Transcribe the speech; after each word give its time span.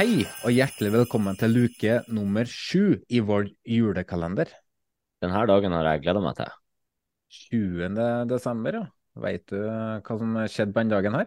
Hei, 0.00 0.22
og 0.48 0.54
hjertelig 0.56 0.94
velkommen 0.94 1.36
til 1.36 1.52
luke 1.52 1.98
nummer 2.08 2.48
sju 2.48 3.02
i 3.12 3.18
vår 3.20 3.50
julekalender. 3.68 4.48
Denne 5.20 5.40
dagen 5.50 5.74
har 5.76 5.84
jeg 5.90 6.00
gleda 6.06 6.22
meg 6.24 6.38
til. 6.38 6.54
20. 7.50 7.98
desember, 8.30 8.78
ja. 8.78 8.86
Veit 9.20 9.44
du 9.52 9.58
hva 9.60 10.16
som 10.22 10.38
skjedde 10.48 10.72
på 10.72 10.80
den 10.80 10.92
dagen 10.94 11.18
her? 11.18 11.26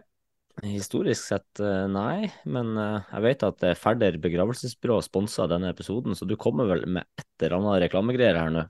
Historisk 0.66 1.22
sett, 1.22 1.62
eh, 1.62 1.84
nei, 1.86 2.32
men 2.50 2.72
eh, 2.74 3.12
jeg 3.12 3.24
vet 3.28 3.44
at 3.46 3.62
eh, 3.68 3.76
Færder 3.78 4.18
begravelsesbyrå 4.24 4.96
sponsa 5.06 5.46
denne 5.52 5.70
episoden, 5.70 6.18
så 6.18 6.26
du 6.26 6.34
kommer 6.34 6.66
vel 6.72 6.82
med 6.96 7.06
et 7.20 7.46
eller 7.46 7.60
annet 7.60 7.84
reklamegreier 7.84 8.40
her 8.40 8.50
nå? 8.56 8.64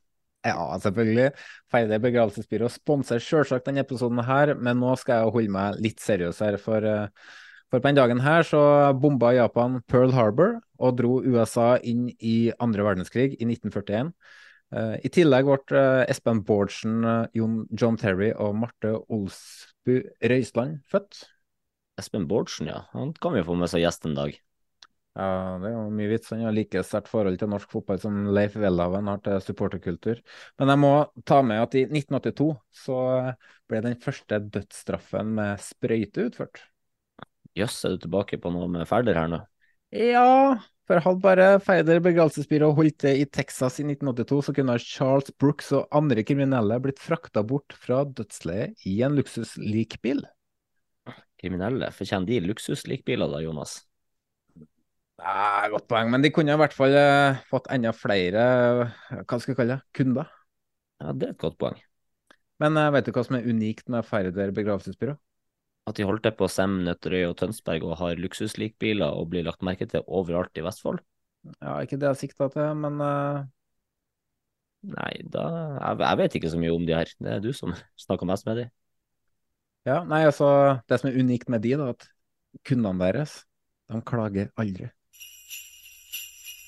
Ja, 0.45 0.67
selvfølgelig. 0.85 1.31
Færder 1.73 2.05
begravelsesbyrå 2.05 2.69
sponser 2.77 3.25
selvsagt 3.25 3.73
denne 3.73 3.87
episoden 3.87 4.21
her, 4.29 4.53
men 4.53 4.85
nå 4.85 4.93
skal 5.01 5.23
jeg 5.23 5.35
holde 5.39 5.57
meg 5.57 5.81
litt 5.89 6.05
seriøs 6.05 6.45
her, 6.45 6.61
for, 6.61 6.91
eh, 6.93 7.41
for 7.71 7.81
på 7.81 7.89
den 7.89 7.99
dagen 7.99 8.21
her 8.23 8.45
så 8.47 8.61
bomba 9.01 9.33
Japan 9.35 9.81
Pearl 9.91 10.13
Harbor 10.15 10.59
og 10.79 10.97
dro 10.99 11.19
USA 11.25 11.75
inn 11.83 12.09
i 12.21 12.53
andre 12.63 12.87
verdenskrig 12.87 13.33
i 13.39 13.49
1941. 13.49 14.13
Eh, 14.75 14.97
I 15.07 15.11
tillegg 15.13 15.49
ble 15.49 15.79
eh, 15.79 16.05
Espen 16.11 16.43
Bårdsen, 16.47 17.05
eh, 17.07 17.45
John 17.81 18.01
Terry 18.01 18.33
og 18.33 18.57
Marte 18.59 18.95
Olsbu 19.13 20.01
Røisland 20.23 20.81
født. 20.91 21.25
Espen 22.01 22.27
Bårdsen, 22.31 22.73
ja. 22.73 22.85
Han 22.95 23.15
kan 23.21 23.37
vi 23.37 23.45
få 23.47 23.55
med 23.59 23.71
som 23.71 23.83
gjest 23.83 24.09
en 24.09 24.17
dag. 24.19 24.35
Ja, 25.15 25.27
det 25.63 25.69
er 25.69 25.77
jo 25.77 25.83
mye 25.95 26.11
vits. 26.11 26.33
Han 26.35 26.43
har 26.43 26.55
like 26.57 26.83
sterkt 26.83 27.07
forhold 27.07 27.39
til 27.39 27.51
norsk 27.53 27.71
fotball 27.71 28.01
som 28.03 28.25
Leif 28.35 28.57
Welhaven 28.59 29.07
har 29.13 29.21
til 29.23 29.39
supporterkultur. 29.45 30.19
Men 30.59 30.73
jeg 30.73 30.83
må 30.83 30.93
ta 31.23 31.39
med 31.47 31.63
at 31.63 31.77
i 31.79 31.85
1982 31.87 32.49
så 32.83 32.99
ble 33.71 33.83
den 33.85 33.95
første 34.03 34.41
dødsstraffen 34.57 35.31
med 35.39 35.63
sprøyte 35.63 36.27
utført. 36.33 36.65
Jøss, 37.59 37.83
er 37.87 37.95
du 37.95 38.05
tilbake 38.05 38.39
på 38.43 38.51
noe 38.51 38.67
med 38.71 38.89
Færder 38.91 39.19
her 39.19 39.31
nå? 39.31 39.41
Ja, 39.95 40.59
for 40.89 41.01
hadde 41.01 41.23
bare 41.23 41.45
Feider 41.63 42.01
begravelsesbyrå 42.03 42.73
holdt 42.75 42.99
til 43.05 43.23
i 43.23 43.27
Texas 43.31 43.79
i 43.79 43.87
1982, 43.87 44.41
så 44.49 44.55
kunne 44.57 44.75
Charles 44.83 45.31
Brooks 45.39 45.71
og 45.79 45.87
andre 45.95 46.25
kriminelle 46.27 46.81
blitt 46.83 46.99
frakta 47.01 47.45
bort 47.47 47.77
fra 47.79 48.03
dødsleiet 48.05 48.85
i 48.91 48.99
en 49.07 49.15
luksuslikbil. 49.17 50.25
Kriminelle, 51.41 51.93
fortjener 51.95 52.27
de 52.29 52.43
luksuslikbiler 52.49 53.31
da, 53.31 53.41
Jonas? 53.45 53.79
Nei, 55.23 55.71
godt 55.71 55.87
poeng, 55.89 56.11
men 56.11 56.25
de 56.25 56.33
kunne 56.35 56.53
i 56.53 56.59
hvert 56.59 56.75
fall 56.75 56.97
eh, 56.99 57.41
fått 57.49 57.71
enda 57.73 57.95
flere 57.95 58.45
eh, 58.83 59.21
hva 59.23 59.39
skal 59.39 59.53
jeg 59.53 59.61
kalle 59.61 59.77
det, 59.77 59.93
kunder. 59.95 60.33
Ja, 61.01 61.15
det 61.15 61.29
er 61.31 61.37
et 61.37 61.45
godt 61.45 61.61
poeng. 61.61 61.79
Men 62.61 62.77
eh, 62.81 62.91
vet 62.97 63.07
du 63.07 63.15
hva 63.15 63.25
som 63.25 63.39
er 63.39 63.47
unikt 63.47 63.87
med 63.95 64.05
Færder 64.09 64.53
begravelsesbyrå? 64.57 65.15
At 65.85 65.99
de 65.99 66.07
holdt 66.09 66.25
til 66.25 66.33
på 66.39 66.49
Sem, 66.49 66.79
Nøtterøy 66.87 67.27
og 67.29 67.37
Tønsberg 67.41 67.85
og 67.85 67.99
har 68.01 68.21
luksuslikbiler 68.21 69.11
og 69.13 69.29
blir 69.33 69.45
lagt 69.45 69.65
merke 69.67 69.87
til 69.91 70.07
overalt 70.07 70.57
i 70.57 70.65
Vestfold? 70.65 71.03
Ja, 71.61 71.77
ikke 71.85 71.99
det 72.01 72.09
jeg 72.09 72.21
sikta 72.23 72.49
til, 72.53 72.71
men 72.81 72.97
uh... 73.05 73.45
Nei, 74.85 75.13
da 75.33 75.45
jeg, 75.49 76.01
jeg 76.01 76.21
vet 76.21 76.35
ikke 76.39 76.53
så 76.53 76.61
mye 76.61 76.73
om 76.73 76.85
de 76.89 76.97
her. 76.97 77.09
Det 77.21 77.31
er 77.37 77.41
du 77.45 77.53
som 77.57 77.73
snakker 78.05 78.29
mest 78.29 78.49
med 78.49 78.63
de. 78.63 78.67
ja, 79.89 80.01
nei, 80.09 80.25
altså, 80.25 80.49
det 80.89 81.01
som 81.01 81.11
er 81.11 81.21
unikt 81.21 81.49
med 81.53 81.65
de, 81.65 81.77
da, 81.81 81.93
at 81.93 82.09
kundene 82.65 83.01
deres, 83.05 83.43
de 83.93 84.01
klager 84.09 84.49
aldri. 84.61 84.89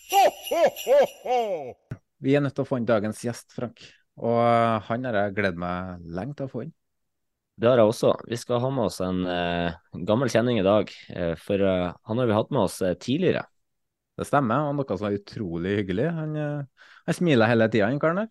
Vi 2.25 2.34
er 2.34 2.41
nødt 2.44 2.56
til 2.56 2.65
å 2.65 2.69
få 2.69 2.76
inn 2.81 2.88
dagens 2.88 3.21
gjest, 3.25 3.53
Frank. 3.56 3.81
Og 4.16 4.38
eh, 4.41 4.76
han 4.88 5.05
har 5.09 5.15
jeg 5.21 5.37
gledet 5.37 5.60
meg 5.60 6.05
lenge 6.16 6.37
til 6.37 6.49
å 6.49 6.53
få 6.53 6.65
inn. 6.66 6.75
Det 7.56 7.69
har 7.71 7.81
jeg 7.81 7.89
også. 7.89 8.11
Vi 8.28 8.37
skal 8.37 8.61
ha 8.61 8.69
med 8.69 8.84
oss 8.91 8.99
en 9.00 9.22
eh, 9.33 9.77
gammel 10.05 10.28
kjenning 10.33 10.59
i 10.61 10.65
dag. 10.67 10.91
Eh, 11.09 11.33
for 11.41 11.62
eh, 11.65 11.93
han 12.09 12.21
har 12.21 12.28
vi 12.28 12.37
hatt 12.37 12.53
med 12.53 12.67
oss 12.67 12.83
eh, 12.84 12.97
tidligere. 13.00 13.47
Det 14.17 14.27
stemmer, 14.28 14.69
og 14.69 14.77
noe 14.77 14.97
som 14.97 15.09
er 15.09 15.17
utrolig 15.17 15.78
hyggelig. 15.78 16.11
Han, 16.19 16.37
eh, 16.37 16.91
han 17.09 17.17
smiler 17.17 17.49
hele 17.49 17.71
tida, 17.72 17.89
han 17.89 18.03
karen 18.03 18.21
der. 18.21 18.31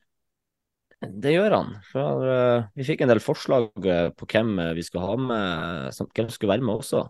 Det 1.25 1.33
gjør 1.33 1.57
han. 1.57 1.73
For 1.89 2.29
eh, 2.29 2.69
vi 2.77 2.85
fikk 2.85 3.01
en 3.01 3.15
del 3.15 3.23
forslag 3.23 3.73
på 4.13 4.29
hvem 4.29 4.55
vi 4.77 4.85
skulle 4.85 5.09
ha 5.09 5.17
med, 5.17 5.89
som, 5.97 6.09
hvem 6.13 6.29
skulle 6.33 6.53
være 6.53 6.69
med 6.69 6.77
også. 6.77 7.07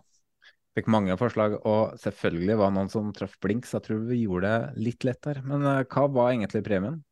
Fikk 0.76 0.88
mange 0.92 1.20
forslag, 1.20 1.60
og 1.68 1.96
selvfølgelig 2.00 2.56
var 2.60 2.72
det 2.72 2.78
noen 2.80 2.92
som 2.92 3.12
traff 3.16 3.36
blink, 3.44 3.68
så 3.68 3.76
jeg 3.78 3.90
tror 3.90 4.04
vi 4.08 4.24
gjorde 4.24 4.56
det 4.56 4.84
litt 4.88 5.04
lettere. 5.08 5.44
Men 5.44 5.64
hva 5.64 6.08
var 6.12 6.32
egentlig 6.32 6.64
premien? 6.64 7.02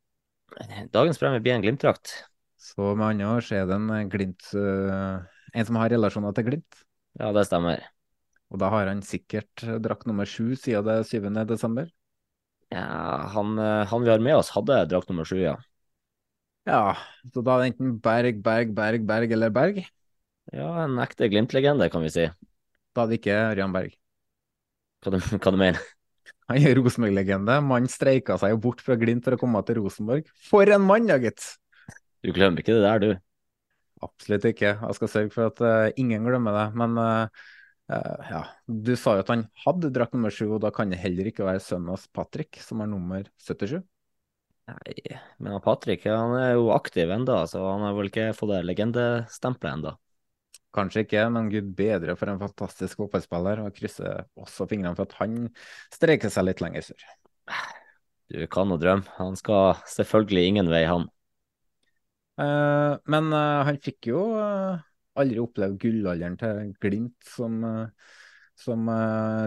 Dagens 0.93 1.21
premie 1.21 1.45
blir 1.45 1.57
en 1.59 1.65
Glimt-drakt. 1.65 2.23
Så 2.65 2.95
med 2.97 3.11
andre 3.11 3.29
ord 3.29 3.45
så 3.45 3.59
er 3.59 3.67
det 3.69 3.77
en 3.77 3.91
eh, 3.93 4.07
Glimt 4.13 4.47
eh, 4.57 5.25
En 5.55 5.67
som 5.69 5.77
har 5.79 5.93
relasjoner 5.93 6.33
til 6.37 6.47
Glimt. 6.49 6.81
Ja, 7.21 7.31
det 7.37 7.45
stemmer. 7.49 7.83
Og 8.51 8.61
da 8.63 8.71
har 8.73 8.89
han 8.91 9.03
sikkert 9.05 9.65
eh, 9.67 9.77
drakt 9.85 10.09
nummer 10.09 10.29
sju 10.29 10.55
siden 10.57 10.87
det 10.87 10.97
er 11.03 11.09
7. 11.11 11.29
desember. 11.51 11.91
Ja, 12.73 12.85
han, 13.35 13.59
han 13.61 14.03
vi 14.03 14.11
har 14.11 14.23
med 14.25 14.39
oss, 14.39 14.51
hadde 14.57 14.81
drakt 14.91 15.11
nummer 15.13 15.29
sju, 15.29 15.37
ja. 15.43 15.59
Ja, 16.67 16.97
så 17.29 17.43
da 17.45 17.59
er 17.59 17.61
det 17.61 17.75
enten 17.75 17.99
Berg, 18.03 18.41
Berg, 18.43 18.73
Berg, 18.75 19.05
Berg 19.07 19.35
eller 19.37 19.53
Berg. 19.53 19.83
Ja, 20.51 20.71
en 20.87 20.97
ekte 21.05 21.29
Glimt-legende, 21.31 21.91
kan 21.93 22.03
vi 22.03 22.11
si. 22.15 22.25
Da 22.97 23.05
er 23.05 23.13
det 23.13 23.21
ikke 23.21 23.37
Ørjan 23.53 23.77
Berg. 23.77 23.93
Hva 25.05 25.13
du, 25.13 25.21
hva 25.21 25.53
du 25.53 25.61
mener 25.61 25.85
Han 26.49 26.65
er 26.65 26.81
Rosenborg-legende. 26.81 27.59
Mannen 27.65 27.93
streika 27.93 28.39
seg 28.41 28.55
jo 28.57 28.63
bort 28.65 28.81
fra 28.85 28.97
Glimt 29.01 29.29
for 29.29 29.37
å 29.37 29.41
komme 29.41 29.61
til 29.69 29.83
Rosenborg. 29.83 30.33
For 30.49 30.73
en 30.73 30.89
mann, 30.89 31.13
ja, 31.13 31.21
gitt! 31.21 31.45
Du 32.25 32.33
glemmer 32.33 32.63
ikke 32.63 32.77
det 32.79 32.85
der, 32.87 33.03
du. 33.03 33.11
Absolutt 34.05 34.47
ikke. 34.49 34.75
Jeg 34.81 34.97
skal 34.99 35.11
sørge 35.13 35.33
for 35.35 35.51
at 35.51 35.61
uh, 35.61 35.93
ingen 36.01 36.25
glemmer 36.25 36.57
det. 36.57 36.67
Men 36.81 36.97
uh, 36.97 37.43
uh, 37.93 38.31
ja, 38.31 38.45
du 38.65 38.95
sa 38.97 39.19
jo 39.19 39.25
at 39.25 39.33
han 39.33 39.45
hadde 39.67 39.93
drakt 39.93 40.17
nummer 40.17 40.33
sju, 40.33 40.47
og 40.57 40.63
da 40.65 40.73
kan 40.75 40.93
det 40.93 41.03
heller 41.03 41.29
ikke 41.29 41.45
være 41.47 41.63
sønnen 41.63 41.93
hans 41.93 42.07
Patrick, 42.17 42.61
som 42.65 42.81
har 42.81 42.89
nummer 42.89 43.29
77. 43.45 43.83
Nei, 44.65 45.19
men 45.45 45.61
Patrick 45.61 46.07
han 46.09 46.33
er 46.39 46.55
jo 46.57 46.71
aktiv 46.73 47.11
enda, 47.13 47.43
så 47.51 47.61
han 47.69 47.85
har 47.85 47.97
vel 47.99 48.09
ikke 48.09 48.31
fått 48.37 48.55
det 48.55 48.63
legendestempelet 48.65 49.77
enda. 49.77 49.95
Kanskje 50.75 51.05
ikke, 51.05 51.27
men 51.31 51.51
gud 51.53 51.69
bedre 51.77 52.17
for 52.19 52.33
en 52.33 52.41
fantastisk 52.41 52.99
fotballspiller. 52.99 53.61
Og 53.63 53.77
krysser 53.77 54.25
også 54.41 54.67
fingrene 54.71 54.97
for 54.97 55.07
at 55.07 55.19
han 55.21 55.53
streker 55.95 56.33
seg 56.33 56.49
litt 56.49 56.65
lenger 56.65 56.89
sør. 56.89 57.05
Du 58.33 58.41
kan 58.51 58.67
nå 58.73 58.81
drømme. 58.81 59.07
Han 59.21 59.37
skal 59.39 59.77
selvfølgelig 59.93 60.49
ingen 60.49 60.73
vei, 60.73 60.83
han. 60.89 61.07
Eh, 62.35 62.97
men 63.15 63.31
eh, 63.33 63.63
han 63.69 63.81
fikk 63.83 64.11
jo 64.11 64.27
eh, 64.41 64.83
aldri 65.21 65.41
opplevd 65.43 65.79
gullalderen 65.83 66.37
til 66.41 66.73
Glimt, 66.83 67.17
som, 67.29 67.61
som 68.59 68.89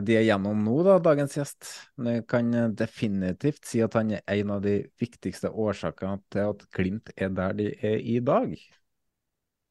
de 0.08 0.16
er 0.16 0.24
gjennom 0.30 0.62
nå, 0.64 0.78
da, 0.88 0.96
dagens 1.04 1.36
gjest. 1.36 1.68
Men 2.00 2.22
jeg 2.22 2.28
kan 2.32 2.54
definitivt 2.80 3.68
si 3.68 3.84
at 3.84 3.98
han 4.00 4.16
er 4.16 4.24
en 4.38 4.56
av 4.56 4.64
de 4.64 4.78
viktigste 5.02 5.52
årsakene 5.52 6.22
til 6.32 6.54
at 6.54 6.64
Glimt 6.78 7.12
er 7.18 7.36
der 7.36 7.58
de 7.60 7.74
er 7.76 8.00
i 8.00 8.22
dag. 8.24 8.56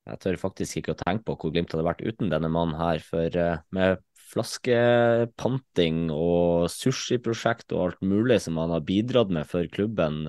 Jeg 0.06 0.20
tør 0.22 0.36
faktisk 0.38 0.82
ikke 0.82 0.92
å 0.92 1.00
tenke 1.00 1.24
på 1.26 1.38
hvor 1.40 1.54
Glimt 1.54 1.72
hadde 1.72 1.88
vært 1.88 2.04
uten 2.04 2.28
denne 2.30 2.52
mannen 2.52 2.76
her, 2.78 3.00
for 3.02 3.40
med 3.74 4.04
flaskepanting 4.26 6.10
og 6.12 6.68
sushiprosjekt 6.70 7.72
og 7.72 7.86
alt 7.86 8.04
mulig 8.04 8.42
som 8.44 8.60
han 8.60 8.74
har 8.74 8.84
bidratt 8.84 9.32
med 9.32 9.48
for 9.48 9.64
klubben, 9.72 10.26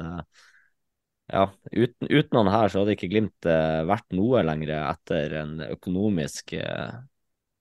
Ja, 1.27 1.49
uten, 1.71 2.07
uten 2.07 2.39
han 2.39 2.49
her 2.53 2.71
så 2.71 2.81
hadde 2.81 2.93
ikke 2.95 3.09
Glimt 3.11 3.47
eh, 3.49 3.81
vært 3.87 4.15
noe 4.15 4.43
lenger 4.47 4.71
etter 4.77 5.33
en 5.41 5.57
økonomisk 5.65 6.53
eh, 6.55 6.93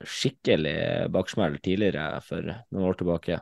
skikkelig 0.06 0.76
baksmell 1.10 1.58
tidligere 1.64 2.20
for 2.22 2.46
noen 2.46 2.86
år 2.86 3.00
tilbake. 3.00 3.40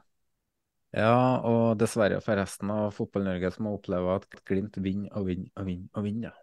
Ja, 0.95 1.43
og 1.45 1.77
dessverre 1.81 2.23
for 2.25 2.39
resten 2.39 2.71
av 2.71 2.95
Fotball-Norge 2.95 3.51
som 3.53 3.69
har 3.69 3.77
opplevd 3.77 4.13
at 4.15 4.43
Glimt 4.49 4.81
vinner 4.81 5.13
og 5.19 5.29
vinner 5.29 5.51
og 5.59 5.69
vinner. 5.69 5.93
og 5.93 6.09
vinner. 6.09 6.41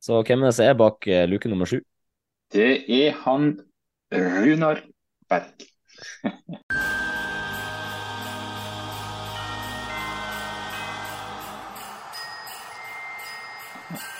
Så 0.00 0.22
hvem 0.22 0.44
er 0.44 0.52
det 0.52 0.56
som 0.56 0.68
er 0.70 0.76
bak 0.78 1.08
eh, 1.10 1.26
luke 1.28 1.50
nummer 1.52 1.68
sju? 1.68 1.80
Det 2.54 2.84
er 2.86 3.16
han 3.26 3.56
Runar 4.14 4.84
Berg. 5.28 5.66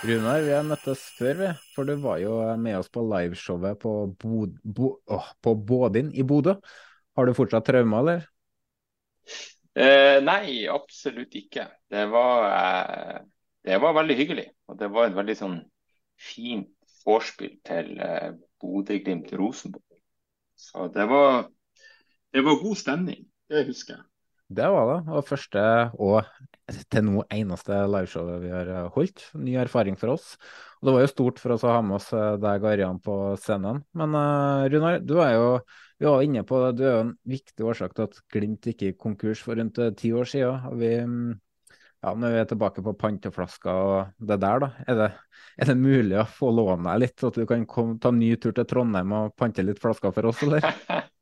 Runar, 0.06 0.44
vi 0.46 0.52
har 0.54 0.66
møttes 0.66 1.00
før, 1.16 1.38
vi. 1.40 1.48
For 1.74 1.88
du 1.88 1.96
var 2.02 2.20
jo 2.22 2.36
med 2.62 2.78
oss 2.78 2.90
på 2.92 3.02
liveshowet 3.02 3.80
på, 3.82 3.94
Bod 4.22 4.54
Bo 4.62 4.92
oh, 5.10 5.30
på 5.42 5.54
Bådin 5.58 6.12
i 6.14 6.22
Bodø. 6.26 6.54
Har 7.16 7.26
du 7.26 7.34
fortsatt 7.34 7.66
traumer, 7.66 8.04
eller? 8.04 8.26
Eh, 9.76 10.18
nei, 10.24 10.68
absolutt 10.70 11.34
ikke. 11.36 11.66
Det 11.90 12.06
var, 12.12 12.46
eh, 12.52 13.18
det 13.66 13.80
var 13.82 13.96
veldig 13.98 14.18
hyggelig. 14.20 14.46
Og 14.70 14.78
det 14.78 14.90
var 14.94 15.10
et 15.10 15.18
veldig 15.18 15.36
sånn 15.40 15.58
fint 16.16 16.70
vorspiel 17.06 17.58
til 17.66 17.96
eh, 18.02 18.30
Bodø-Glimt-Rosenborg. 18.62 19.98
Så 20.56 20.86
det 20.94 21.08
var, 21.10 21.48
det 22.32 22.46
var 22.46 22.62
god 22.62 22.78
stemning. 22.78 23.26
Det 23.50 23.66
husker 23.66 23.98
jeg. 23.98 24.06
Det 24.46 24.66
var 24.70 24.90
det. 24.90 24.98
Og 25.10 25.26
første 25.26 25.62
og 25.98 26.20
til 26.90 27.06
nå 27.06 27.24
eneste 27.34 27.78
liveshowet 27.90 28.42
vi 28.44 28.52
har 28.52 28.70
eh, 28.70 28.90
holdt. 28.94 29.24
Ny 29.38 29.56
erfaring 29.62 29.98
for 29.98 30.14
oss. 30.14 30.34
Og 30.78 30.88
det 30.88 30.94
var 30.94 31.02
jo 31.02 31.10
stort 31.10 31.42
for 31.42 31.54
oss 31.56 31.64
å 31.66 31.72
ha 31.74 31.80
med 31.82 31.98
oss 31.98 32.12
eh, 32.14 32.36
deg 32.42 32.62
og 32.62 32.70
Arian 32.70 33.00
på 33.02 33.16
scenen. 33.42 33.82
Men 33.98 34.14
uh, 34.14 34.66
Runar, 34.70 35.00
du 35.02 35.18
er 35.22 35.34
jo 35.38 35.48
vi 35.96 36.04
var 36.04 36.22
inne 36.22 36.42
på 36.44 36.58
det, 36.60 36.72
du 36.76 36.82
er 36.84 36.92
jo 36.92 37.02
en 37.06 37.14
viktig 37.24 37.64
årsak 37.64 37.94
til 37.96 38.04
at 38.04 38.18
Glimt 38.32 38.66
gikk 38.68 38.82
i 38.84 38.94
konkurs 39.00 39.40
for 39.40 39.56
rundt 39.56 39.80
ti 39.96 40.10
år 40.12 40.28
siden. 40.28 40.66
Og 40.68 40.76
vi, 40.82 40.90
ja, 42.04 42.12
når 42.12 42.34
vi 42.34 42.42
er 42.42 42.50
tilbake 42.50 42.84
på 42.84 42.96
panteflasker 43.00 43.80
og 43.80 44.26
det 44.28 44.36
der, 44.44 44.60
da, 44.66 44.70
er 44.84 45.00
det, 45.00 45.10
er 45.56 45.72
det 45.72 45.78
mulig 45.80 46.20
å 46.20 46.28
få 46.28 46.52
låne 46.52 46.84
deg 46.90 47.06
litt, 47.06 47.16
så 47.16 47.32
at 47.32 47.40
du 47.40 47.48
kan 47.48 47.64
komme, 47.70 47.96
ta 47.96 48.12
en 48.12 48.20
ny 48.20 48.34
tur 48.36 48.52
til 48.52 48.68
Trondheim 48.68 49.16
og 49.16 49.32
pante 49.40 49.64
litt 49.64 49.80
flasker 49.80 50.12
for 50.12 50.28
oss, 50.28 50.44
eller? 50.44 50.68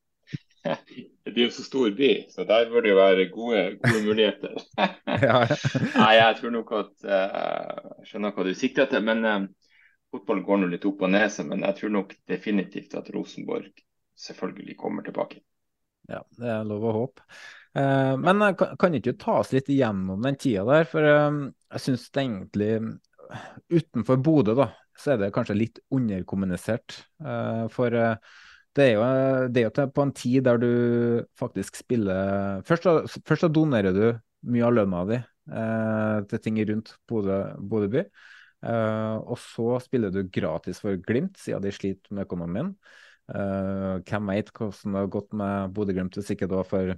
Det 1.34 1.42
er 1.42 1.48
jo 1.48 1.54
så 1.56 1.64
stor 1.66 1.90
by, 1.96 2.10
så 2.30 2.44
der 2.46 2.68
bør 2.70 2.84
det 2.84 2.90
jo 2.92 2.98
være 2.98 3.24
gode, 3.32 3.62
gode 3.82 4.02
muligheter. 4.06 4.54
Nei, 5.98 6.12
jeg 6.14 6.36
tror 6.38 6.52
nok 6.54 6.70
at 6.78 6.92
uh, 7.08 7.88
Jeg 7.98 8.10
skjønner 8.10 8.36
hva 8.36 8.44
du 8.46 8.52
sikter 8.54 8.86
til. 8.90 9.02
Men 9.02 9.26
uh, 9.26 9.40
fotball 10.14 10.44
går 10.46 10.62
nå 10.62 10.68
litt 10.70 10.86
opp 10.86 11.02
og 11.02 11.10
ned, 11.10 11.40
men 11.48 11.66
jeg 11.66 11.78
tror 11.80 11.92
nok 11.96 12.14
definitivt 12.30 12.94
at 13.00 13.10
Rosenborg 13.16 13.66
selvfølgelig 14.26 14.78
kommer 14.78 15.06
tilbake. 15.06 15.42
Ja, 16.06 16.22
det 16.38 16.54
er 16.54 16.68
lov 16.68 16.86
å 16.86 16.94
håpe. 17.00 17.26
Uh, 17.74 18.14
men 18.22 18.46
kan, 18.60 18.78
kan 18.78 18.94
ikke 18.94 19.10
du 19.10 19.20
ta 19.24 19.40
oss 19.40 19.50
litt 19.56 19.72
igjennom 19.74 20.22
den 20.22 20.38
tida 20.38 20.62
der? 20.70 20.86
For 20.86 21.10
jeg 21.10 21.82
syns 21.82 22.06
egentlig 22.14 22.76
Utenfor 23.74 24.22
Bodø, 24.22 24.54
da, 24.54 24.70
så 24.94 25.16
er 25.16 25.24
det 25.24 25.34
kanskje 25.34 25.58
litt 25.58 25.82
underkommunisert. 25.90 27.00
for 27.74 27.96
det 28.74 28.84
er, 28.84 28.92
jo, 28.96 29.02
det 29.54 29.64
er 29.70 29.90
på 29.94 30.02
en 30.02 30.12
tid 30.14 30.44
der 30.46 30.58
du 30.58 30.70
faktisk 31.38 31.76
spiller 31.78 32.62
Først, 32.66 32.88
først 33.22 33.46
da 33.46 33.50
donerer 33.52 33.94
du 33.94 34.06
mye 34.50 34.66
av 34.66 34.74
lønna 34.74 35.04
di 35.08 35.18
eh, 35.20 36.18
til 36.30 36.42
ting 36.42 36.58
rundt 36.68 36.94
Bodø, 37.08 37.38
by. 37.92 38.02
Eh, 38.64 39.16
og 39.22 39.38
så 39.40 39.78
spiller 39.84 40.12
du 40.12 40.24
gratis 40.32 40.82
for 40.82 40.98
Glimt, 41.00 41.38
siden 41.40 41.64
de 41.64 41.72
sliter 41.72 42.12
med 42.12 42.26
økonomien. 42.26 42.74
Eh, 43.32 44.02
hvem 44.04 44.32
vet 44.34 44.52
hvordan 44.52 44.96
det 44.96 45.02
har 45.04 45.12
gått 45.12 45.32
med 45.32 45.74
Bodø-Glimt 45.76 46.18
hvis 46.18 46.34
ikke 46.34 46.48
det 46.50 46.58
var 46.58 46.68
for 46.68 46.94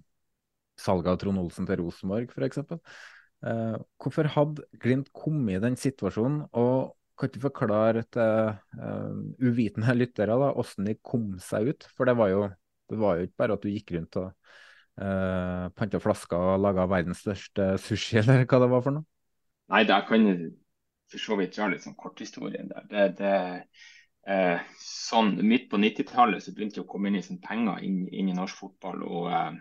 salget 0.80 1.12
av 1.12 1.20
Trond 1.22 1.40
Olsen 1.40 1.68
til 1.68 1.80
Rosenborg, 1.80 2.32
f.eks. 2.34 2.64
Eh, 3.46 3.76
hvorfor 4.02 4.32
hadde 4.34 4.66
Glimt 4.82 5.12
kommet 5.14 5.58
i 5.58 5.62
den 5.62 5.78
situasjonen? 5.80 6.46
og 6.56 6.96
kan 7.16 7.32
du 7.32 7.40
forklare 7.40 8.04
til 8.12 8.52
uh, 8.80 9.16
uvitende 9.40 9.94
lyttere 9.96 10.36
da, 10.36 10.52
hvordan 10.52 10.90
de 10.90 10.96
kom 11.00 11.30
seg 11.42 11.72
ut? 11.72 11.88
For 11.96 12.08
det 12.08 12.16
var 12.18 12.32
jo, 12.32 12.44
det 12.92 13.00
var 13.00 13.18
jo 13.18 13.26
ikke 13.28 13.42
bare 13.42 13.56
at 13.56 13.64
du 13.64 13.72
gikk 13.72 13.94
rundt 13.96 14.20
og 14.20 14.28
uh, 14.28 15.06
eh, 15.06 15.64
panta 15.76 16.00
flasker 16.02 16.52
og 16.54 16.62
laga 16.64 16.86
verdens 16.90 17.24
største 17.24 17.74
sushi, 17.82 18.18
eller 18.22 18.44
hva 18.44 18.62
det 18.62 18.70
var 18.72 18.84
for 18.84 18.98
noe? 18.98 19.08
Nei, 19.72 19.82
der 19.88 20.04
kan 20.06 20.28
jeg 20.28 20.52
for 21.10 21.22
så 21.22 21.36
vidt 21.38 21.54
dra 21.56 21.68
litt 21.70 21.84
sånn 21.84 21.98
korthistorien 21.98 22.70
der. 22.70 22.86
Det, 22.90 23.06
det, 23.20 23.34
eh, 24.30 24.62
sånn, 24.82 25.36
midt 25.46 25.68
på 25.70 25.80
90-tallet 25.80 26.42
så 26.42 26.54
begynte 26.54 26.80
det 26.80 26.86
å 26.86 26.90
komme 26.90 27.10
inn 27.10 27.20
i 27.20 27.24
sånn 27.24 27.42
penger 27.42 27.82
inn, 27.86 28.04
inn, 28.10 28.30
i 28.32 28.36
norsk 28.36 28.62
fotball. 28.62 29.04
og 29.06 29.30
eh, 29.30 29.58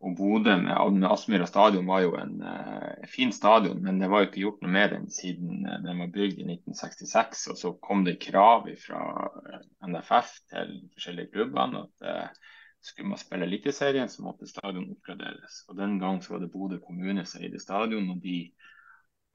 og 0.00 0.14
Bodø 0.16 0.54
med, 0.56 0.92
med 0.96 1.10
Aspmyra 1.12 1.46
stadion 1.46 1.88
var 1.88 2.00
jo 2.00 2.14
en 2.16 2.38
uh, 2.40 3.08
fin 3.12 3.32
stadion, 3.36 3.82
men 3.84 3.98
det 4.00 4.08
var 4.08 4.22
jo 4.22 4.28
ikke 4.30 4.44
gjort 4.46 4.62
noe 4.64 4.72
med 4.72 4.94
den 4.94 5.10
siden 5.12 5.66
uh, 5.68 5.76
den 5.84 6.00
var 6.00 6.14
bygd 6.14 6.38
i 6.40 6.46
1966. 6.46 7.42
Og 7.52 7.58
så 7.60 7.72
kom 7.84 8.06
det 8.06 8.16
krav 8.22 8.64
fra 8.80 9.02
uh, 9.28 9.58
NFF 9.84 10.30
til 10.54 10.72
forskjellige 10.94 11.32
klubbene 11.34 11.82
at 11.84 12.06
uh, 12.08 12.54
skulle 12.80 13.10
man 13.10 13.20
spille 13.20 13.44
Eliteserien, 13.44 14.08
så 14.08 14.24
måtte 14.24 14.48
stadion 14.48 14.88
oppgraderes. 14.94 15.60
Og 15.68 15.76
Den 15.76 15.98
gang 16.00 16.22
så 16.24 16.32
var 16.34 16.40
det 16.46 16.52
Bodø 16.54 16.80
kommune 16.80 17.26
som 17.28 17.44
eide 17.44 17.60
stadion, 17.60 18.08
og 18.14 18.24
de 18.24 18.38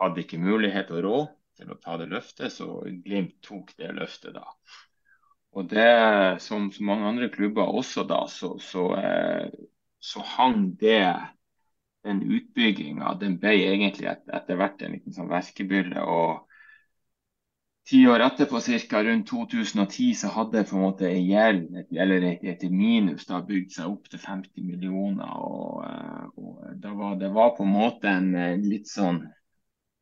hadde 0.01 0.25
ikke 0.25 0.41
mulighet 0.41 0.89
og 0.95 1.06
råd 1.06 1.27
til 1.61 1.69
å 1.69 1.77
ta 1.83 2.00
det 2.01 2.09
løftet, 2.09 2.50
så 2.51 2.81
Glimt 3.06 3.38
tok 3.45 3.69
det 3.77 3.94
løftet 3.94 4.33
da. 4.33 4.50
Og 5.56 5.69
det, 5.69 6.41
som 6.44 6.71
så 6.73 6.83
mange 6.83 7.06
andre 7.13 7.29
klubber 7.31 7.69
også 7.69 8.03
da, 8.09 8.25
så, 8.27 8.56
så 8.59 8.89
så 10.06 10.22
hang 10.36 10.68
det 10.81 11.02
den 12.06 12.22
utbygginga 12.38 13.16
den 13.22 13.40
ble 13.42 13.56
egentlig 13.66 14.10
et, 14.12 14.25
etter 14.38 14.60
hvert 14.60 14.84
en 14.86 14.94
liten 14.94 15.16
sånn 15.16 15.31
verkebyrde. 15.31 16.04
og 16.04 16.44
Ti 17.86 18.00
år 18.10 18.24
etterpå, 18.25 18.60
ca. 18.90 19.02
rundt 19.06 19.28
2010, 19.30 20.13
så 20.18 20.31
hadde 20.34 20.63
på 20.66 20.78
en 20.78 20.84
måte 20.88 21.06
en 21.06 21.25
gjeld, 21.28 21.66
eller 21.94 22.24
et, 22.31 22.46
et 22.50 22.63
minus, 22.74 23.28
da 23.30 23.44
bygd 23.46 23.75
seg 23.75 23.92
opp 23.92 24.10
til 24.10 24.22
50 24.24 24.66
millioner. 24.66 25.36
og, 25.38 25.84
eh, 25.86 26.24
og 26.42 26.80
da 26.81 26.94
var, 26.98 27.19
Det 27.22 27.30
var 27.34 27.54
på 27.57 27.66
en 27.66 27.75
måte 27.75 28.10
en 28.10 28.31
litt 28.66 28.90
sånn 28.90 29.22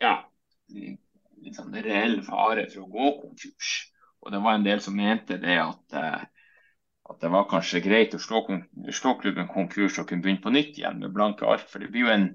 ja, 0.04 0.16
litt 0.72 1.60
sånn 1.60 1.76
reell 1.86 2.22
fare 2.24 2.70
for 2.72 2.86
å 2.86 2.92
gå 2.96 3.12
konkurs. 3.22 3.74
Og 4.24 4.32
det 4.32 4.40
var 4.44 4.56
en 4.56 4.68
del 4.68 4.82
som 4.84 4.96
mente 4.96 5.38
det 5.44 5.60
at 5.60 6.00
eh, 6.00 6.24
at 7.10 7.20
det 7.20 7.32
var 7.34 7.50
kanskje 7.52 7.82
greit 7.84 8.16
å 8.16 8.22
slå, 8.22 8.46
slå, 8.96 9.18
klubben 9.20 9.50
konkurs 9.52 10.00
og 10.00 10.08
kunne 10.08 10.24
begynne 10.24 10.44
på 10.44 10.54
nytt 10.54 10.78
igjen 10.80 11.02
med 11.02 11.12
blanke 11.16 11.48
ark. 11.50 11.66
For 11.68 11.84
det 11.84 11.92
blir 11.92 12.08
jo 12.08 12.14
en 12.14 12.30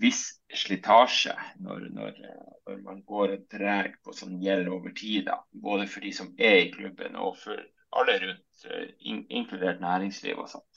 viss 0.00 0.26
slitasje 0.52 1.32
når, 1.64 1.88
når, 1.96 2.20
når 2.68 2.82
man 2.84 3.00
går 3.08 3.38
og 3.38 3.48
drar 3.52 3.88
på 4.04 4.12
sånn 4.16 4.36
gjeld 4.44 4.68
over 4.72 4.92
tid. 4.96 5.32
Både 5.52 5.88
for 5.88 6.04
de 6.04 6.12
som 6.16 6.30
er 6.36 6.60
i 6.60 6.70
klubben 6.74 7.16
og 7.16 7.40
for 7.40 7.64
alle 7.94 8.20
rundt, 8.20 8.68
eh, 8.68 8.86
in, 9.08 9.24
inkludert 9.32 9.82
næringsliv 9.84 10.44
og 10.44 10.52
sånn. 10.52 10.68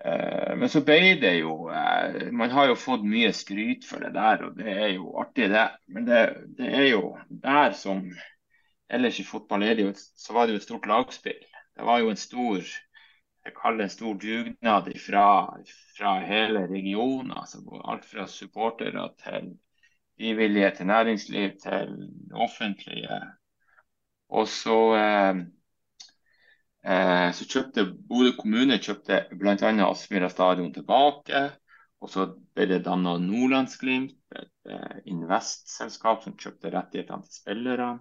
Uh, 0.00 0.56
men 0.56 0.70
så 0.72 0.80
ble 0.80 1.18
det 1.20 1.34
jo 1.42 1.66
uh, 1.68 2.30
Man 2.32 2.48
har 2.54 2.70
jo 2.70 2.76
fått 2.80 3.02
mye 3.04 3.34
skryt 3.36 3.84
for 3.84 4.00
det 4.00 4.14
der, 4.14 4.46
og 4.46 4.54
det 4.56 4.72
er 4.72 4.94
jo 4.94 5.10
artig, 5.20 5.50
det. 5.52 5.66
Men 5.92 6.06
det, 6.08 6.22
det 6.56 6.70
er 6.72 6.86
jo 6.94 7.02
der 7.28 7.76
som 7.76 8.06
ellers 8.88 9.20
i 9.20 9.26
fotball 9.28 9.66
er 9.66 9.76
det 9.76 9.84
jo, 9.84 9.92
så 9.98 10.32
var 10.32 10.48
det 10.48 10.54
jo 10.54 10.62
et 10.62 10.64
stort 10.64 10.88
lagspill 10.88 11.49
det 11.80 11.88
var 11.88 12.02
jo 12.02 12.12
en 12.12 12.20
stor 12.20 12.64
jeg 13.44 13.54
kaller 13.56 13.86
en 13.86 13.92
stor 13.92 14.16
dugnad 14.20 14.88
fra, 15.00 15.26
fra 15.96 16.10
hele 16.28 16.66
regionen. 16.68 17.32
Altså 17.32 17.62
alt 17.88 18.04
fra 18.04 18.26
supportere 18.28 19.06
til 19.22 19.54
frivillige, 20.18 20.70
til 20.76 20.86
næringsliv, 20.86 21.50
til 21.62 21.94
offentlige. 22.32 23.20
Og 24.28 24.48
så, 24.48 24.76
eh, 25.00 25.40
eh, 26.84 27.32
så 27.32 27.48
kjøpte 27.48 27.86
Bodø 28.08 28.36
kommune 28.36 28.78
kjøpte 28.78 29.24
bl.a. 29.40 29.72
Aspmyra 29.88 30.28
stadion 30.28 30.74
tilbake. 30.74 31.48
Og 32.00 32.08
så 32.12 32.28
ble 32.54 32.68
det 32.68 32.84
danna 32.84 33.16
Nordlandsglimt, 33.20 34.16
et 34.36 34.72
eh, 34.72 35.00
investselskap 35.06 36.22
som 36.24 36.36
kjøpte 36.36 36.72
rettighetene 36.76 37.24
til 37.24 37.40
spillerne. 37.40 37.98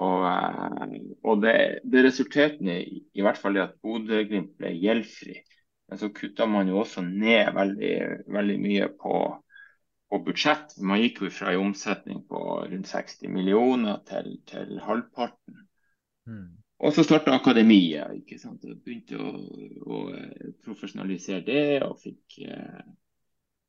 Og, 0.00 0.24
eh, 0.24 1.00
og 1.28 1.42
det, 1.42 1.56
det, 1.84 2.04
resulterte 2.06 2.76
i, 2.80 3.02
i 3.14 3.24
hvert 3.24 3.40
fall 3.40 3.58
i 3.58 3.64
at 3.64 3.76
Bodø-Glimt 3.84 4.54
ble 4.60 4.72
gjeldfri. 4.78 5.36
Men 5.88 6.00
så 6.00 6.08
kutta 6.14 6.46
man 6.48 6.70
jo 6.70 6.78
også 6.80 7.04
ned 7.04 7.52
veldig, 7.52 7.96
veldig 8.32 8.58
mye 8.62 8.88
på, 8.96 9.18
på, 10.08 10.22
budsjett. 10.24 10.78
Man 10.80 11.02
gikk 11.02 11.20
jo 11.26 11.32
fra 11.34 11.52
en 11.52 11.66
omsetning 11.66 12.22
på 12.28 12.40
rundt 12.62 12.88
60 12.88 13.28
millioner 13.28 14.00
til, 14.08 14.38
til 14.48 14.80
halvparten. 14.80 15.66
Mm. 16.24 16.48
Og 16.82 16.96
så 16.96 17.04
starta 17.04 17.36
akademiet. 17.36 18.16
ikke 18.22 18.40
sant? 18.40 18.64
Og 18.64 18.80
begynte 18.80 19.20
å, 19.20 19.34
å, 19.84 20.00
profesjonalisere 20.64 21.44
det 21.46 21.66
og 21.84 22.00
fikk 22.00 22.40
eh, 22.48 22.80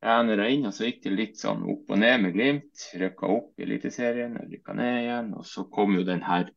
ene 0.04 0.36
regn, 0.38 0.66
og 0.68 0.74
så 0.76 0.88
gikk 0.88 1.02
det 1.06 1.14
litt 1.14 1.40
sånn 1.40 1.64
opp 1.70 1.90
og 1.92 2.00
ned 2.00 2.20
med 2.24 2.36
Glimt. 2.36 2.84
Rykka 3.00 3.30
opp 3.32 3.58
i 3.58 3.64
Eliteserien, 3.66 4.36
rykka 4.50 4.76
ned 4.76 5.00
igjen. 5.02 5.32
Og 5.38 5.46
så 5.48 5.66
kom 5.72 5.96
jo 5.96 6.04
den 6.06 6.22
her 6.26 6.50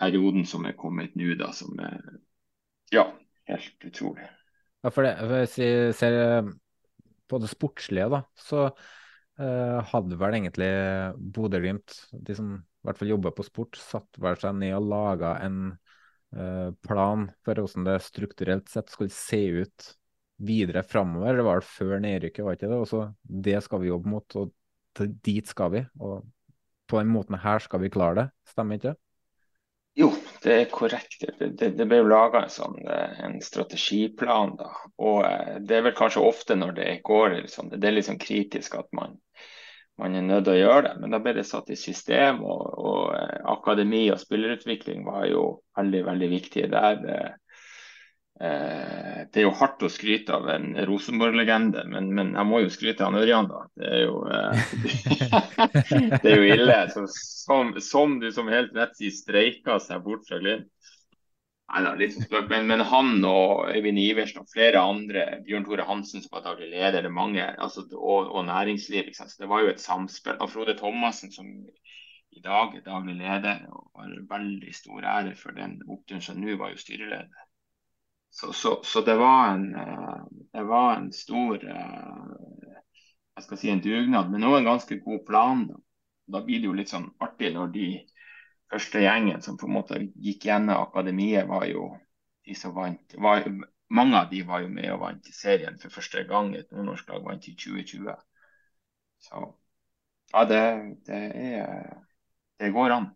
perioden 0.00 0.46
som 0.48 0.66
er 0.66 0.76
kommet 0.78 1.14
nå, 1.18 1.36
da, 1.38 1.52
som 1.54 1.78
er 1.82 2.00
ja, 2.94 3.06
helt 3.50 3.86
utrolig. 3.86 4.26
Ja, 4.84 4.92
for 4.92 5.06
det, 5.06 5.14
hvis 5.30 5.56
vi 5.62 5.70
ser 5.96 6.18
eh, 6.20 6.52
på 7.30 7.40
det 7.40 7.50
sportslige, 7.52 8.10
da, 8.12 8.20
så 8.36 8.66
eh, 8.66 9.78
hadde 9.94 10.18
vel 10.20 10.36
egentlig 10.36 10.70
Bodø-Glimt, 11.34 11.96
de 12.12 12.36
som 12.36 12.54
i 12.58 12.88
hvert 12.88 13.00
fall 13.00 13.14
jobber 13.14 13.32
på 13.32 13.46
sport, 13.46 13.78
satt 13.80 14.20
vel 14.20 14.36
seg 14.40 14.58
ned 14.60 14.74
og 14.76 14.90
laga 14.90 15.38
en 15.46 15.60
eh, 16.36 16.70
plan 16.84 17.30
for 17.46 17.62
hvordan 17.62 17.86
det 17.88 18.00
strukturelt 18.04 18.68
sett 18.68 18.92
skulle 18.92 19.14
se 19.14 19.40
ut 19.62 19.94
videre 20.36 20.82
framover. 20.82 21.36
Det 21.38 21.46
var 21.46 21.60
vel 21.60 21.68
før 21.68 22.02
nedrykket, 22.02 22.44
var 22.44 22.58
ikke 22.58 22.70
det? 22.70 22.80
Og 22.80 22.88
så 22.90 23.06
det 23.22 23.60
skal 23.64 23.82
vi 23.82 23.90
jobbe 23.92 24.10
mot, 24.10 24.36
og 24.40 24.52
dit 25.24 25.48
skal 25.48 25.72
vi. 25.74 25.84
Og 26.00 26.24
på 26.90 27.00
den 27.00 27.12
måten 27.12 27.38
her 27.40 27.62
skal 27.62 27.82
vi 27.82 27.92
klare 27.92 28.20
det, 28.20 28.28
stemmer 28.50 28.78
ikke 28.78 28.92
det? 28.92 28.98
Jo, 29.94 30.08
det 30.42 30.54
er 30.54 30.70
korrekt. 30.70 31.20
Det, 31.38 31.52
det, 31.54 31.68
det 31.78 31.84
ble 31.86 32.00
laga 32.02 32.42
en, 32.42 32.50
sånn, 32.50 32.80
eh, 32.90 33.20
en 33.26 33.36
strategiplan. 33.42 34.56
da, 34.58 34.72
og 34.98 35.20
eh, 35.28 35.60
Det 35.62 35.76
er 35.76 35.84
vel 35.86 35.94
kanskje 35.94 36.24
ofte 36.26 36.56
når 36.58 36.74
det 36.80 36.88
går 37.06 37.36
liksom, 37.44 37.70
det 37.70 37.78
er 37.78 37.94
litt 37.94 38.02
liksom 38.02 38.18
kritisk 38.18 38.74
at 38.80 38.88
man, 38.96 39.14
man 40.02 40.18
er 40.18 40.26
nødt 40.26 40.48
til 40.48 40.56
å 40.56 40.58
gjøre 40.58 40.82
det. 40.88 40.94
Men 40.98 41.14
da 41.14 41.22
ble 41.22 41.36
det 41.38 41.46
satt 41.46 41.70
i 41.70 41.78
system, 41.78 42.42
og, 42.42 42.66
og 42.74 43.14
eh, 43.20 43.38
akademi 43.54 44.08
og 44.10 44.18
spillerutvikling 44.22 45.06
var 45.06 45.28
jo 45.30 45.46
veldig 45.78 46.02
veldig 46.10 46.30
viktig 46.34 46.66
der. 46.74 47.06
Eh, 48.40 49.20
det 49.30 49.40
er 49.40 49.44
jo 49.46 49.52
hardt 49.54 49.82
å 49.86 49.90
skryte 49.92 50.34
av 50.34 50.48
en 50.50 50.72
Rosenborg-legende, 50.88 51.84
men, 51.86 52.08
men, 52.16 52.32
jeg 52.34 52.48
må 52.50 52.64
jo 52.64 52.72
skryte 52.74 53.06
av 53.06 53.14
Ørjan, 53.20 53.46
da. 53.46 53.60
Det 53.78 53.90
er 53.90 54.00
jo, 54.02 54.16
eh, 54.26 54.64
det 56.24 56.32
er 56.32 56.40
jo 56.40 56.48
ille. 56.56 56.78
Så, 56.90 57.04
som, 57.14 57.70
som, 57.78 58.18
du 58.18 58.32
som 58.34 58.50
helt 58.50 58.74
rett 58.74 58.96
sier, 58.98 59.14
streika 59.14 59.78
seg 59.82 60.02
bort 60.06 60.26
fra 60.26 60.40
Glimt. 60.42 60.70
Men, 61.74 62.66
men, 62.68 62.82
han 62.90 63.24
og 63.24 63.70
Øyvind 63.72 63.98
Iversen 63.98 64.42
og 64.42 64.50
flere 64.52 64.82
andre, 64.82 65.24
Bjørn 65.46 65.64
Tore 65.66 65.86
Hansen 65.88 66.22
som 66.22 66.34
var 66.36 66.44
daglig 66.44 66.68
leder, 66.74 67.08
mange, 67.10 67.46
altså, 67.56 67.86
og, 67.94 68.28
og 68.34 68.44
næringsliv. 68.50 69.08
Det 69.14 69.48
var 69.50 69.64
jo 69.64 69.72
et 69.72 69.82
samspill. 69.82 70.36
Og 70.44 70.52
Frode 70.52 70.76
Thomassen 70.78 71.32
som 71.34 71.48
i 72.34 72.42
dag 72.44 72.76
er 72.76 72.84
daglig 72.84 73.16
leder 73.16 73.64
og 73.70 73.88
har 74.02 74.14
veldig 74.30 74.74
stor 74.74 75.06
ære 75.06 75.34
for 75.38 75.56
den 75.56 75.78
oppturen 75.88 76.22
som 76.22 76.38
nå 76.42 76.58
var 76.60 76.74
jo 76.74 76.82
styreleder. 76.82 77.43
Så, 78.34 78.52
så, 78.52 78.80
så 78.82 79.00
det, 79.06 79.14
var 79.14 79.52
en, 79.52 79.74
eh, 79.78 80.22
det 80.52 80.62
var 80.66 80.96
en 80.96 81.12
stor 81.14 81.62
eh, 81.70 82.24
jeg 83.36 83.44
skal 83.44 83.58
si 83.58 83.70
en 83.70 83.82
dugnad, 83.82 84.30
men 84.30 84.46
òg 84.46 84.56
en 84.58 84.72
ganske 84.72 84.98
god 85.04 85.22
plan. 85.26 85.62
Da. 86.26 86.40
blir 86.40 86.62
det 86.62 86.66
jo 86.66 86.74
litt 86.74 86.90
sånn 86.90 87.10
artig 87.22 87.52
når 87.54 87.70
de 87.74 87.86
første 88.72 89.02
gjengen 89.04 89.42
som 89.44 89.58
på 89.60 89.68
en 89.68 89.76
måte 89.76 90.00
gikk 90.24 90.46
gjennom 90.48 90.82
akademiet, 90.82 91.46
var 91.50 91.66
jo 91.68 91.88
de 92.46 92.56
som 92.58 92.74
vant. 92.76 93.16
Var, 93.26 93.46
mange 93.94 94.18
av 94.18 94.30
de 94.30 94.42
var 94.46 94.64
jo 94.64 94.70
med 94.72 94.90
og 94.94 95.02
vant 95.02 95.30
serien 95.34 95.78
for 95.82 95.94
første 95.94 96.24
gang. 96.30 96.54
Et 96.58 96.70
nordnorsk 96.72 97.10
lag 97.12 97.26
vant 97.26 97.50
i 97.50 97.54
2020. 97.54 98.14
Så 99.28 99.44
ja, 100.32 100.46
det, 100.50 100.64
det 101.06 101.22
er 101.52 102.00
Det 102.58 102.70
går 102.72 102.98
an. 102.98 103.12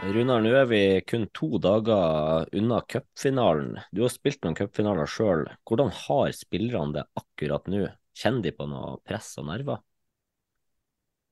Runar, 0.00 0.40
nå 0.40 0.52
er 0.56 0.64
vi 0.64 0.80
kun 1.04 1.26
to 1.36 1.58
dager 1.60 2.46
unna 2.56 2.78
cupfinalen. 2.88 3.74
Du 3.92 4.00
har 4.00 4.12
spilt 4.12 4.40
noen 4.46 4.56
cupfinaler 4.56 5.08
sjøl. 5.10 5.44
Hvordan 5.68 5.90
har 5.92 6.30
spillerne 6.32 6.94
det 6.94 7.04
akkurat 7.20 7.68
nå? 7.68 7.84
Kjenner 8.16 8.46
de 8.46 8.52
på 8.56 8.68
noe 8.70 8.94
press 9.04 9.34
og 9.42 9.50
nerver? 9.50 9.82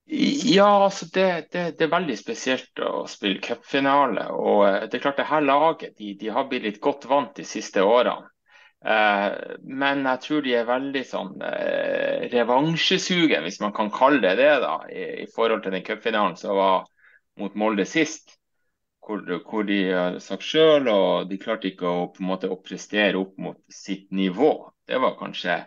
Ja, 0.09 0.69
altså 0.85 1.09
det, 1.15 1.49
det, 1.53 1.63
det, 1.79 1.87
er 1.87 1.95
veldig 1.95 2.17
spesielt 2.21 2.81
å 2.85 3.07
spille 3.09 3.41
cupfinale. 3.45 4.27
Og 4.37 4.63
eh, 4.69 4.85
det 4.85 4.99
er 4.99 5.05
klart 5.07 5.21
det 5.21 5.29
her 5.33 5.45
laget 5.45 5.97
de, 5.97 6.13
de 6.21 6.31
har 6.33 6.49
blitt 6.49 6.69
litt 6.69 6.81
godt 6.85 7.09
vant 7.09 7.33
de 7.41 7.49
siste 7.49 7.85
årene. 7.85 8.29
Eh, 8.85 9.29
men 9.65 10.05
jeg 10.11 10.25
tror 10.25 10.45
de 10.45 10.57
er 10.61 10.69
veldig 10.69 11.05
sånn 11.09 11.35
eh, 11.41 12.29
revansjesugen, 12.37 13.49
hvis 13.49 13.61
man 13.65 13.73
kan 13.77 13.89
kalle 13.97 14.21
det 14.25 14.37
det, 14.41 14.53
da, 14.65 14.77
i, 14.93 15.09
i 15.25 15.29
forhold 15.33 15.65
til 15.65 15.77
den 15.77 15.89
cupfinalen 15.89 16.37
som 16.41 16.57
var 16.61 16.85
mot 17.41 17.57
Molde 17.57 17.89
sist 17.89 18.38
hvor, 19.09 19.25
hvor 19.49 19.65
de 19.65 19.79
har 19.89 20.19
sagt 20.21 20.45
sjøl, 20.45 20.89
og 20.93 21.31
de 21.31 21.39
klarte 21.41 21.71
ikke 21.71 21.89
å, 21.89 22.09
på 22.13 22.23
en 22.23 22.29
måte, 22.29 22.51
å 22.53 22.61
prestere 22.61 23.17
opp 23.21 23.39
mot 23.41 23.61
sitt 23.73 24.11
nivå. 24.13 24.53
Det 24.89 25.01
var 25.01 25.17
kanskje 25.21 25.63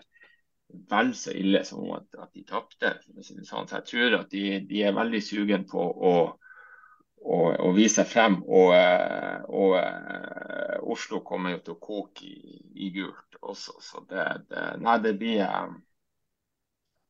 vel 0.91 1.11
så 1.17 1.33
ille 1.35 1.63
som 1.67 1.89
at, 1.95 2.07
at 2.21 2.29
de 2.37 2.45
tapte. 2.47 2.93
Sånn. 3.25 3.43
Så 3.67 3.79
jeg 3.79 3.87
tror 3.89 4.19
at 4.21 4.29
de, 4.33 4.45
de 4.69 4.83
er 4.85 4.95
veldig 4.95 5.21
sugen 5.25 5.65
på 5.69 5.81
å, 5.81 6.13
å, 7.17 7.39
å 7.65 7.71
vise 7.75 8.01
seg 8.01 8.11
frem. 8.11 8.37
Og, 8.45 8.75
og, 9.49 9.77
Oslo 10.91 11.21
kommer 11.25 11.55
jo 11.55 11.63
til 11.65 11.75
å 11.75 11.81
koke 11.81 12.27
i, 12.27 12.59
i 12.85 12.91
gult 12.93 13.37
også, 13.41 13.77
så 13.79 14.01
det, 14.09 14.25
det, 14.51 14.63
nei, 14.83 14.97
det, 15.01 15.13
blir, 15.17 15.43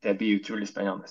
det 0.05 0.13
blir 0.19 0.37
utrolig 0.37 0.67
spennende. 0.69 1.09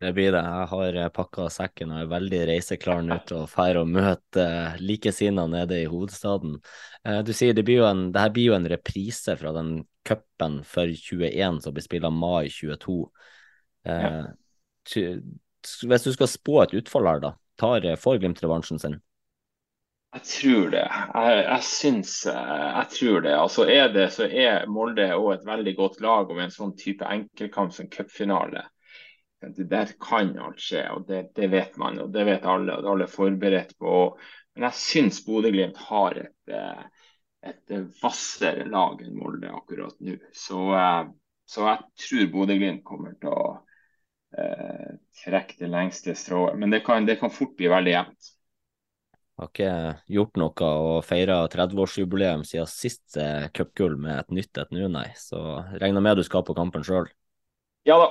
Det 0.00 0.12
blir 0.12 0.32
det. 0.32 0.40
Jeg 0.42 0.68
har 0.70 0.96
eh, 0.98 1.10
pakka 1.14 1.46
sekken 1.52 1.92
og 1.94 2.00
er 2.02 2.10
veldig 2.10 2.40
reiseklar 2.50 3.04
nå 3.06 3.20
til 3.28 3.44
å 3.44 3.46
dra 3.46 3.82
og 3.84 3.92
møte 3.94 4.42
uh, 4.42 4.74
likesinnede 4.82 5.52
nede 5.52 5.78
i 5.84 5.88
hovedstaden. 5.90 6.58
Uh, 7.06 7.20
du 7.24 7.30
sier 7.36 7.54
det, 7.54 7.62
blir 7.66 7.84
jo 7.84 7.86
en, 7.88 8.08
det 8.12 8.24
her 8.24 8.34
blir 8.34 8.50
jo 8.50 8.56
en 8.58 8.68
reprise 8.68 9.36
fra 9.38 9.54
den 9.54 9.76
cupen 10.04 10.58
for 10.66 10.90
21 10.90 11.62
som 11.62 11.76
blir 11.76 11.86
spilt 11.86 12.10
mai 12.12 12.50
22. 12.50 12.98
Uh, 13.86 13.94
ja. 13.94 15.14
Hvis 15.62 16.04
du 16.04 16.12
skal 16.12 16.28
spå 16.28 16.60
et 16.64 16.76
utfall 16.82 17.08
her, 17.08 17.22
da, 17.22 17.34
tar, 17.60 17.86
får 17.96 18.20
Glimt 18.20 18.42
revansjen 18.42 18.82
sin? 18.82 18.98
Jeg 20.14 20.26
tror 20.30 20.68
det. 20.74 20.84
Jeg, 20.84 21.38
jeg 21.46 21.64
syns 21.70 22.12
jeg 22.26 22.90
tror 22.98 23.24
det. 23.24 23.32
Altså 23.38 23.64
er 23.70 23.88
det, 23.94 24.10
så 24.14 24.26
er 24.28 24.68
Molde 24.70 25.08
òg 25.16 25.32
et 25.38 25.48
veldig 25.48 25.74
godt 25.78 26.04
lag 26.04 26.30
om 26.30 26.38
en 26.42 26.52
sånn 26.54 26.76
type 26.78 27.06
enkeltkamp 27.08 27.72
som 27.74 27.88
cupfinale 27.90 28.68
det 29.56 29.66
der 29.70 29.92
kan 30.00 30.32
alt 30.38 30.62
skje, 30.62 30.84
og 30.94 31.06
det, 31.08 31.28
det, 31.36 31.50
vet 31.52 31.76
man. 31.80 31.98
og 32.02 32.12
Det 32.14 32.24
vet 32.28 32.46
alle, 32.48 32.76
og 32.76 32.82
det 32.82 32.88
er 32.88 32.94
alle 32.94 33.10
forberedt 33.10 33.74
på. 33.80 33.96
Men 34.54 34.68
jeg 34.68 34.80
syns 34.80 35.20
Bodø-Glimt 35.26 35.80
har 35.88 36.18
et, 36.22 36.52
eh, 36.54 36.84
et 37.50 37.74
hvassere 38.00 38.66
lag 38.70 39.02
enn 39.02 39.16
Molde 39.18 39.50
akkurat 39.50 39.96
nå. 40.00 40.16
Så, 40.32 40.60
eh, 40.78 41.02
så 41.50 41.66
jeg 41.68 42.06
tror 42.06 42.30
Bodø-Glimt 42.36 42.84
kommer 42.86 43.16
til 43.20 43.34
å 43.34 43.48
eh, 44.38 44.94
trekke 45.24 45.58
det 45.60 45.72
lengste 45.72 46.14
strået. 46.18 46.58
Men 46.58 46.74
det 46.74 46.84
kan, 46.86 47.06
det 47.06 47.18
kan 47.20 47.34
fort 47.34 47.56
bli 47.58 47.70
veldig 47.72 47.94
jevnt. 47.96 48.34
Har 49.34 49.50
ikke 49.50 49.70
gjort 50.14 50.36
noe 50.38 50.66
og 50.78 51.00
feira 51.02 51.40
30-årsjubileum 51.50 52.44
siden 52.46 52.70
sist 52.70 53.16
eh, 53.18 53.48
cupgull 53.50 53.96
med 53.98 54.20
et 54.20 54.36
nytt 54.36 54.62
et 54.62 54.74
nå, 54.74 54.86
nei. 54.92 55.08
Så 55.18 55.40
regner 55.82 56.04
med 56.04 56.20
du 56.20 56.26
skal 56.26 56.46
på 56.46 56.54
kampen 56.54 56.86
sjøl? 56.86 57.10
Ja 57.84 57.98
da, 58.00 58.06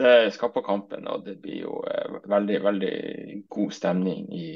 det 0.00 0.32
skal 0.34 0.52
på 0.54 0.62
kampen, 0.66 1.06
og 1.08 1.24
det 1.26 1.36
blir 1.42 1.64
jo 1.66 1.80
eh, 1.88 2.20
veldig 2.30 2.60
veldig 2.64 2.94
god 3.52 3.74
stemning 3.76 4.28
i 4.34 4.46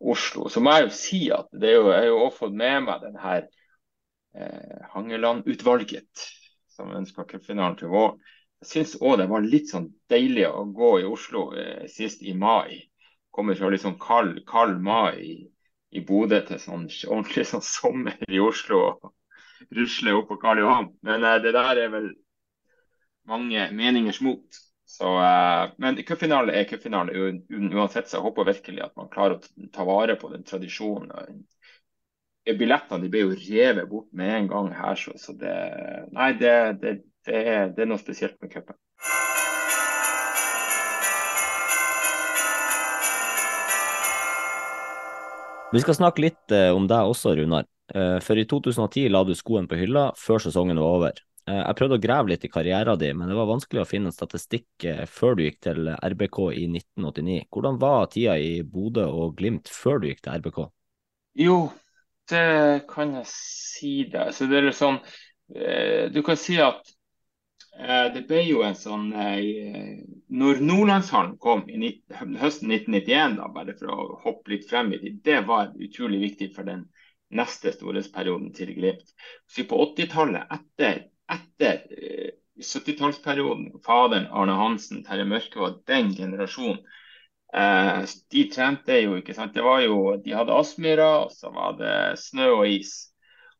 Oslo. 0.00 0.48
Så 0.48 0.62
må 0.64 0.74
jeg 0.76 0.86
jo 0.86 0.92
si 0.96 1.22
at 1.34 1.48
det 1.52 1.72
er 1.72 1.78
jo, 1.78 1.88
jeg 1.92 2.02
har 2.02 2.10
jo 2.10 2.20
også 2.26 2.42
fått 2.44 2.58
med 2.60 2.84
meg 2.86 3.02
den 3.04 3.18
her 3.20 3.46
eh, 4.34 4.76
Hangeland-utvalget 4.94 6.26
som 6.72 6.92
ønsker 6.96 7.28
cupfinalen 7.28 7.78
til 7.80 7.92
våren. 7.92 8.20
Jeg 8.60 8.70
syns 8.70 8.96
òg 9.00 9.18
det 9.20 9.28
var 9.30 9.44
litt 9.44 9.70
sånn 9.72 9.88
deilig 10.12 10.46
å 10.50 10.66
gå 10.76 10.92
i 11.00 11.08
Oslo 11.08 11.50
eh, 11.56 11.86
sist 11.92 12.24
i 12.24 12.34
mai. 12.36 12.80
Kommer 13.32 13.56
fra 13.56 13.70
litt 13.72 13.84
sånn 13.84 14.00
kald, 14.00 14.42
kald 14.48 14.80
mai 14.84 15.20
i, 15.24 15.36
i 15.96 16.04
Bodø 16.04 16.40
til 16.48 16.60
sånn 16.60 16.88
ordentlig 17.08 17.46
sånn 17.48 17.64
sommer 17.64 18.20
i 18.28 18.40
Oslo. 18.42 18.82
og 18.90 19.14
Rusle 19.76 20.14
opp 20.16 20.28
på 20.30 20.40
Karl 20.40 20.62
Johan. 20.62 20.90
Men 21.04 21.24
eh, 21.24 21.38
det 21.44 21.52
der 21.56 21.84
er 21.84 21.92
vel 21.92 22.10
mange 23.28 23.68
meningers 23.76 24.20
mot. 24.24 24.60
Så, 24.90 25.06
uh, 25.06 25.70
men 25.78 26.00
cupfinale 26.06 26.54
er 26.58 26.66
cupfinale 26.66 27.14
uansett, 27.14 28.08
så 28.10 28.18
jeg 28.18 28.24
håper 28.24 28.48
virkelig 28.48 28.82
at 28.88 28.96
man 28.98 29.10
klarer 29.12 29.38
å 29.38 29.68
ta 29.70 29.86
vare 29.86 30.16
på 30.18 30.32
den 30.32 30.42
tradisjonen. 30.46 31.44
Billettene 32.50 33.04
de 33.04 33.10
ble 33.12 33.22
jo 33.22 33.36
revet 33.36 33.86
bort 33.86 34.08
med 34.16 34.32
en 34.34 34.50
gang 34.50 34.72
her, 34.74 34.98
så, 34.98 35.14
så 35.20 35.36
det, 35.38 35.54
nei, 36.16 36.32
det, 36.40 36.54
det, 36.82 36.94
det, 37.28 37.38
er, 37.38 37.70
det 37.76 37.84
er 37.84 37.92
noe 37.92 38.02
spesielt 38.02 38.40
med 38.42 38.50
cupen. 38.50 38.78
Vi 45.70 45.84
skal 45.84 45.94
snakke 45.94 46.26
litt 46.26 46.50
eh, 46.50 46.72
om 46.74 46.90
deg 46.90 47.14
også, 47.14 47.36
Runar. 47.38 47.68
Eh, 47.94 48.18
for 48.26 48.38
i 48.42 48.46
2010 48.50 49.06
la 49.14 49.22
du 49.22 49.36
skoen 49.38 49.70
på 49.70 49.78
hylla 49.78 50.08
før 50.18 50.42
sesongen 50.42 50.82
var 50.82 50.98
over. 50.98 51.22
Eh, 51.48 51.60
jeg 51.60 51.76
prøvde 51.78 51.98
å 51.98 52.02
grave 52.02 52.32
litt 52.32 52.44
i 52.44 52.50
karrieren 52.52 52.98
din, 53.00 53.16
men 53.18 53.30
det 53.30 53.38
var 53.38 53.48
vanskelig 53.48 53.82
å 53.82 53.88
finne 53.88 54.10
en 54.10 54.16
statistikk 54.16 54.86
eh, 54.88 55.04
før 55.08 55.38
du 55.38 55.44
gikk 55.46 55.60
til 55.66 55.90
RBK 55.94 56.38
i 56.52 56.66
1989. 56.68 57.40
Hvordan 57.54 57.80
var 57.80 58.10
tida 58.12 58.36
i 58.38 58.60
Bodø 58.66 59.06
og 59.08 59.36
Glimt 59.40 59.72
før 59.72 60.02
du 60.02 60.10
gikk 60.10 60.22
til 60.26 60.40
RBK? 60.40 60.62
Jo, 61.40 61.58
det 62.30 62.86
kan 62.90 63.16
jeg 63.20 63.28
si 63.30 63.94
deg. 64.10 64.32
Så 64.36 64.48
det 64.50 64.60
er 64.60 64.72
sånn, 64.76 64.98
du 65.50 66.20
kan 66.26 66.36
si 66.38 66.60
at 66.62 66.90
det 68.14 68.20
ble 68.28 68.42
jo 68.44 68.60
en 68.62 68.76
sånn 68.78 69.08
Når 69.10 70.60
Nordlandshallen 70.62 71.32
kom 71.42 71.64
i 71.70 71.90
høsten 72.38 72.70
1991, 72.70 73.38
da, 73.38 73.48
bare 73.54 73.74
for 73.78 73.94
å 73.94 74.18
hoppe 74.26 74.52
litt 74.52 74.68
frem 74.70 74.92
i 74.94 75.00
tid, 75.02 75.18
det 75.26 75.40
var 75.48 75.72
utrolig 75.74 76.20
viktig 76.22 76.50
for 76.54 76.70
den 76.70 76.84
neste 77.34 77.72
storhetsperioden 77.74 78.52
til 78.54 78.74
Glimt. 78.74 79.14
Så 79.50 79.66
på 79.70 79.78
80-tallet, 79.86 80.50
etter, 80.50 81.04
etter 81.06 81.19
70-tallsperioden, 82.70 83.68
faderen 83.86 84.28
Arne 84.30 84.56
Hansen, 84.58 85.04
Terje 85.06 85.26
Mørke 85.28 85.60
var 85.62 85.78
den 85.90 86.12
generasjonen. 86.16 86.80
Eh, 87.54 88.02
de 88.30 88.44
trente 88.52 88.98
jo, 89.02 89.16
ikke 89.18 89.34
sant. 89.34 89.54
Det 89.54 89.64
var 89.66 89.82
jo, 89.82 90.16
de 90.22 90.34
hadde 90.36 90.54
Aspmyra, 90.54 91.10
og 91.24 91.32
så 91.34 91.50
var 91.54 91.78
det 91.80 91.94
snø 92.22 92.50
og 92.60 92.66
is. 92.70 92.94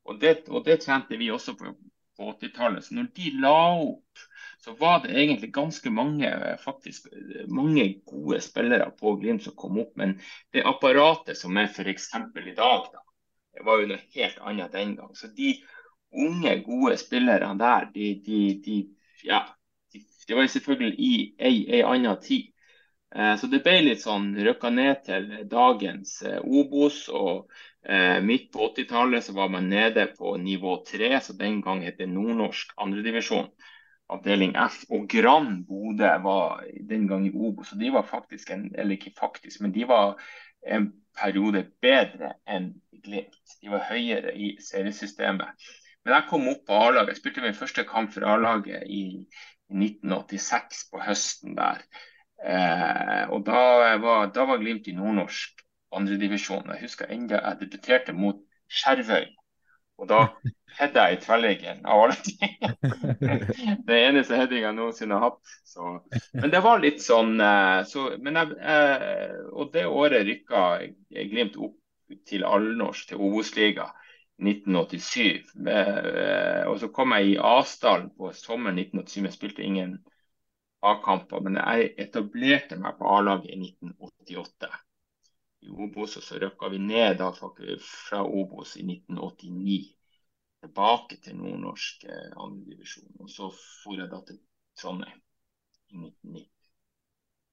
Og 0.07 0.21
det, 0.23 0.37
og 0.49 0.65
det 0.67 0.81
trente 0.85 1.19
vi 1.19 1.31
også 1.31 1.57
på, 1.59 1.75
på 2.19 2.35
80-tallet. 2.37 2.87
Så 2.87 2.97
når 2.97 3.11
de 3.17 3.33
la 3.43 3.57
opp, 3.83 4.27
så 4.61 4.75
var 4.77 5.01
det 5.03 5.15
egentlig 5.17 5.53
ganske 5.57 5.91
mange 5.91 6.31
faktisk 6.61 7.07
mange 7.49 7.87
gode 8.07 8.41
spillere 8.45 8.91
på 9.01 9.15
Glimt 9.17 9.47
som 9.47 9.57
kom 9.57 9.79
opp. 9.81 9.95
Men 9.97 10.19
det 10.53 10.67
apparatet 10.69 11.39
som 11.39 11.57
er 11.57 11.71
f.eks. 11.71 12.11
i 12.13 12.57
dag, 12.57 12.91
da, 12.93 13.05
det 13.57 13.65
var 13.67 13.81
jo 13.81 13.91
noe 13.91 14.03
helt 14.15 14.43
annet 14.45 14.77
den 14.77 14.97
gang. 14.99 15.15
Så 15.17 15.33
de 15.37 15.55
unge, 16.11 16.57
gode 16.67 16.97
spillerne 17.01 17.59
der, 17.59 17.89
de, 17.95 18.15
de, 18.27 18.41
de 18.65 18.77
ja, 19.25 19.45
de, 19.93 20.03
de, 20.29 20.35
var 20.35 20.47
selvfølgelig 20.47 20.95
i 20.99 21.13
ei, 21.39 21.57
ei 21.69 21.83
anna 21.87 22.15
tid. 22.23 22.51
Eh, 23.15 23.35
så 23.37 23.49
det 23.51 23.63
ble 23.65 23.81
litt 23.83 24.05
sånn 24.05 24.31
røkka 24.39 24.71
ned 24.71 25.03
til 25.09 25.27
dagens 25.51 26.21
eh, 26.23 26.39
Obos. 26.45 27.09
og 27.09 27.51
eh, 27.83 28.21
Midt 28.23 28.51
på 28.55 28.71
80-tallet 28.71 29.27
så 29.27 29.35
var 29.35 29.51
man 29.51 29.69
nede 29.73 30.07
på 30.17 30.37
nivå 30.39 30.79
3, 30.87 31.11
så 31.21 31.37
den 31.39 31.61
gang 31.65 31.83
het 31.87 31.99
det 31.99 32.11
nordnorsk 32.11 32.77
andredivisjon. 32.79 33.51
Avdeling 34.11 34.57
F. 34.59 34.85
Og 34.91 35.07
Gran 35.11 35.61
Bodø 35.67 36.11
var 36.23 36.65
den 36.89 37.07
gang 37.11 37.27
i 37.27 37.35
Obos. 37.35 37.73
og 37.73 37.83
de 37.83 37.93
var 37.95 38.07
faktisk 38.07 38.51
en, 38.51 38.71
eller 38.75 38.99
ikke 38.99 39.15
faktisk, 39.19 39.61
men 39.61 39.75
de 39.75 39.87
var 39.89 40.17
en 40.67 40.91
periode 41.19 41.65
bedre 41.83 42.35
enn 42.47 42.73
Glimt. 43.01 43.57
De 43.63 43.71
var 43.73 43.87
høyere 43.89 44.35
i 44.37 44.57
seriesystemet. 44.61 45.71
Men 46.05 46.17
jeg 46.17 46.29
kom 46.31 46.47
opp 46.49 46.63
på 46.69 46.77
A-laget. 46.77 47.15
Jeg 47.15 47.21
spilte 47.21 47.45
min 47.45 47.57
første 47.57 47.85
kamp 47.89 48.15
for 48.15 48.25
A-laget 48.29 48.87
i, 48.89 49.03
i 49.71 49.81
1986 49.85 50.87
på 50.93 51.03
høsten 51.05 51.59
der. 51.59 51.83
Eh, 52.41 53.25
og 53.29 53.45
da 53.45 53.97
var, 54.01 54.31
da 54.33 54.47
var, 54.49 54.63
Glimt 54.63 54.89
i 54.89 54.97
nordnorsk 54.97 55.61
andredivisjon. 55.97 56.71
Jeg 56.73 56.87
husker 56.87 57.13
enda 57.13 57.43
jeg 57.43 57.61
debuterte 57.67 58.17
mot 58.17 58.41
Skjervøy. 58.71 59.29
Og 60.01 60.09
da 60.09 60.21
hedda 60.79 61.03
jeg 61.11 61.19
i 61.19 61.21
tverrliggeren 61.21 61.83
av 61.85 62.07
alle 62.07 62.17
ting. 62.25 62.55
det 63.89 63.99
eneste 63.99 64.39
headinga 64.39 64.71
jeg 64.71 64.79
noensinne 64.79 65.19
har 65.19 65.35
hatt. 65.35 65.57
Så. 65.69 65.99
Men 66.33 66.55
det 66.55 66.63
var 66.65 66.81
litt 66.81 67.05
sånn 67.05 67.35
eh, 67.45 67.83
så, 67.89 68.07
jeg, 68.17 68.57
eh, 68.57 69.37
Og 69.53 69.75
det 69.75 69.85
året 69.85 70.25
rykka 70.29 70.65
Glimt 71.11 71.61
opp 71.61 71.77
til 72.27 72.47
allnorsk, 72.49 73.11
til 73.11 73.21
Obos-liga. 73.21 73.91
1987. 74.41 75.53
Eh, 75.69 76.65
og 76.71 76.79
så 76.81 76.89
kom 76.95 77.15
jeg 77.17 77.33
i 77.33 77.39
Asdal 77.53 78.09
på 78.17 78.33
sommeren 78.37 78.79
1987. 78.81 79.25
Jeg 79.27 79.37
spilte 79.37 79.67
ingen 79.67 79.99
A-kamper, 80.83 81.43
men 81.45 81.59
jeg 81.61 81.91
etablerte 82.01 82.79
meg 82.81 82.97
på 82.99 83.09
A-laget 83.15 83.53
i 83.53 83.59
1988. 83.61 84.71
I 85.61 85.73
Obos, 85.77 86.17
og 86.17 86.25
så 86.25 86.39
røkka 86.41 86.71
vi 86.73 86.79
ned 86.81 87.19
da, 87.21 87.33
fra 87.37 88.23
Obos 88.25 88.77
i 88.81 88.85
1989. 88.87 89.81
Tilbake 90.61 91.17
til 91.25 91.37
nordnorsk 91.41 92.05
eh, 92.05 92.33
andredivisjon. 92.37 93.13
Og 93.21 93.29
så 93.33 93.51
for 93.53 94.01
jeg 94.01 94.09
da 94.13 94.23
til 94.29 94.41
Trondheim 94.81 95.21
i 95.91 96.01
1990. 96.01 96.60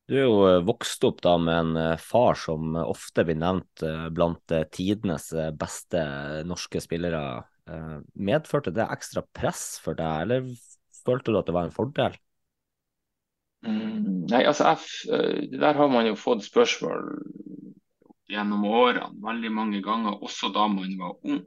Du 0.08 0.16
er 0.16 0.24
jo 0.24 0.36
eh, 0.48 0.62
vokst 0.64 1.04
opp 1.04 1.20
da 1.24 1.34
med 1.42 1.58
en 1.58 1.80
eh, 1.82 2.00
far 2.00 2.38
som 2.40 2.78
ofte 2.80 3.26
blir 3.28 3.36
nevnt 3.40 3.84
eh, 3.84 4.08
blant 4.16 4.56
tidenes 4.72 5.34
beste 5.60 6.04
norske 6.48 6.82
spillere. 6.84 7.44
Medførte 8.16 8.72
det 8.72 8.86
ekstra 8.88 9.20
press 9.36 9.76
for 9.84 9.98
deg, 10.00 10.22
eller 10.24 10.46
følte 11.04 11.34
du 11.34 11.40
at 11.42 11.50
det 11.50 11.56
var 11.58 11.68
en 11.68 11.74
fordel? 11.76 12.14
Mm, 13.68 14.30
nei, 14.32 14.46
altså 14.48 14.70
jeg, 14.70 15.50
Der 15.60 15.76
har 15.76 15.92
man 15.92 16.08
jo 16.08 16.16
fått 16.16 16.46
spørsmål 16.46 17.10
gjennom 18.32 18.64
årene 18.72 19.12
veldig 19.26 19.52
mange 19.52 19.84
ganger, 19.84 20.16
også 20.24 20.54
da 20.56 20.70
man 20.72 20.96
var 21.02 21.18
ung. 21.28 21.44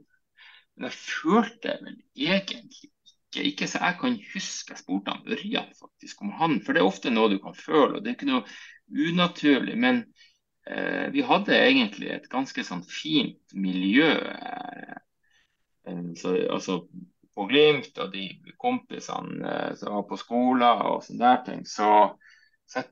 Men 0.77 0.91
jeg 0.91 0.99
følte 0.99 1.79
vel 1.81 1.97
egentlig 2.13 2.91
ikke, 3.39 3.67
så 3.67 3.79
jeg 3.79 3.97
kan 4.01 4.17
huske 4.33 4.73
jeg 4.73 4.81
spurte 4.81 5.13
han 5.13 5.31
Ørjan 5.31 5.69
faktisk 5.79 6.21
om 6.21 6.33
han, 6.35 6.57
for 6.65 6.73
det 6.73 6.81
er 6.81 6.89
ofte 6.89 7.13
noe 7.13 7.31
du 7.31 7.37
kan 7.43 7.55
føle. 7.55 7.97
og 7.97 8.03
Det 8.03 8.11
er 8.11 8.17
ikke 8.17 8.31
noe 8.31 8.43
unaturlig. 8.91 9.77
Men 9.79 10.03
eh, 10.67 11.07
vi 11.13 11.23
hadde 11.25 11.55
egentlig 11.55 12.11
et 12.11 12.27
ganske 12.31 12.65
sånn 12.67 12.83
fint 12.87 13.55
miljø. 13.55 14.11
Eh, 15.87 16.01
så, 16.19 16.35
altså 16.51 16.81
på 17.35 17.47
Glimt 17.47 17.97
og 18.03 18.11
de 18.13 18.25
kompisene 18.59 19.53
eh, 19.53 19.75
som 19.79 19.95
var 19.95 20.07
på 20.09 20.19
skolen 20.19 20.83
og 20.89 21.05
sånne 21.05 21.23
der 21.23 21.45
ting. 21.47 21.63
Så, 21.69 21.91
så 22.67 22.81
jeg, 22.81 22.91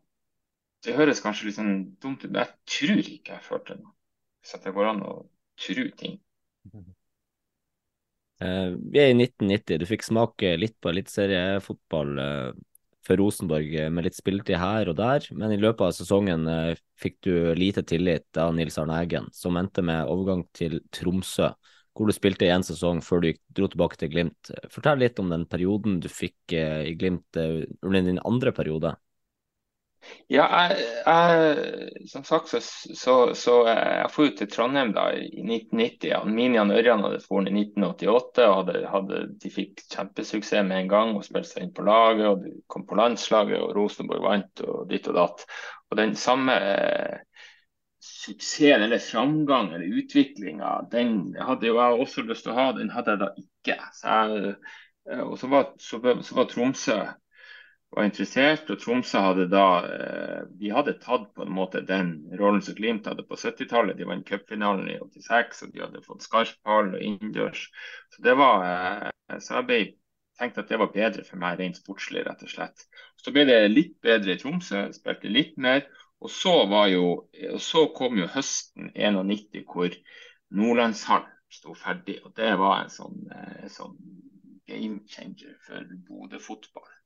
det 0.87 0.95
høres 0.95 1.23
kanskje 1.23 1.49
litt 1.49 1.59
sånn 1.59 1.75
dumt 1.99 2.23
ut, 2.23 2.31
men 2.31 2.45
jeg 2.45 2.55
tror 2.77 3.03
ikke 3.03 3.35
jeg 3.35 3.47
følte 3.49 3.81
noe. 3.81 3.95
Hvis 4.39 4.63
det 4.63 4.73
går 4.77 4.93
an 4.93 5.03
å 5.03 5.17
tro 5.59 5.89
ting. 5.99 6.21
Eh, 8.39 8.71
vi 8.91 8.99
er 9.01 9.11
i 9.11 9.17
1990. 9.17 9.79
Du 9.81 9.85
fikk 9.89 10.05
smake 10.07 10.53
litt 10.59 10.77
på 10.79 10.91
eliteseriefotball 10.93 12.19
eh, 12.23 12.51
for 13.03 13.19
Rosenborg 13.19 13.73
eh, 13.75 13.89
med 13.91 14.07
litt 14.07 14.15
spilletid 14.15 14.59
her 14.61 14.91
og 14.91 14.95
der, 14.99 15.27
men 15.35 15.51
i 15.51 15.59
løpet 15.59 15.89
av 15.89 15.97
sesongen 15.97 16.47
fikk 16.99 17.19
du 17.27 17.33
lite 17.57 17.83
tillit 17.87 18.39
av 18.39 18.53
Nils 18.55 18.79
Arne 18.79 19.01
Eggen, 19.03 19.27
som 19.35 19.59
endte 19.59 19.83
med 19.83 20.07
overgang 20.07 20.45
til 20.55 20.79
Tromsø, 20.95 21.51
hvor 21.97 22.07
du 22.07 22.15
spilte 22.15 22.47
i 22.47 22.53
én 22.53 22.63
sesong 22.63 23.01
før 23.03 23.25
du 23.25 23.29
dro 23.57 23.67
tilbake 23.67 23.99
til 23.99 24.13
Glimt. 24.13 24.51
Fortell 24.71 25.01
litt 25.03 25.19
om 25.19 25.31
den 25.33 25.43
perioden 25.49 25.99
du 25.99 26.07
fikk 26.07 26.53
i 26.55 26.93
Glimt 26.95 27.35
under 27.35 28.05
din 28.05 28.21
andre 28.23 28.53
periode. 28.55 28.93
Ja, 30.31 30.45
jeg, 30.69 30.83
jeg, 31.05 32.07
som 32.07 32.23
sagt 32.23 32.51
så, 32.51 32.59
så, 32.61 33.15
så 33.35 33.55
jeg 33.67 34.09
dro 34.13 34.27
til 34.37 34.49
Trondheim 34.51 34.93
da 34.95 35.07
i 35.17 35.41
1990. 35.43 36.07
Ja. 36.11 36.19
Minian 36.25 36.71
Ørjan 36.73 37.03
hadde 37.03 37.19
dratt 37.19 37.49
i 37.49 37.55
1988. 37.55 38.45
og 38.47 38.55
hadde, 38.61 38.83
hadde, 38.93 39.21
De 39.41 39.51
fikk 39.53 39.83
kjempesuksess 39.91 40.65
med 40.67 40.83
en 40.83 40.91
gang 40.91 41.15
og 41.17 41.25
spilte 41.27 41.51
seg 41.51 41.65
inn 41.65 41.75
på 41.75 41.85
laget. 41.87 42.27
og 42.29 42.45
De 42.45 42.53
kom 42.71 42.85
på 42.89 42.99
landslaget, 42.99 43.59
og 43.59 43.73
Rosenborg 43.77 44.25
vant 44.25 44.65
og 44.65 44.85
ditt 44.91 45.09
og 45.11 45.19
datt. 45.19 45.45
Og 45.89 45.99
Den 45.99 46.15
samme 46.19 46.57
eh, 46.57 47.17
suksessen 47.99 48.85
eller 48.85 49.01
framgang 49.03 49.73
eller 49.73 50.03
utviklinga, 50.03 50.75
den 50.91 51.33
hadde 51.35 51.67
jo 51.67 51.79
jeg 51.81 52.03
også 52.05 52.27
lyst 52.27 52.47
til 52.47 52.53
å 52.53 52.59
ha. 52.59 52.69
Den 52.77 52.93
hadde 52.93 53.15
jeg 53.17 53.23
da 53.25 53.31
ikke. 53.43 53.79
Så 53.97 54.19
jeg, 54.19 54.53
eh, 55.09 55.25
og 55.25 55.35
så 55.41 55.51
var, 55.51 55.73
så, 55.81 55.99
så 56.23 56.39
var 56.39 56.53
Tromsø 56.53 57.01
var 57.95 58.05
interessert. 58.05 58.69
Og 58.69 58.79
Tromsø 58.81 59.21
hadde 59.23 59.47
da 59.51 59.65
eh, 59.85 60.41
De 60.59 60.71
hadde 60.73 60.97
tatt 61.03 61.29
på 61.35 61.45
en 61.45 61.55
måte 61.55 61.81
den 61.85 62.11
rollen 62.39 62.61
som 62.65 62.77
Glimt 62.77 63.07
hadde 63.09 63.25
på 63.27 63.37
70-tallet. 63.39 63.97
De 63.97 64.07
vant 64.09 64.25
cupfinalen 64.27 64.89
i 64.91 64.99
86, 64.99 65.63
og 65.65 65.73
de 65.73 65.83
hadde 65.85 66.03
fått 66.05 66.27
skarphall 66.27 66.93
og 66.93 67.01
innendørs. 67.01 67.67
Så 68.13 68.25
det 68.25 68.35
var 68.39 68.67
eh, 68.67 69.39
Så 69.39 69.59
jeg 69.59 69.69
ble 69.69 69.81
tenkte 70.39 70.63
at 70.63 70.69
det 70.71 70.79
var 70.79 70.93
bedre 70.93 71.25
for 71.27 71.41
meg 71.41 71.57
rent 71.59 71.79
sportslig, 71.81 72.23
rett 72.23 72.45
og 72.45 72.51
slett. 72.51 72.85
Så 73.19 73.33
ble 73.35 73.43
det 73.49 73.59
litt 73.73 73.97
bedre 74.05 74.35
i 74.35 74.39
Tromsø, 74.39 74.85
spilte 74.95 75.31
litt 75.31 75.57
mer. 75.59 75.83
Og 76.23 76.31
så, 76.31 76.53
jo, 76.91 77.03
og 77.53 77.61
så 77.63 77.85
kom 77.95 78.17
jo 78.19 78.27
høsten 78.31 78.91
91 78.95 79.65
hvor 79.67 79.93
Nordlandshallen 80.55 81.35
sto 81.49 81.73
ferdig. 81.77 82.19
og 82.25 82.33
Det 82.37 82.53
var 82.59 82.83
en 82.83 82.93
sånn, 82.93 83.19
eh, 83.35 83.67
sånn 83.73 83.97
game 84.69 85.01
changer 85.09 85.55
for 85.65 85.85
Bodø-fotball. 86.07 86.98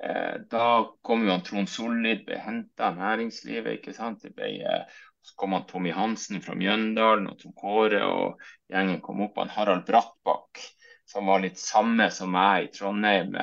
Eh, 0.00 0.40
da 0.50 0.66
kom 1.02 1.26
jo 1.26 1.34
han 1.34 1.44
Trond 1.44 1.68
Sollid, 1.68 2.24
ble 2.26 2.40
henta 2.40 2.88
av 2.88 3.00
næringslivet. 3.00 3.78
ikke 3.78 3.96
sant? 3.96 4.24
Ble, 4.36 4.50
eh, 4.64 5.00
så 5.20 5.36
kom 5.36 5.52
han 5.52 5.66
Tommy 5.68 5.92
Hansen 5.92 6.40
fra 6.40 6.56
Mjøndalen 6.56 7.28
og 7.28 7.38
Tom 7.40 7.52
Kåre, 7.52 8.00
og 8.06 8.40
gjengen 8.72 9.02
kom 9.04 9.20
opp. 9.26 9.36
Han 9.42 9.52
Harald 9.52 9.84
Brattbakk, 9.86 10.62
som 11.04 11.28
var 11.28 11.44
litt 11.44 11.58
samme 11.60 12.08
som 12.14 12.32
meg 12.32 12.68
i 12.68 12.72
Trondheim. 12.78 13.36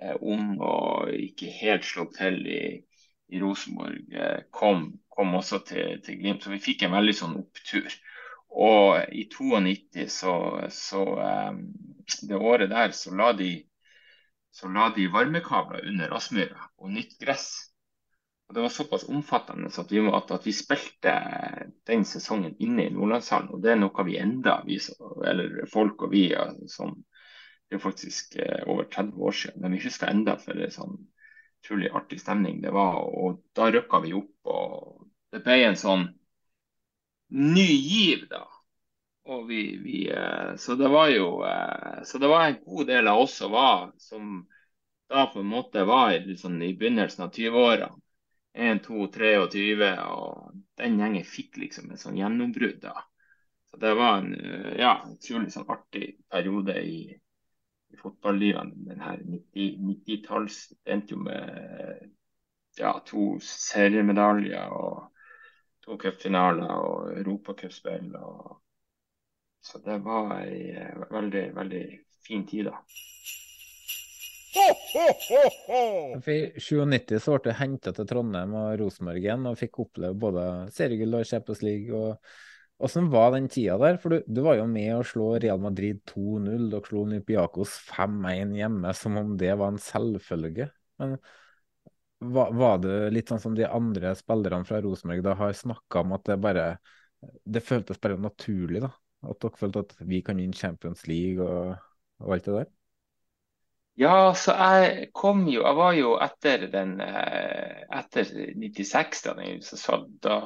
Eh, 0.00 0.16
ung 0.20 0.54
og 0.64 1.10
ikke 1.12 1.50
helt 1.58 1.84
slått 1.84 2.14
til 2.16 2.38
i, 2.48 2.62
i 3.28 3.40
Rosenborg, 3.42 4.14
eh, 4.16 4.46
kom, 4.50 4.86
kom, 5.12 5.34
også 5.36 5.60
til, 5.68 5.98
til, 6.04 6.16
Glimt. 6.22 6.44
Så 6.44 6.54
vi 6.54 6.62
fikk 6.62 6.86
en 6.86 6.94
veldig 6.96 7.16
sånn 7.18 7.36
opptur. 7.42 7.90
Og 8.50 9.12
i 9.14 9.26
92, 9.30 10.06
så, 10.10 10.34
så 10.72 11.04
eh, 11.26 11.58
det 12.30 12.38
året 12.38 12.72
der, 12.72 12.96
så 12.96 13.12
la 13.14 13.34
de 13.36 13.52
så 14.60 14.68
la 14.68 14.90
de 14.92 15.06
varmekabler 15.08 15.86
under 15.88 16.10
rassmyra 16.12 16.66
og 16.76 16.92
nytt 16.92 17.16
gress. 17.20 17.48
Og 18.48 18.54
Det 18.54 18.62
var 18.64 18.72
såpass 18.74 19.06
omfattende 19.08 19.70
at 19.78 19.92
vi, 19.92 20.00
at, 20.04 20.46
vi 20.46 20.52
spilte 20.52 21.12
den 21.86 22.04
sesongen 22.04 22.56
inne 22.58 22.88
i 22.88 22.90
Nordlandshallen. 22.92 23.52
Og 23.54 23.62
det 23.62 23.72
er 23.72 23.78
noe 23.78 24.04
vi 24.04 24.18
enda, 24.18 24.58
vi, 24.66 24.80
eller 25.30 25.64
folk 25.70 26.02
og 26.02 26.12
vi, 26.12 26.24
som 26.68 26.96
det 27.70 27.78
er 27.78 27.84
faktisk 27.84 28.36
eh, 28.36 28.64
over 28.66 28.84
30 28.90 29.22
år 29.22 29.30
siden. 29.30 29.62
Men 29.62 29.72
vi 29.72 29.84
husker 29.84 30.10
enda 30.10 30.34
for 30.42 30.58
en 30.58 30.74
sånn 30.74 30.96
utrolig 31.62 31.92
artig 31.94 32.18
stemning 32.20 32.58
det 32.60 32.74
var. 32.74 32.98
Og 33.06 33.40
da 33.56 33.70
rykka 33.70 34.02
vi 34.02 34.12
opp, 34.18 34.34
og 34.50 35.06
det 35.30 35.44
ble 35.46 35.60
en 35.68 35.78
sånn 35.78 36.08
ny 37.30 37.68
giv, 37.70 38.26
da. 38.32 38.42
Og 39.30 39.46
vi, 39.46 39.62
vi, 39.84 39.98
eh, 40.10 40.56
så 40.58 40.74
det 40.74 40.88
var 40.90 41.08
jo 41.12 41.42
eh, 41.46 42.02
Så 42.04 42.18
det 42.18 42.28
var 42.28 42.46
en 42.46 42.62
god 42.64 42.86
del 42.86 43.08
av 43.08 43.18
oss 43.18 43.36
som 43.38 43.52
var 43.52 43.92
som 43.96 44.46
da 45.10 45.26
på 45.26 45.40
en 45.40 45.46
måte 45.46 45.84
var 45.84 46.12
liksom, 46.26 46.62
i 46.62 46.74
begynnelsen 46.78 47.24
av 47.24 47.32
20-årene 47.34 47.88
1, 48.52 48.82
2, 48.84 49.06
23, 49.06 49.88
og 50.06 50.52
den 50.78 50.98
gjengen 51.00 51.26
fikk 51.26 51.58
liksom 51.58 51.90
et 51.90 52.02
sånn 52.02 52.18
gjennombrudd 52.18 52.78
da. 52.84 52.94
Så 53.70 53.78
det 53.82 53.90
var 53.98 54.20
en 54.20 54.30
ja, 54.78 54.92
utrolig 55.10 55.50
sånn 55.54 55.66
artig 55.70 56.12
periode 56.30 56.78
i, 56.82 57.00
i 57.90 57.98
fotballivet. 57.98 58.70
Den 58.86 59.02
her 59.02 59.18
90-talls 59.26 60.62
90 60.78 60.94
endte 60.94 61.14
jo 61.14 61.20
med 61.26 62.08
ja, 62.78 62.94
to 63.06 63.36
seriemedaljer 63.42 64.74
og 64.78 65.10
to 65.86 65.98
cupfinaler 65.98 66.70
og 66.70 67.12
europacupspill. 67.18 68.10
Så 69.60 69.78
det 69.84 69.98
var 70.04 70.32
ei 70.40 70.72
veldig, 71.10 71.44
veldig 71.56 71.84
fin 72.26 72.46
tid, 72.48 72.70
da. 72.70 72.80
I 74.50 74.60
97 76.58 77.18
så 77.22 77.36
ble 77.36 77.42
det 77.44 77.58
henta 77.60 77.92
til 77.94 78.06
Trondheim 78.10 78.54
og 78.58 78.72
Rosenborg 78.80 79.22
igjen 79.22 79.46
og 79.46 79.58
fikk 79.60 79.82
oppleve 79.84 80.16
både 80.18 80.46
seriegull 80.74 81.20
og 81.20 81.28
Champions 81.28 81.62
League. 81.62 81.94
og 81.94 82.80
Hvordan 82.80 83.10
var 83.12 83.30
den 83.36 83.46
tida 83.52 83.76
der? 83.78 84.00
For 84.02 84.16
du, 84.16 84.24
du 84.26 84.40
var 84.42 84.58
jo 84.58 84.66
med 84.70 84.94
å 84.96 85.04
slå 85.06 85.28
Real 85.42 85.60
Madrid 85.62 86.00
2-0. 86.10 86.66
Dere 86.72 86.88
slo 86.88 87.04
Nypiakos 87.12 87.76
5-1 87.92 88.56
hjemme 88.58 88.94
som 88.96 89.20
om 89.20 89.36
det 89.38 89.52
var 89.60 89.74
en 89.74 89.82
selvfølge. 89.84 90.70
Men 90.98 91.14
var, 92.20 92.50
var, 92.56 92.80
det 92.82 92.96
litt 93.14 93.30
sånn 93.30 93.42
som 93.42 93.54
de 93.56 93.68
andre 93.68 94.16
spillerne 94.18 94.66
fra 94.68 94.80
Rosenborg 94.84 95.22
da 95.24 95.36
har 95.38 95.54
snakka 95.56 96.02
om 96.02 96.16
at 96.16 96.26
det 96.28 96.40
bare 96.42 96.66
Det 97.44 97.60
føltes 97.60 98.00
bare 98.00 98.16
naturlig, 98.16 98.80
da? 98.80 98.90
At 99.22 99.40
dere 99.42 99.60
følte 99.60 99.84
at 99.84 99.96
vi 100.08 100.22
kan 100.24 100.38
vinne 100.40 100.56
Champions 100.56 101.06
League 101.10 101.44
og, 101.44 101.74
og 102.20 102.34
alt 102.34 102.46
det 102.46 102.54
der? 102.56 102.70
Ja, 104.00 104.32
så 104.38 104.54
jeg 104.56 105.10
kom 105.12 105.42
jo 105.50 105.60
Jeg 105.66 105.76
var 105.76 105.92
jo 105.92 106.14
etter 106.24 106.66
den 106.72 106.94
eh, 107.04 107.82
etter 108.00 108.30
96, 108.56 109.22
da, 109.26 109.34
så 109.60 109.98
da 110.24 110.38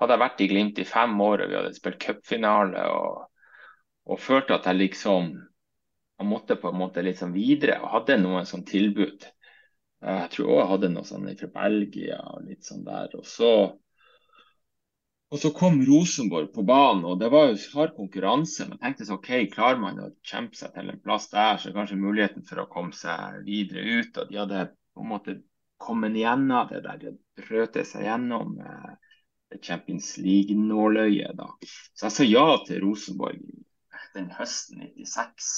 hadde 0.00 0.14
jeg 0.14 0.22
vært 0.22 0.42
i 0.44 0.48
Glimt 0.52 0.78
i 0.78 0.86
fem 0.86 1.16
år 1.24 1.44
og 1.44 1.50
vi 1.50 1.58
hadde 1.58 1.74
spilt 1.74 1.98
cupfinale 2.04 2.84
og, 2.94 3.24
og 4.06 4.22
følte 4.22 4.54
at 4.54 4.70
jeg 4.70 4.84
liksom 4.84 5.32
jeg 6.20 6.28
måtte 6.28 6.56
på 6.60 6.68
en 6.68 6.76
måte 6.76 7.02
litt 7.02 7.18
sånn 7.18 7.32
videre 7.32 7.78
og 7.80 7.94
hadde 7.94 8.18
noen 8.20 8.44
sånn 8.44 8.66
tilbud. 8.68 9.24
Jeg 10.04 10.32
tror 10.34 10.50
òg 10.50 10.58
jeg 10.58 10.70
hadde 10.74 10.90
noe 10.92 11.08
sånn 11.08 11.30
fra 11.40 11.48
Belgia 11.54 12.18
og 12.34 12.42
litt 12.44 12.66
sånn 12.68 12.82
der. 12.84 13.14
Og 13.16 13.24
så 13.24 13.52
og 15.30 15.38
så 15.38 15.50
kom 15.54 15.78
Rosenborg 15.86 16.48
på 16.54 16.64
banen, 16.66 17.04
og 17.06 17.20
det 17.20 17.28
var 17.30 17.52
jo 17.52 17.58
hard 17.76 17.92
konkurranse. 17.94 18.66
Men 18.66 18.80
tenkte 18.82 19.06
så, 19.06 19.14
OK, 19.20 19.30
klarer 19.52 19.78
man 19.78 20.00
å 20.02 20.08
kjempe 20.26 20.58
seg 20.58 20.72
til 20.74 20.90
en 20.90 21.02
plass 21.04 21.28
der, 21.30 21.60
så 21.62 21.70
kanskje 21.74 22.00
muligheten 22.00 22.42
for 22.48 22.64
å 22.64 22.70
komme 22.70 22.96
seg 22.96 23.44
videre 23.46 24.00
ut. 24.00 24.18
Og 24.18 24.32
de 24.32 24.40
hadde 24.40 24.64
på 24.74 25.04
en 25.04 25.12
måte 25.12 25.36
kommet 25.80 26.18
gjennom 26.18 26.66
det 26.72 26.82
der, 26.82 26.98
de 26.98 27.12
hadde 27.12 27.44
brøtet 27.46 27.86
seg 27.88 28.08
gjennom 28.08 28.58
eh, 28.58 28.90
Champions 29.62 30.16
League-nåløyet. 30.18 31.44
Så 31.94 32.08
jeg 32.08 32.16
sa 32.16 32.26
ja 32.26 32.46
til 32.66 32.82
Rosenborg 32.84 33.38
den 34.16 34.32
høsten 34.34 34.82
96, 34.82 35.52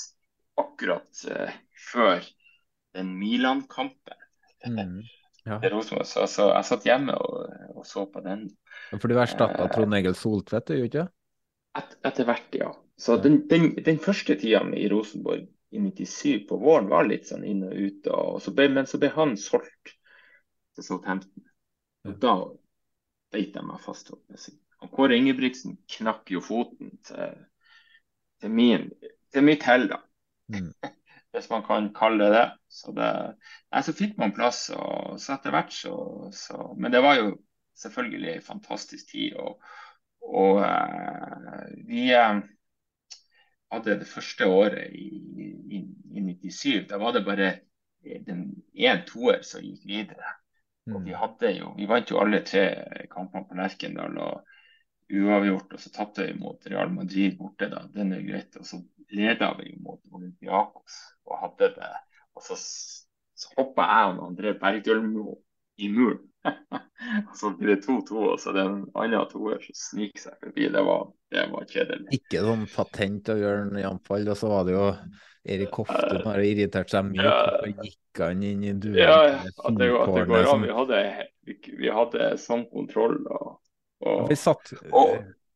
akkurat 0.61 1.25
eh, 1.33 1.57
før 1.89 2.21
den 2.93 3.17
Milan-kampen. 3.17 4.21
Mm. 4.69 5.01
Ja. 5.49 5.59
Så, 5.83 6.27
så, 6.31 6.45
jeg 6.53 6.67
satt 6.69 6.85
hjemme 6.87 7.17
og, 7.19 7.49
og 7.75 7.87
så 7.87 8.05
på 8.07 8.21
den. 8.23 8.45
For 8.93 9.11
du 9.11 9.17
erstatta 9.19 9.65
eh, 9.65 9.73
Trond 9.75 9.97
Egil 9.99 10.15
Soltvedt, 10.15 10.71
du 10.71 10.87
ikke 10.87 11.09
et, 11.79 11.97
Etter 12.05 12.29
hvert, 12.29 12.55
ja. 12.55 12.71
Så 13.01 13.17
den, 13.17 13.43
den, 13.49 13.73
den 13.85 13.99
første 13.99 14.37
tida 14.39 14.63
i 14.77 14.89
Rosenborg 14.93 15.47
i 15.73 15.81
97 15.81 16.47
på 16.49 16.59
våren 16.61 16.91
var 16.93 17.07
litt 17.09 17.31
sånn 17.31 17.47
inn 17.49 17.65
og 17.67 17.73
ut. 17.73 18.11
Og 18.13 18.43
så 18.45 18.53
ble, 18.55 18.69
men 18.75 18.89
så 18.89 19.01
ble 19.01 19.09
han 19.15 19.35
solgt 19.41 19.95
til 20.77 20.87
Southampton. 20.87 21.47
Og 22.07 22.19
da 22.21 22.35
beit 23.33 23.57
jeg 23.57 23.65
meg 23.67 23.81
fast. 23.83 24.13
Og 24.13 24.93
Kåre 24.93 25.17
Ingebrigtsen 25.17 25.79
knakk 25.97 26.35
jo 26.35 26.43
foten 26.45 26.93
til, 27.09 27.39
til, 28.43 28.53
min, 28.53 28.89
til 29.33 29.47
mitt 29.47 29.65
hell, 29.67 29.89
da. 29.95 30.03
Mm. 30.53 30.71
Hvis 31.33 31.49
man 31.51 31.65
kan 31.65 31.89
kalle 31.97 32.25
det 32.25 32.33
det. 32.35 32.49
Så, 32.69 32.93
det, 32.97 33.09
nei, 33.73 33.83
så 33.85 33.95
fikk 33.97 34.19
man 34.21 34.35
plass, 34.37 34.67
og 34.75 35.19
så 35.21 35.37
etter 35.37 35.55
hvert 35.55 35.73
så, 35.75 35.95
så, 36.37 36.73
Men 36.79 36.93
det 36.95 37.03
var 37.05 37.19
jo 37.21 37.31
selvfølgelig 37.81 38.35
en 38.35 38.47
fantastisk 38.47 39.13
tid. 39.13 39.39
Og, 39.41 39.63
og 40.29 40.61
eh, 40.67 41.73
vi 41.89 42.07
uh, 42.13 42.43
hadde 43.73 43.99
det 44.03 44.09
første 44.09 44.49
året 44.49 44.93
i, 44.93 45.09
i, 45.79 45.83
i 46.13 46.25
97. 46.29 46.87
Da 46.93 47.01
var 47.01 47.17
det 47.17 47.27
bare 47.27 47.53
den 48.27 48.49
én 48.77 49.05
toer 49.09 49.41
som 49.47 49.65
gikk 49.65 49.87
videre. 49.89 50.37
Og 50.91 51.05
vi 51.05 51.15
mm. 51.15 51.19
hadde 51.21 51.53
jo, 51.57 51.75
vi 51.79 51.89
vant 51.89 52.11
jo 52.11 52.19
alle 52.21 52.43
tre 52.45 52.67
kampene 53.13 53.47
på 53.49 53.57
Lerkendal. 53.57 54.19
og 54.19 54.53
uavgjort, 55.13 55.75
og 55.75 55.81
så 55.81 55.91
tapte 55.93 56.27
vi 56.27 56.39
mot 56.41 56.67
Real 56.71 56.93
Madrid 56.93 57.37
borte. 57.39 57.69
da, 57.69 57.85
Den 57.95 58.13
er 58.13 58.25
greit. 58.25 58.57
Og 58.57 58.67
så 58.67 58.81
leda 59.13 59.53
vi 59.59 59.75
mot 59.81 60.01
Olympiakos 60.13 60.99
og 61.29 61.39
hadde 61.45 61.73
det. 61.77 61.95
Og 62.37 62.45
så, 62.47 62.59
så 62.59 63.55
hoppa 63.59 63.87
jeg 63.89 64.13
og 64.13 64.29
André 64.31 64.55
Bergdølmo 64.61 65.39
i 65.83 65.89
muren. 65.93 66.29
så 67.39 67.53
blir 67.55 67.77
det 67.77 67.85
2-2, 67.87 68.23
og 68.33 68.39
så 68.41 68.55
det 68.55 68.65
er 68.65 68.71
en 68.73 68.87
annen 68.99 69.29
toer 69.31 69.61
som 69.63 69.77
sniker 69.79 70.25
seg 70.25 70.39
forbi. 70.43 70.69
Det 70.75 70.85
var, 70.87 71.05
det 71.33 71.45
var 71.53 71.69
kjedelig. 71.71 72.09
Ikke 72.19 72.43
sånn 72.47 72.65
patent 72.73 73.31
å 73.33 73.39
gjøre 73.39 73.69
den 73.69 73.83
iallfall. 73.85 74.27
Og 74.33 74.41
så 74.41 74.51
var 74.51 74.67
det 74.67 74.75
jo 74.75 74.87
Erik 75.53 75.79
Hoften 75.81 76.23
har 76.27 76.45
irritert 76.47 76.93
seg 76.93 77.11
mye. 77.11 77.27
Ja. 77.27 77.75
gikk 77.83 78.23
han 78.23 78.43
inn 78.47 78.65
i 78.67 78.75
duen? 78.75 78.99
Ja, 79.01 79.19
ja. 79.29 79.39
At 79.43 79.79
det, 79.79 79.91
at 79.99 80.17
det 80.17 80.25
går 80.31 80.51
an. 80.55 80.67
Vi 80.67 80.75
hadde, 80.79 81.03
vi, 81.69 81.93
hadde 81.93 82.33
sånn 82.43 82.67
kontroll. 82.73 83.21
og 83.27 83.59
og, 84.03 84.27
vi 84.27 84.35
satt, 84.35 84.73
og, 84.91 85.13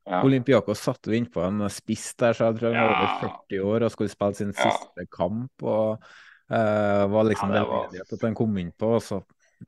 ja. 0.07 0.21
Olympiakos 0.23 0.85
satte 0.87 1.11
jo 1.11 1.19
innpå 1.19 1.43
en 1.43 1.67
spiss 1.73 2.13
der, 2.21 2.37
så 2.37 2.49
jeg 2.49 2.61
tror 2.61 2.75
han 2.75 2.87
var 2.87 2.95
over 2.95 3.37
40 3.51 3.65
år 3.67 3.87
og 3.87 3.93
skulle 3.95 4.13
spille 4.13 4.39
sin 4.39 4.53
siste 4.55 5.07
kamp. 5.13 5.67
og 5.67 5.99
uh, 6.53 7.05
var 7.11 7.27
liksom 7.27 7.55
ja, 7.55 7.65
var... 7.67 7.91
at 7.91 8.23
han 8.23 8.37
kom 8.39 8.59
innpå. 8.63 8.97
Så 9.03 9.21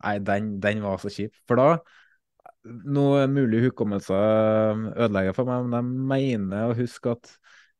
nei, 0.04 0.18
den, 0.22 0.56
den, 0.62 0.84
var 0.84 1.00
så 1.02 1.12
kjip. 1.12 1.34
For 1.48 1.60
da 1.60 1.70
Noe 2.68 3.22
mulig 3.30 3.62
hukommelse 3.62 4.12
ødelegger 4.12 5.32
for 5.32 5.48
meg, 5.48 5.68
men 5.70 6.10
jeg 6.18 6.40
mener 6.42 6.68
å 6.68 6.76
huske 6.76 7.14
at 7.14 7.30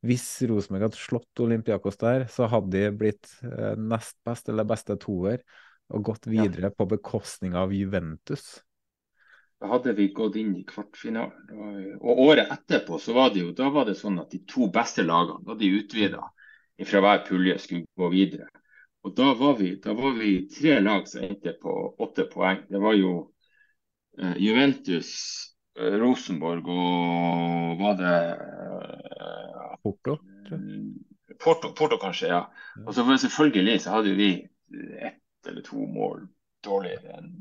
hvis 0.07 0.25
Rosenborg 0.49 0.87
hadde 0.87 1.01
slått 1.01 1.43
Olympiakos 1.43 1.99
der, 2.01 2.25
så 2.33 2.47
hadde 2.49 2.71
de 2.73 2.93
blitt 2.97 3.29
eh, 3.43 3.75
nest 3.77 4.17
best 4.25 4.49
eller 4.49 4.69
beste 4.69 4.97
toer 5.03 5.43
og 5.93 6.07
gått 6.07 6.29
videre 6.31 6.71
ja. 6.71 6.73
på 6.73 6.87
bekostning 6.89 7.57
av 7.59 7.75
Juventus. 7.75 8.47
Da 9.59 9.67
hadde 9.73 9.93
vi 9.99 10.09
gått 10.15 10.37
inn 10.39 10.53
i 10.57 10.65
kvartfinalen. 10.67 11.97
Og 11.99 12.21
året 12.29 12.53
etterpå 12.55 12.99
så 13.03 13.15
var 13.17 13.33
det 13.35 13.43
jo 13.43 13.55
da 13.57 13.71
var 13.75 13.89
det 13.89 13.97
sånn 13.99 14.21
at 14.23 14.31
de 14.31 14.45
to 14.47 14.69
beste 14.75 15.03
lagene 15.03 15.43
da 15.47 15.57
de 15.59 15.73
utvida 15.81 16.23
fra 16.87 17.03
hver 17.03 17.25
pulje 17.27 17.57
skulle 17.59 17.89
gå 17.99 18.11
videre. 18.13 18.47
Og 19.07 19.15
da 19.19 19.33
var 19.39 19.57
vi, 19.59 19.73
da 19.83 19.95
var 19.99 20.15
vi 20.19 20.33
tre 20.53 20.79
lag 20.81 21.09
som 21.11 21.25
endte 21.27 21.57
på 21.63 21.75
åtte 21.99 22.29
poeng. 22.31 22.63
Det 22.71 22.79
var 22.83 22.95
jo 22.99 23.13
eh, 24.19 24.37
Juventus, 24.43 25.11
eh, 25.79 25.99
Rosenborg 26.03 26.71
og 26.75 27.83
var 27.83 27.99
det 27.99 28.17
eh, 28.35 29.75
Porto? 29.83 30.19
Porto, 31.39 31.73
Porto 31.75 31.99
kanskje, 32.03 32.31
ja. 32.35 32.45
Og 32.85 32.95
så 32.95 33.07
selvfølgelig 33.07 33.81
så 33.81 33.99
hadde 33.99 34.15
vi 34.19 34.31
ett 34.99 35.51
eller 35.51 35.63
to 35.67 35.87
mål 35.87 36.27
dårligere 36.67 37.19
enn 37.19 37.35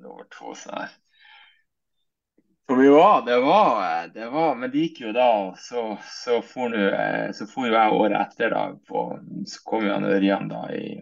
nummer 0.00 0.24
to. 0.32 0.52
Så 0.56 0.72
her. 0.72 0.92
Var, 2.70 3.26
det 3.26 3.40
var, 3.40 4.08
det 4.08 4.28
var, 4.28 4.56
Men 4.56 4.70
det 4.70 4.78
gikk 4.78 5.00
jo 5.00 5.12
da, 5.16 5.54
så, 5.56 5.82
så 6.04 6.42
for, 6.44 6.74
eh, 6.76 7.30
så 7.32 7.46
for 7.48 7.64
jeg 7.64 7.94
året 7.96 8.16
etter, 8.20 8.52
da. 8.52 8.64
På, 8.88 9.06
så 9.48 9.62
kom 9.64 9.86
jo 9.86 9.94
Ørjan 9.96 10.50
da 10.50 10.66
i 10.76 10.98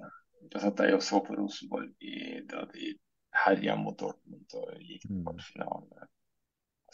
Da 0.52 0.62
satt 0.62 0.84
jeg 0.86 0.94
og 0.94 1.02
så 1.02 1.18
på 1.26 1.34
Rosenborg 1.34 1.88
i, 1.98 2.38
da 2.46 2.62
de 2.70 2.92
herja 3.36 3.74
mot 3.76 3.98
Dortmund 3.98 4.54
og 4.54 4.76
gikk 4.78 5.08
til 5.08 5.18
mm. 5.18 5.24
kvartfinale. 5.26 6.06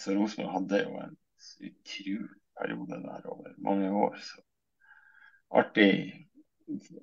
Så 0.01 0.17
Rosenborg 0.17 0.55
hadde 0.57 0.81
jo 0.87 0.97
en 1.03 1.15
utrolig 1.69 2.41
periode 2.59 3.03
der 3.05 3.29
over 3.29 3.53
mange 3.69 3.93
år. 3.93 4.17
Så 4.25 4.41
artig. 5.53 5.93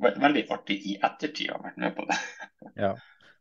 Veldig 0.02 0.48
artig 0.50 0.82
i 0.90 0.98
ettertid 0.98 1.54
å 1.54 1.60
ha 1.60 1.68
vært 1.70 1.80
med 1.86 1.96
på 1.96 2.10
det. 2.10 2.20
ja. 2.88 2.96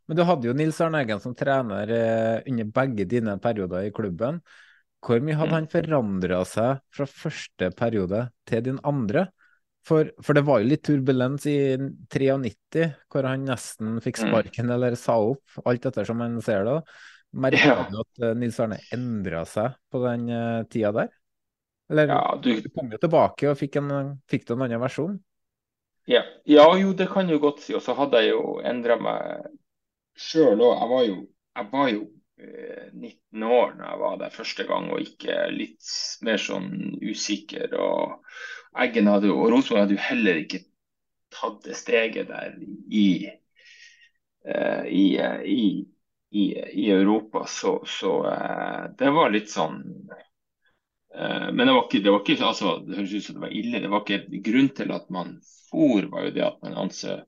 Men 0.09 0.17
du 0.17 0.23
hadde 0.25 0.49
jo 0.49 0.55
Nils 0.57 0.79
Arne 0.81 1.03
Eggen 1.03 1.21
som 1.21 1.35
trener 1.37 1.91
eh, 1.93 2.39
under 2.49 2.69
begge 2.73 3.05
dine 3.09 3.35
perioder 3.41 3.85
i 3.87 3.91
klubben. 3.93 4.39
Hvor 5.05 5.21
mye 5.23 5.37
hadde 5.39 5.53
Mm. 5.53 5.59
han 5.61 5.67
forandra 5.71 6.39
seg 6.49 6.81
fra 6.91 7.05
første 7.07 7.69
periode 7.77 8.23
til 8.49 8.63
din 8.65 8.79
andre? 8.83 9.27
For, 9.87 10.09
for 10.21 10.35
det 10.35 10.43
var 10.45 10.59
jo 10.59 10.67
litt 10.69 10.83
turbulens 10.85 11.45
i 11.49 11.55
93, 11.79 12.89
hvor 13.09 13.23
han 13.29 13.45
nesten 13.47 14.01
fikk 14.03 14.19
Mm. 14.19 14.27
sparken 14.27 14.73
eller 14.75 14.97
sa 14.99 15.15
opp, 15.21 15.43
alt 15.65 15.85
etter 15.87 16.05
som 16.09 16.17
man 16.19 16.41
ser 16.41 16.65
det. 16.67 16.75
Merka 17.31 17.69
Ja. 17.69 17.83
du 17.87 17.99
at 18.01 18.23
eh, 18.25 18.33
Nils 18.35 18.59
Arne 18.59 18.79
endra 18.91 19.45
seg 19.45 19.77
på 19.93 20.03
den 20.03 20.27
eh, 20.29 20.63
tida 20.73 20.91
der? 20.91 21.09
Eller 21.89 22.07
Ja, 22.09 22.35
du, 22.41 22.51
du 22.61 22.69
kom 22.69 22.91
jo 22.91 22.97
tilbake 23.01 23.49
og 23.49 23.57
fikk, 23.57 23.77
en, 23.77 24.19
fikk 24.29 24.49
en 24.51 24.61
annen 24.67 24.81
versjon? 24.81 25.19
ja. 26.05 26.23
ja, 26.45 26.77
jo, 26.77 26.93
det 26.93 27.07
kan 27.11 27.27
du 27.27 27.37
godt 27.39 27.61
si. 27.63 27.73
Og 27.77 27.81
så 27.85 27.93
hadde 27.97 28.21
jeg 28.23 28.33
jo 28.33 28.59
endra 28.65 28.97
meg 29.01 29.45
sjøl 30.19 30.61
òg. 30.61 30.77
Jeg 30.77 30.89
var 30.93 31.03
jo, 31.07 31.17
jeg 31.59 31.69
var 31.73 31.91
jo 31.93 32.05
eh, 32.39 32.87
19 32.93 33.45
år 33.49 33.75
da 33.79 33.91
jeg 33.91 34.01
var 34.03 34.17
der 34.21 34.35
første 34.35 34.65
gang, 34.69 34.89
og 34.93 35.03
ikke 35.03 35.41
litt 35.55 35.91
mer 36.27 36.41
sånn 36.41 36.71
usikker. 37.01 37.75
Og 37.79 38.79
Eggen 38.79 39.09
hadde 39.11 39.31
jo, 39.31 39.37
og 39.41 39.53
Rosenborg 39.53 39.85
hadde 39.85 39.97
jo 39.97 40.07
heller 40.09 40.41
ikke 40.43 40.63
tatt 41.33 41.61
det 41.65 41.77
steget 41.77 42.29
der 42.29 42.57
i, 42.89 43.29
eh, 44.45 44.83
i, 44.85 45.05
eh, 45.17 45.45
i, 45.45 45.61
i, 46.31 46.89
Europa. 46.93 47.45
Så, 47.49 47.79
så 47.89 48.15
eh, 48.29 48.89
det 48.97 49.13
var 49.15 49.33
litt 49.33 49.49
sånn 49.53 49.83
Eh, 51.15 51.51
Men 51.53 51.67
det 51.67 51.73
var 51.73 51.83
ikke, 51.85 51.99
det 51.99 52.11
var 52.11 52.21
ikke 52.21 52.45
altså, 52.45 52.75
det 52.85 52.97
høres 52.97 53.13
ut 53.13 53.25
som 53.25 53.39
det 53.39 53.45
var 53.47 53.55
ille. 53.61 53.81
Det 53.83 53.91
var 53.91 54.05
ikke 54.05 54.41
grunn 54.45 54.69
til 54.77 54.93
at 54.93 55.09
man 55.13 55.35
for, 55.69 56.09
var 56.13 56.27
jo 56.27 56.35
det 56.35 56.45
at 56.45 56.61
man 56.65 56.77
anså 56.85 57.19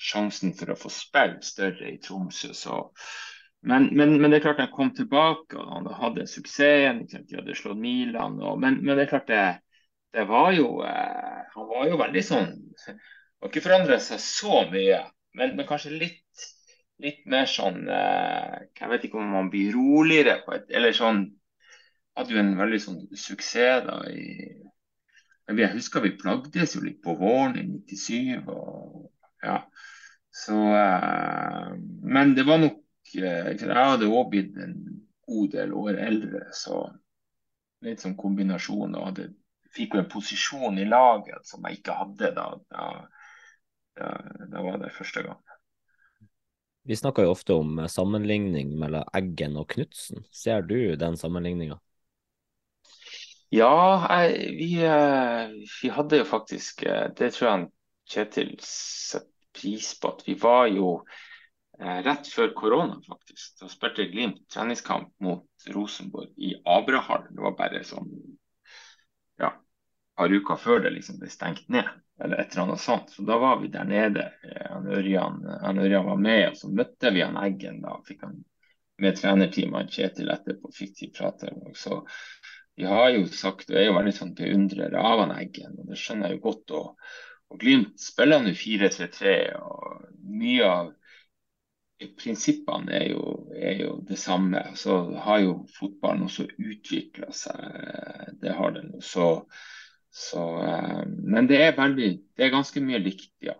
sjansen 0.00 0.54
for 0.56 0.72
å 0.72 0.78
få 0.80 0.92
spille 0.92 1.42
større 1.44 1.92
i 1.92 1.98
Tromsø. 2.02 2.52
Men, 3.60 3.90
men, 3.92 4.16
men 4.16 4.32
det 4.32 4.40
er 4.40 4.46
klart 4.48 4.62
han 4.64 4.72
kom 4.72 4.94
tilbake, 4.96 5.58
og 5.60 5.72
han 5.74 5.88
hadde 6.00 6.28
suksessen. 6.30 7.04
De 7.10 7.36
hadde 7.36 7.56
slått 7.58 7.80
Milan. 7.80 8.38
Og, 8.40 8.56
men, 8.62 8.80
men 8.80 8.96
det 8.96 9.06
er 9.06 9.12
klart 9.12 9.28
det, 9.28 9.46
det 10.16 10.26
var 10.30 10.52
jo 10.56 10.80
eh, 10.86 11.40
Han 11.54 11.68
var 11.68 11.88
jo 11.90 11.98
veldig 12.00 12.22
sånn 12.24 12.54
har 13.40 13.48
ikke 13.48 13.64
forandra 13.64 13.98
seg 14.04 14.20
så 14.20 14.64
mye, 14.70 15.00
men 15.38 15.60
kanskje 15.68 15.94
litt, 15.96 16.46
litt 17.00 17.22
mer 17.30 17.46
sånn 17.48 17.86
eh, 17.88 18.56
Jeg 18.76 18.90
vet 18.90 19.06
ikke 19.06 19.20
om 19.20 19.30
man 19.32 19.48
blir 19.52 19.72
roligere 19.76 20.40
på 20.44 20.56
et 20.56 20.72
Eller 20.76 20.96
sånn 20.96 21.22
hadde 22.18 22.34
jo 22.34 22.42
en 22.42 22.56
veldig 22.58 22.80
sånn 22.84 23.00
suksess 23.16 23.86
da 23.86 24.02
i 24.12 24.26
Jeg 25.56 25.72
husker 25.72 26.04
vi 26.04 26.12
plagdes 26.20 26.76
jo 26.76 26.84
litt 26.84 27.00
på 27.02 27.16
våren 27.18 27.56
i 27.58 27.64
97. 27.64 28.44
Og, 28.52 29.08
ja. 29.42 29.58
Så, 30.30 30.56
eh, 30.76 31.70
men 32.02 32.34
det 32.36 32.46
var 32.46 32.60
nok 32.62 32.78
eh, 33.18 33.50
Jeg 33.56 33.74
hadde 33.74 34.06
òg 34.06 34.30
blitt 34.30 34.58
en 34.62 34.76
god 35.26 35.52
del 35.56 35.72
år 35.74 35.98
eldre, 35.98 36.44
så 36.54 36.84
litt 37.86 38.02
sånn 38.02 38.18
kombinasjon. 38.18 38.94
og 38.94 39.10
hadde, 39.10 39.30
Fikk 39.74 39.94
jo 39.94 40.02
en 40.02 40.10
posisjon 40.10 40.78
i 40.82 40.86
laget 40.88 41.46
som 41.46 41.66
jeg 41.66 41.80
ikke 41.80 41.98
hadde 41.98 42.32
da. 42.34 42.46
Da, 42.70 42.86
da, 43.98 44.10
da 44.50 44.64
var 44.66 44.80
det 44.82 44.94
første 44.94 45.22
gang. 45.26 45.38
Vi 46.82 46.96
snakker 46.96 47.22
jo 47.22 47.34
ofte 47.34 47.54
om 47.54 47.78
eh, 47.78 47.86
sammenligning 47.86 48.72
mellom 48.80 49.06
Eggen 49.14 49.58
og 49.60 49.68
Knutsen. 49.74 50.24
Ser 50.32 50.62
du 50.66 50.96
den 50.96 51.18
sammenligninga? 51.20 51.78
Ja, 53.50 53.70
jeg, 54.22 54.54
vi, 54.58 54.70
eh, 54.86 55.52
vi 55.82 55.90
hadde 55.90 56.20
jo 56.22 56.26
faktisk 56.26 56.84
eh, 56.86 57.08
Det 57.18 57.32
tror 57.34 57.48
jeg 57.50 57.68
Kjetil 58.10 58.52
pris 59.56 59.92
på. 60.00 60.12
At 60.14 60.26
vi 60.26 60.34
var 60.40 60.66
jo 60.70 60.92
eh, 61.80 62.02
rett 62.06 62.28
før 62.28 62.52
korona, 62.56 62.98
faktisk. 63.06 63.56
Da 63.60 63.70
spilte 63.70 64.08
Glimt 64.10 64.44
treningskamp 64.52 65.12
mot 65.24 65.72
Rosenborg 65.74 66.32
i 66.36 66.54
Abrahall. 66.64 67.26
Det 67.30 67.42
var 67.44 67.56
bare 67.58 67.82
sånn 67.86 68.10
ja, 69.40 69.54
par 70.16 70.36
uker 70.36 70.60
før 70.60 70.84
det 70.84 70.94
liksom 70.96 71.20
ble 71.20 71.30
stengt 71.32 71.68
ned, 71.72 71.88
eller 72.22 72.42
et 72.42 72.54
eller 72.54 72.68
annet 72.68 72.84
sånt. 72.84 73.10
Så 73.14 73.24
da 73.28 73.40
var 73.40 73.60
vi 73.62 73.72
der 73.72 73.88
nede. 73.88 74.30
Eh, 74.44 74.68
Han 74.70 74.88
Ørjan, 74.92 75.42
han 75.64 75.82
Ørjan 75.82 76.08
var 76.08 76.22
med, 76.28 76.46
og 76.52 76.62
så 76.62 76.72
møtte 76.72 77.14
vi 77.14 77.24
han 77.26 77.40
Eggen. 77.40 77.82
Da 77.84 77.98
fikk 78.06 78.24
han 78.28 78.40
med 79.00 79.16
trenerteamet 79.16 79.92
Kjetil 79.92 80.32
etterpå, 80.32 80.72
fikk 80.76 80.98
de 80.98 81.12
prate. 81.16 81.52
Og 81.64 81.76
så 81.76 82.02
vi 82.80 82.86
har 82.88 83.10
jo 83.12 83.26
sagt, 83.28 83.68
og 83.70 83.76
er 83.76 83.90
jo 83.90 83.96
veldig 83.96 84.12
sånn 84.16 84.36
beundrere 84.36 85.00
av 85.04 85.24
han 85.24 85.34
Eggen, 85.36 85.74
og 85.76 85.90
det 85.90 85.98
skjønner 86.00 86.30
jeg 86.30 86.38
jo 86.38 86.44
godt. 86.46 86.72
Og, 86.78 87.10
og 87.50 87.58
Glimt 87.58 87.98
spiller 88.00 88.46
jo 88.46 88.54
4-3-3, 88.54 89.36
og 89.58 90.06
mye 90.30 90.66
av 90.66 90.90
prinsippene 92.20 92.94
er 92.96 93.08
jo, 93.12 93.24
er 93.52 93.82
jo 93.82 93.96
det 94.08 94.18
samme. 94.20 94.62
Så 94.78 95.00
har 95.24 95.42
jo 95.44 95.56
fotballen 95.76 96.28
også 96.28 96.46
utvikla 96.56 97.32
seg, 97.34 98.36
det 98.40 98.54
har 98.56 98.76
den 98.76 98.94
jo. 98.94 99.02
Så, 99.04 99.26
så, 100.10 100.44
eh, 100.64 101.02
men 101.06 101.50
det 101.50 101.60
er 101.64 101.76
veldig, 101.78 102.12
det 102.36 102.46
er 102.46 102.54
ganske 102.54 102.82
mye 102.84 103.02
likt, 103.02 103.34
ja. 103.44 103.58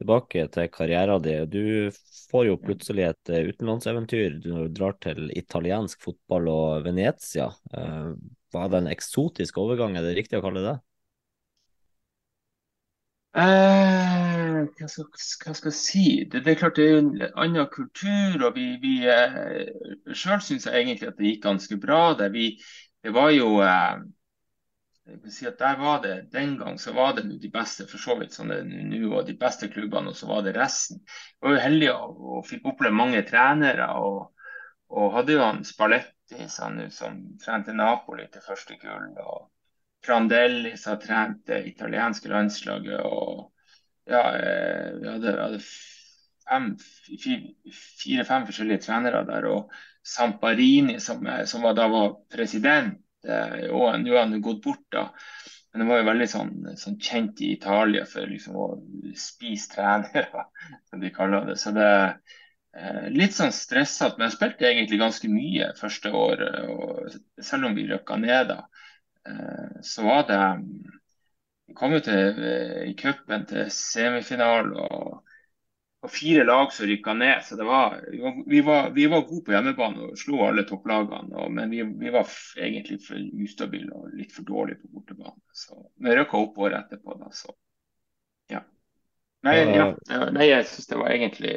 Tilbake 0.00 0.46
til 0.48 0.68
karrieren 0.72 1.22
din. 1.24 1.48
Du 1.52 1.96
får 2.30 2.46
jo 2.48 2.60
plutselig 2.60 3.04
et 3.04 3.32
utenlandseventyr 3.32 3.50
utenlandseventyr. 3.50 4.38
Du 4.40 4.52
drar 4.72 4.96
til 5.04 5.28
italiensk 5.36 6.00
fotball 6.00 6.48
og 6.48 6.86
Venezia. 6.86 7.50
Eh, 7.76 8.14
var 8.50 8.70
det 8.72 8.80
en 8.80 8.92
eksotisk 8.92 9.60
overgang, 9.60 9.96
er 9.96 10.08
det 10.08 10.16
riktig 10.16 10.40
å 10.40 10.44
kalle 10.44 10.64
det? 10.64 10.78
Eh, 13.32 14.56
hva, 14.74 14.86
skal, 14.90 15.04
hva 15.44 15.52
skal 15.54 15.70
jeg 15.70 15.78
si? 15.78 16.06
Det, 16.30 16.40
det 16.42 16.52
er 16.52 16.58
klart 16.58 16.78
det 16.80 16.86
er 16.90 16.96
en 16.98 17.10
annen 17.28 17.68
kultur, 17.70 18.42
og 18.48 18.56
vi, 18.56 18.64
vi 18.82 18.94
eh, 19.06 19.68
Sjøl 20.10 20.40
syns 20.42 20.66
jeg 20.66 20.80
egentlig 20.80 21.12
at 21.12 21.20
det 21.20 21.28
gikk 21.28 21.44
ganske 21.44 21.78
bra. 21.84 22.00
Det, 22.18 22.32
vi, 22.34 22.48
det 23.06 23.12
var 23.14 23.30
jo 23.30 23.60
eh, 23.62 24.02
si 25.30 25.46
at 25.46 25.62
der 25.62 25.78
var 25.78 26.02
det, 26.02 26.16
Den 26.34 26.56
gang 26.58 26.78
så 26.82 26.92
var 26.96 27.14
det 27.14 27.28
de 27.42 27.52
beste 27.54 27.86
for 27.86 28.02
så 28.02 28.18
vidt 28.18 28.34
som 28.34 28.50
det 28.50 28.64
nå, 28.66 29.04
og 29.14 29.26
de 29.30 29.38
beste 29.38 29.70
klubbene, 29.70 30.10
og 30.10 30.18
så 30.18 30.26
var 30.26 30.42
det 30.42 30.56
resten. 30.58 30.98
Vi 31.06 31.46
var 31.46 31.54
jo 31.54 31.64
heldige 31.68 31.94
og, 31.94 32.20
og 32.34 32.44
fikk 32.50 32.66
oppleve 32.72 32.98
mange 32.98 33.22
trenere. 33.30 33.92
og, 34.02 34.32
og 34.90 35.14
hadde 35.14 35.38
jo 35.38 35.46
han 35.46 35.62
Spalletti 35.62 36.50
sånn, 36.50 36.82
som 36.90 37.22
trente 37.38 37.72
Napoli 37.78 38.26
til 38.26 38.42
første 38.42 38.74
gull. 38.82 39.12
og 39.22 39.46
Prandelli 40.06 40.76
som 40.80 40.98
trente 41.00 41.60
italienske 41.68 42.28
landslaget. 42.28 43.00
og 43.00 43.52
ja, 44.10 44.22
eh, 44.36 44.92
Vi 45.00 45.08
hadde, 45.08 45.36
hadde 45.42 45.60
fem, 46.48 46.72
fire-fem 48.02 48.46
forskjellige 48.48 48.86
trenere 48.86 49.22
der. 49.28 49.46
Og 49.50 49.70
Samparini, 50.06 50.98
som, 51.00 51.26
som 51.46 51.62
var, 51.62 51.76
da 51.78 51.86
var 51.92 52.16
president, 52.32 52.98
eh, 53.26 53.68
og 53.70 54.00
nå 54.00 54.16
har 54.16 54.26
han 54.26 54.42
gått 54.42 54.62
bort, 54.64 54.86
da. 54.92 55.10
Men 55.70 55.84
han 55.84 55.90
var 55.92 56.00
jo 56.00 56.08
veldig 56.08 56.26
sånn, 56.30 56.54
sånn 56.80 56.98
kjent 56.98 57.40
i 57.46 57.52
Italia 57.54 58.02
for 58.08 58.26
liksom 58.26 58.56
å 58.58 58.68
spise 59.14 59.76
trenere, 59.76 60.46
som 60.90 61.02
de 61.02 61.12
kaller 61.14 61.46
det. 61.52 61.58
Så 61.60 61.74
det 61.76 61.86
er 61.86 63.10
litt 63.14 63.36
sånn 63.36 63.54
stressete, 63.54 64.18
men 64.18 64.28
jeg 64.28 64.38
spilte 64.38 64.66
egentlig 64.66 64.98
ganske 65.00 65.30
mye 65.30 65.70
første 65.78 66.10
året. 66.16 67.20
Selv 67.42 67.70
om 67.70 67.78
vi 67.78 67.86
røkka 67.90 68.18
ned 68.18 68.50
da. 68.50 68.64
Eh, 69.28 69.80
så 69.82 70.02
var 70.02 70.26
det 70.28 70.64
Vi 71.66 71.74
kom 71.74 71.92
jo 71.94 72.00
til 72.02 72.38
eh, 72.42 72.88
i 72.90 72.94
cupen 72.98 73.44
til 73.46 73.68
semifinale 73.70 74.86
og, 74.90 75.20
og 76.02 76.10
fire 76.10 76.42
lag 76.48 76.72
som 76.74 76.88
rykka 76.88 77.14
ned. 77.14 77.44
Så 77.46 77.58
det 77.60 77.66
var, 77.68 78.00
vi, 78.10 78.60
var, 78.66 78.90
vi, 78.96 79.06
var, 79.06 79.26
gode 79.28 79.44
på 79.46 79.54
hjemmebane 79.54 80.08
og 80.08 80.18
slo 80.18 80.40
alle 80.48 80.64
topplagene. 80.66 81.30
Og, 81.36 81.52
men 81.54 81.70
vi, 81.70 81.84
vi 82.02 82.12
var 82.14 82.30
egentlig 82.58 82.98
for 83.06 83.20
ustabile 83.44 83.94
og 83.94 84.14
litt 84.18 84.34
for 84.34 84.48
dårlige 84.48 84.82
på 84.82 84.94
bortebane. 84.96 85.38
Så 85.54 85.78
vi 86.02 86.16
rykka 86.16 86.40
opp 86.40 86.58
året 86.58 86.80
etterpå, 86.86 87.18
da. 87.20 87.30
Så 87.34 87.54
ja. 88.50 88.64
Nei, 89.46 89.60
ja, 89.72 89.92
nei 90.34 90.50
jeg 90.50 90.66
syns 90.68 90.90
det 90.90 90.98
var 91.00 91.14
egentlig 91.14 91.54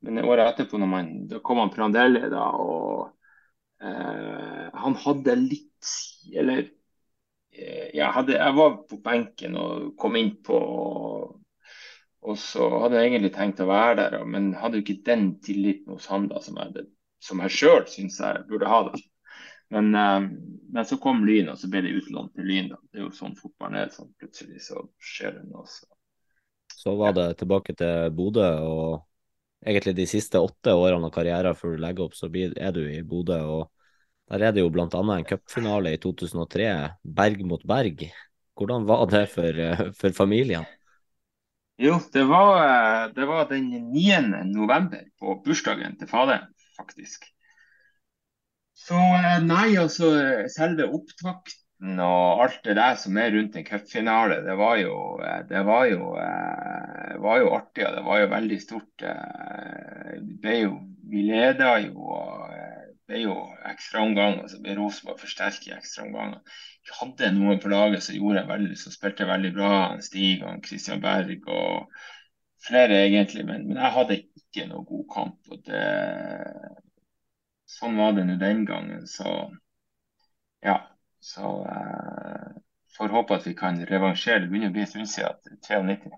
Men 0.00 0.22
året 0.24 0.54
etterpå, 0.54 0.78
når 0.80 0.88
man, 0.88 1.08
da 1.28 1.42
kom 1.44 1.58
han 1.60 1.72
Prandelli, 1.74 2.22
da, 2.32 2.46
og 2.56 3.10
eh, 3.84 4.70
han 4.80 4.94
hadde 5.02 5.34
litt 5.36 5.69
Eller 6.36 6.64
eh, 7.52 7.90
jeg, 7.96 8.08
hadde, 8.14 8.38
jeg 8.38 8.56
var 8.56 8.80
på 8.90 8.98
benken 9.04 9.58
og 9.60 9.92
kom 10.00 10.18
innpå. 10.20 10.56
Og, 10.56 11.36
og 12.20 12.40
så 12.40 12.68
hadde 12.84 13.00
jeg 13.00 13.12
egentlig 13.12 13.32
tenkt 13.36 13.62
å 13.64 13.68
være 13.70 14.00
der, 14.02 14.18
men 14.28 14.52
hadde 14.60 14.80
jo 14.80 14.86
ikke 14.86 15.06
den 15.08 15.30
tilliten 15.44 15.94
hos 15.96 16.10
han 16.12 16.28
da, 16.30 16.42
som 16.44 16.58
jeg, 16.60 16.86
som 17.22 17.40
jeg 17.44 17.56
sjøl 17.56 17.86
syns 17.90 18.20
jeg 18.20 18.44
burde 18.50 18.70
ha. 18.70 18.82
da. 18.90 19.04
Men, 19.70 19.94
eh, 19.94 20.30
men 20.72 20.84
så 20.86 20.98
kom 21.02 21.24
Lyn, 21.26 21.52
og 21.52 21.58
så 21.58 21.70
ble 21.70 21.84
det 21.86 21.94
utlånt 22.00 22.34
til 22.34 22.48
Lyn. 22.50 22.72
da. 22.72 22.80
Det 22.90 23.00
er 23.00 23.06
jo 23.06 23.14
sånn 23.14 23.38
fotballen 23.38 23.78
er. 23.84 23.94
sånn 23.94 24.12
Plutselig 24.18 24.64
så 24.66 24.82
skjer 24.98 25.38
det 25.38 25.46
noe. 25.50 25.66
Så. 25.70 25.86
Så 26.80 26.94
var 26.96 27.12
det 27.14 27.34
tilbake 27.38 27.74
til 27.76 28.10
Bodø, 28.16 28.46
og 28.64 29.66
egentlig 29.66 29.94
de 29.98 30.06
siste 30.08 30.40
åtte 30.40 30.72
årene 30.74 31.10
av 31.10 31.14
karrieren 31.14 31.58
før 31.58 31.76
du 31.76 31.82
legger 31.84 32.06
opp, 32.06 32.16
så 32.16 32.30
er 32.32 32.72
du 32.72 32.82
i 32.88 33.02
Bodø. 33.06 33.38
og 33.44 33.68
Der 34.30 34.44
er 34.46 34.52
det 34.54 34.62
jo 34.62 34.70
annet 34.70 34.94
en 34.94 35.24
cupfinale 35.26 35.94
i 35.96 35.98
2003, 35.98 36.66
Berg 37.02 37.40
mot 37.46 37.64
Berg. 37.66 38.04
Hvordan 38.54 38.86
var 38.86 39.06
det 39.10 39.24
for, 39.32 39.58
eh, 39.58 39.90
for 39.98 40.14
familien? 40.14 40.66
Jo, 41.80 41.96
det 42.12 42.22
var, 42.28 43.08
det 43.16 43.26
var 43.26 43.48
den 43.48 43.70
9. 43.90 44.44
november, 44.52 45.02
på 45.18 45.40
bursdagen 45.44 45.96
til 45.98 46.06
faderen, 46.06 46.46
faktisk. 46.76 47.24
Så 48.76 49.00
nei, 49.42 49.74
altså 49.80 50.12
selve 50.52 50.86
opptakten 50.92 51.98
og 52.04 52.44
alt 52.44 52.60
det 52.64 52.76
der 52.76 52.94
som 53.00 53.16
er 53.18 53.32
rundt 53.34 53.56
en 53.56 53.66
cupfinale, 53.66 54.42
det 54.44 54.56
var 54.60 54.76
jo, 54.78 54.94
det 55.48 55.64
var 55.66 55.84
jo, 55.90 56.12
var 57.24 57.42
jo 57.42 57.52
artig. 57.56 57.88
Og 57.88 57.96
det 57.96 58.04
var 58.06 58.22
jo 58.22 58.30
veldig 58.36 58.60
stort. 58.62 59.06
Jo, 60.44 60.74
vi 61.10 61.26
leda 61.32 61.78
jo 61.82 62.12
og 62.14 62.69
ble 63.10 63.24
jo 63.24 63.34
ekstraomganger. 63.68 64.46
Så 64.50 64.60
ble 64.62 64.76
Rosenborg 64.78 65.20
forsterket 65.24 65.68
i 65.68 65.76
ekstraomganger. 65.76 66.40
Vi 66.86 66.96
hadde 67.00 67.32
noen 67.36 67.60
på 67.62 67.72
laget 67.72 68.06
som, 68.06 68.16
gjorde 68.16 68.46
veldig, 68.48 68.78
som 68.78 68.94
spilte 68.94 69.28
veldig 69.28 69.52
bra. 69.56 69.72
Stig 70.04 70.44
og 70.46 70.62
Christian 70.66 71.02
Berg 71.02 71.48
og 71.50 71.90
flere, 72.66 73.02
egentlig. 73.08 73.44
Men, 73.48 73.66
men 73.68 73.82
jeg 73.82 73.96
hadde 73.98 74.20
ikke 74.22 74.68
noe 74.70 74.86
god 74.88 75.04
kamp. 75.16 75.50
og 75.50 75.66
det 75.66 75.84
sånn 77.70 77.98
var 78.00 78.16
det 78.16 78.26
nå 78.28 78.38
den 78.40 78.64
gangen. 78.68 79.06
Så 79.10 79.34
ja. 80.64 80.80
Så 81.20 81.48
eh, 81.68 82.46
får 82.96 83.12
håpe 83.12 83.36
at 83.36 83.46
vi 83.46 83.54
kan 83.56 83.76
revansjere. 83.90 84.44
Det 84.44 84.48
begynner 84.52 84.72
å 84.72 84.76
bli 84.76 84.86
en 84.86 84.92
stund 84.92 85.10
siden 85.10 85.58
93. 85.60 86.12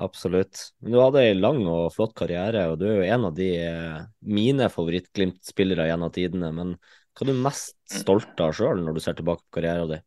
Absolutt. 0.00 0.60
Men 0.80 0.94
du 0.94 0.98
hadde 1.02 1.22
ei 1.26 1.34
lang 1.36 1.60
og 1.68 1.90
flott 1.92 2.14
karriere, 2.16 2.64
og 2.72 2.78
du 2.80 2.86
er 2.88 2.94
jo 3.00 3.08
en 3.14 3.26
av 3.28 3.34
de 3.36 3.48
eh, 3.60 3.98
mine 4.24 4.70
favoritt-Glimt-spillere 4.72 5.90
gjennom 5.90 6.12
tidene. 6.14 6.52
Men 6.56 6.76
hva 6.78 7.26
er 7.26 7.32
du 7.32 7.42
mest 7.44 7.76
stolt 7.92 8.40
av 8.40 8.54
sjøl 8.56 8.80
når 8.86 8.96
du 8.96 9.02
ser 9.04 9.18
tilbake 9.18 9.44
på 9.44 9.58
karrieren 9.58 9.92
din? 9.92 10.06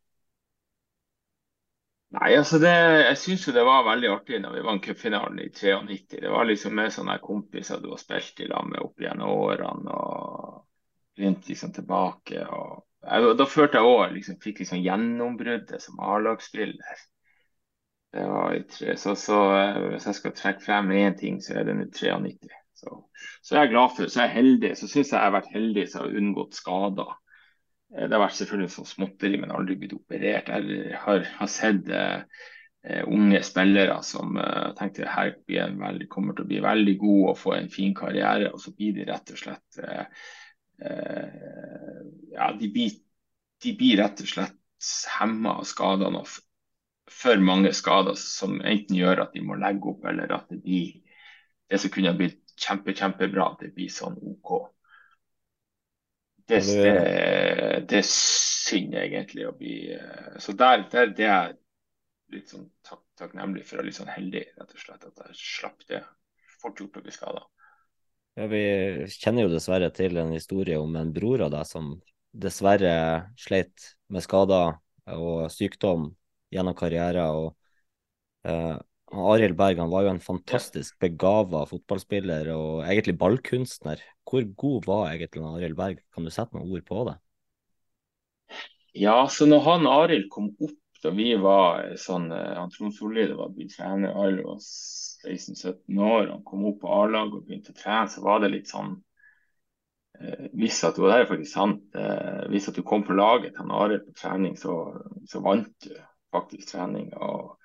Nei, 2.13 2.31
altså 2.37 2.59
det, 2.61 2.71
Jeg 3.07 3.19
syns 3.21 3.45
det 3.55 3.65
var 3.65 3.85
veldig 3.87 4.09
artig 4.13 4.41
når 4.41 4.57
vi 4.57 4.65
vant 4.65 4.83
cupfinalen 4.85 5.39
i 5.41 5.47
93. 5.49 6.19
Det 6.21 6.33
var 6.33 6.45
liksom 6.49 6.75
med 6.77 6.93
sånne 6.93 7.17
kompiser 7.21 7.81
du 7.81 7.89
har 7.93 8.01
spilt 8.01 8.41
i 8.45 8.49
lag 8.49 8.67
med 8.69 8.81
opp 8.85 9.01
gjennom 9.01 9.33
årene. 9.45 9.93
og 9.93 10.59
rundt 11.17 11.47
liksom 11.49 11.73
tilbake. 11.73 12.45
og 12.45 12.83
jeg, 13.01 13.37
Da 13.37 13.45
følte 13.45 13.77
jeg 13.77 13.89
òg 13.89 14.13
liksom, 14.13 14.39
fikk 14.41 14.63
liksom 14.63 14.81
gjennombruddet 14.83 15.81
som 15.81 15.99
A-lagsspiller. 16.01 17.03
Det 18.13 18.25
var 18.29 18.53
i 18.53 18.61
tre, 18.69 18.93
så, 18.97 19.15
så 19.17 19.39
eh, 19.57 19.79
Hvis 19.93 20.05
jeg 20.05 20.19
skal 20.19 20.35
trekke 20.37 20.61
frem 20.61 20.91
én 20.93 21.17
ting, 21.17 21.39
så 21.41 21.57
er 21.57 21.67
det 21.67 21.77
nå 21.79 21.87
93. 21.89 22.53
Så, 22.77 22.99
så 23.41 23.55
jeg 23.55 23.65
er 23.65 23.71
glad 23.71 23.95
for, 23.95 24.09
så 24.11 24.21
jeg 24.21 24.29
er 24.29 24.37
heldig. 24.37 24.73
Så 24.77 24.89
syns 24.89 25.13
jeg 25.13 25.17
jeg 25.17 25.25
har 25.25 25.37
vært 25.37 25.53
heldig 25.53 25.85
som 25.89 26.03
har 26.03 26.17
unngått 26.21 26.57
skader. 26.59 27.15
Eh, 27.95 28.05
det 28.05 28.13
har 28.13 28.25
vært 28.25 28.37
selvfølgelig 28.37 28.75
sånn 28.75 28.91
småtteri, 28.91 29.39
men 29.41 29.55
aldri 29.55 29.79
blitt 29.81 29.97
operert. 29.97 30.51
Jeg 30.53 30.99
har, 31.05 31.25
har 31.39 31.51
sett 31.51 31.89
eh, 31.89 33.01
unge 33.07 33.41
spillere 33.43 33.97
som 34.05 34.37
eh, 34.37 34.69
tenkte 34.77 35.09
her 35.09 35.35
veldig, 35.47 36.09
kommer 36.11 36.37
til 36.37 36.45
å 36.45 36.51
bli 36.53 36.61
veldig 36.63 36.97
god 37.01 37.27
og 37.31 37.37
få 37.39 37.57
en 37.57 37.73
fin 37.73 37.97
karriere, 37.97 38.53
og 38.53 38.61
så 38.61 38.75
blir 38.77 38.97
de 38.97 39.09
rett 39.09 39.33
og 39.33 39.41
slett 39.41 39.83
eh, 39.83 40.25
eh, 40.85 42.01
Ja, 42.33 42.53
de 42.59 42.69
blir, 42.73 42.97
de 43.63 43.77
blir, 43.77 43.99
rett 44.01 44.21
og 44.21 44.29
slett 44.29 44.59
hemma 45.17 45.59
av 45.61 45.69
skadene. 45.69 46.21
og 46.21 46.52
for 47.11 47.41
mange 47.43 47.73
skader 47.75 48.15
som 48.19 48.59
enten 48.61 48.97
gjør 48.97 49.25
at 49.25 49.33
de 49.35 49.43
må 49.43 49.57
legge 49.59 49.91
opp, 49.91 50.05
eller 50.09 50.31
at 50.35 50.47
det 50.51 50.61
blir 50.63 50.93
det 51.71 51.79
som 51.81 51.91
kunne 51.93 52.13
blitt 52.17 52.53
kjempe, 52.59 52.93
kjempebra, 52.95 53.53
det 53.59 53.71
blir 53.75 53.91
sånn 53.91 54.17
OK. 54.21 54.53
Det, 56.43 56.59
det, 56.67 56.95
det, 57.87 57.99
er 58.01 58.07
synd, 58.07 58.95
egentlig, 58.99 59.45
å 59.47 59.53
bli 59.55 59.93
eh, 59.95 60.33
Så 60.43 60.51
der, 60.59 60.83
der 60.91 61.13
det 61.15 61.23
er 61.23 61.45
jeg 61.47 61.55
litt 62.33 62.51
sånn 62.51 62.65
tak, 62.83 62.99
takknemlig 63.19 63.63
for 63.67 63.79
og 63.79 63.87
litt 63.87 63.95
sånn 63.95 64.11
heldig, 64.11 64.43
rett 64.57 64.75
og 64.75 64.81
slett, 64.81 65.05
at 65.07 65.21
jeg 65.23 65.39
slapp 65.39 65.85
det. 65.87 66.01
Fort 66.59 66.81
gjort 66.81 66.99
å 66.99 67.03
bli 67.05 67.13
skada. 67.15 67.45
Ja, 68.39 68.47
vi 68.49 68.63
kjenner 69.13 69.45
jo 69.45 69.53
dessverre 69.53 69.91
til 69.93 70.17
en 70.17 70.33
historie 70.33 70.79
om 70.81 70.95
en 70.97 71.13
bror 71.15 71.45
av 71.45 71.53
deg 71.53 71.67
som 71.69 71.93
dessverre 72.33 72.95
sleit 73.37 73.93
med 74.09 74.25
skader 74.25 74.79
og 75.13 75.51
sykdom 75.53 76.09
gjennom 76.53 76.77
karrieren. 76.77 77.25
og 77.33 78.49
uh, 78.49 78.77
Arild 79.13 79.55
Berg 79.57 79.77
han 79.77 79.91
var 79.91 80.05
jo 80.05 80.13
en 80.13 80.23
fantastisk 80.23 80.97
begava 81.01 81.63
fotballspiller 81.69 82.49
og 82.55 82.85
egentlig 82.87 83.17
ballkunstner. 83.21 84.01
Hvor 84.25 84.47
god 84.57 84.87
var 84.89 85.11
egentlig 85.11 85.43
Arild 85.45 85.77
Berg? 85.77 86.01
Kan 86.13 86.25
du 86.25 86.31
sette 86.33 86.57
noen 86.57 86.71
ord 86.73 86.85
på 86.87 87.03
det? 87.09 87.17
Ja, 88.97 89.27
så 89.29 89.45
når 89.49 89.61
han 89.67 89.87
Arild 89.89 90.29
kom 90.33 90.51
opp 90.61 90.79
da 91.03 91.11
vi 91.11 91.33
var 91.35 91.97
sånn 91.99 92.29
eh, 92.31 92.53
han 92.55 92.69
Trond 92.71 92.93
Solli 92.95 93.25
var 93.35 93.49
blitt 93.51 93.73
trener, 93.75 94.13
Arild 94.15 94.45
var 94.45 94.61
16-17 94.63 95.99
år, 95.99 96.29
han 96.29 96.45
kom 96.47 96.63
opp 96.69 96.77
på 96.79 96.93
A-laget 96.95 97.41
og 97.41 97.49
begynte 97.49 97.73
å 97.73 97.79
trene, 97.79 98.07
så 98.07 98.23
var 98.23 98.39
det 98.39 98.53
litt 98.53 98.71
sånn 98.71 98.93
eh, 100.21 100.45
Hvis 100.55 100.79
at 100.87 100.95
du, 100.95 101.03
det 101.09 101.17
er 101.17 101.27
faktisk 101.27 101.51
sant, 101.51 101.83
hvis 102.53 102.69
at 102.71 102.79
du 102.79 102.85
kom 102.87 103.03
på 103.03 103.17
laget 103.17 103.57
til 103.57 103.75
Arild 103.75 104.07
på 104.07 104.15
trening, 104.21 104.55
så, 104.59 104.77
så 105.27 105.43
vant 105.43 105.73
du 105.83 105.91
faktisk 106.33 106.73
trening. 106.73 107.13
og 107.13 107.57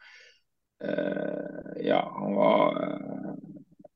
Uh, 0.85 1.83
ja, 1.83 2.12
han 2.20 2.35
var 2.35 2.83
uh, 2.83 3.35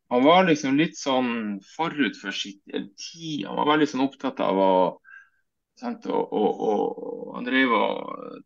Han 0.09 0.25
var 0.25 0.45
liksom 0.45 0.75
litt 0.77 0.97
sånn 0.99 1.61
forut 1.77 2.19
for 2.19 2.35
sitt 2.35 2.65
tid. 2.67 3.47
Han 3.47 3.61
var 3.61 3.71
veldig 3.71 3.87
sånn 3.89 4.03
opptatt 4.05 4.43
av 4.43 4.59
å 4.59 4.73
sant, 5.79 6.09
og, 6.11 6.35
og, 6.35 6.65
og, 6.67 7.29
Han 7.37 7.47
drev 7.47 7.77
og 7.79 8.43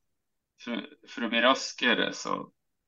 for, 0.62 0.84
for, 1.08 1.26
å 1.26 1.30
bli 1.32 1.42
raskere, 1.42 2.10
så 2.12 2.36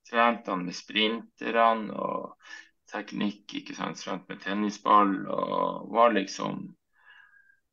trente 0.09 0.53
han 0.53 0.67
med 0.69 0.77
sprinterne 0.77 1.97
og 1.97 2.53
teknikk, 2.93 3.57
ikke 3.63 3.77
sant, 3.77 3.99
trente 4.05 4.29
med 4.31 4.45
tennisball 4.45 5.17
og 5.33 5.91
var 5.97 6.13
liksom 6.13 6.61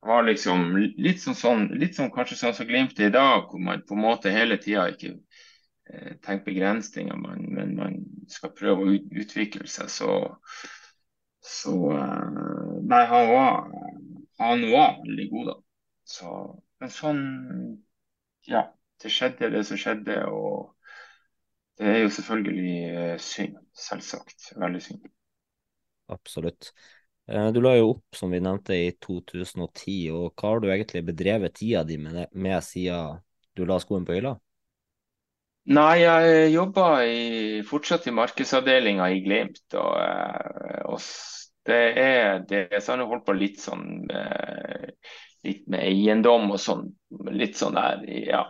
var 0.06 0.26
liksom 0.26 0.78
litt 0.80 1.22
sånn, 1.22 1.38
sånn 1.38 1.70
litt 1.76 2.00
sånn 2.00 2.12
kanskje 2.14 2.40
sånn 2.40 2.56
som 2.56 2.68
Glimt 2.72 3.00
i 3.04 3.12
dag, 3.12 3.50
hvor 3.50 3.62
man 3.62 3.84
på 3.84 3.96
en 3.98 4.06
måte 4.08 4.34
hele 4.34 4.58
tida 4.64 4.90
ikke 4.94 5.16
Eh, 5.16 5.25
tenke 6.22 6.46
begrensninger, 6.46 7.16
men, 7.16 7.46
men, 7.54 7.76
man 7.78 7.98
skal 8.32 8.54
prøve 8.58 8.86
å 8.86 8.96
utvikle 9.22 9.68
seg, 9.70 9.90
så, 9.94 10.16
så 11.46 11.76
eh, 11.94 12.42
Nei, 12.86 13.02
han 13.10 13.28
var, 13.32 13.70
han 14.42 14.64
var 14.70 14.98
veldig 15.04 15.28
god, 15.32 15.52
da. 15.52 15.56
Så, 16.06 16.32
men 16.82 16.94
sånn 16.94 17.22
Ja, 18.46 18.68
det 19.02 19.10
skjedde 19.14 19.50
det 19.54 19.64
som 19.66 19.80
skjedde, 19.82 20.20
og 20.30 20.76
det 21.80 21.88
er 21.92 22.04
jo 22.04 22.12
selvfølgelig 22.18 22.76
eh, 22.90 23.16
synd. 23.22 23.58
Selvsagt. 23.76 24.52
Veldig 24.62 24.84
synd. 24.86 25.10
Absolutt. 26.14 26.70
Du 27.26 27.58
la 27.58 27.72
jo 27.74 27.88
opp, 27.96 28.04
som 28.14 28.30
vi 28.30 28.38
nevnte, 28.38 28.76
i 28.78 28.92
2010. 29.02 29.96
og 30.14 30.28
Hva 30.38 30.52
har 30.54 30.62
du 30.62 30.68
egentlig 30.70 31.02
bedrevet 31.08 31.56
tida 31.58 31.82
di 31.84 31.98
med, 31.98 32.28
med 32.38 32.60
siden 32.64 33.18
du 33.58 33.64
la 33.66 33.80
skoen 33.82 34.06
på 34.06 34.14
hylla? 34.14 34.36
Nei, 35.66 36.04
jeg 36.04 36.52
jobber 36.54 37.08
fortsatt 37.66 38.06
i 38.06 38.14
markedsavdelinga 38.14 39.08
i 39.10 39.22
Glimt. 39.26 39.64
Og, 39.74 39.96
eh, 39.98 40.82
og, 40.86 41.00
det 41.66 41.80
er 41.98 42.44
det. 42.46 42.68
Så 42.78 42.94
har 42.94 43.02
jeg 43.02 43.10
holdt 43.10 43.26
på 43.26 43.34
litt 43.34 43.64
sånn 43.64 44.06
eh, 44.14 44.92
litt 45.46 45.64
med 45.66 45.82
eiendom 45.82 46.52
og 46.54 46.62
sånn. 46.62 46.86
Litt 47.34 47.58
sånn 47.58 47.80
der, 47.80 48.06
ja. 48.06 48.44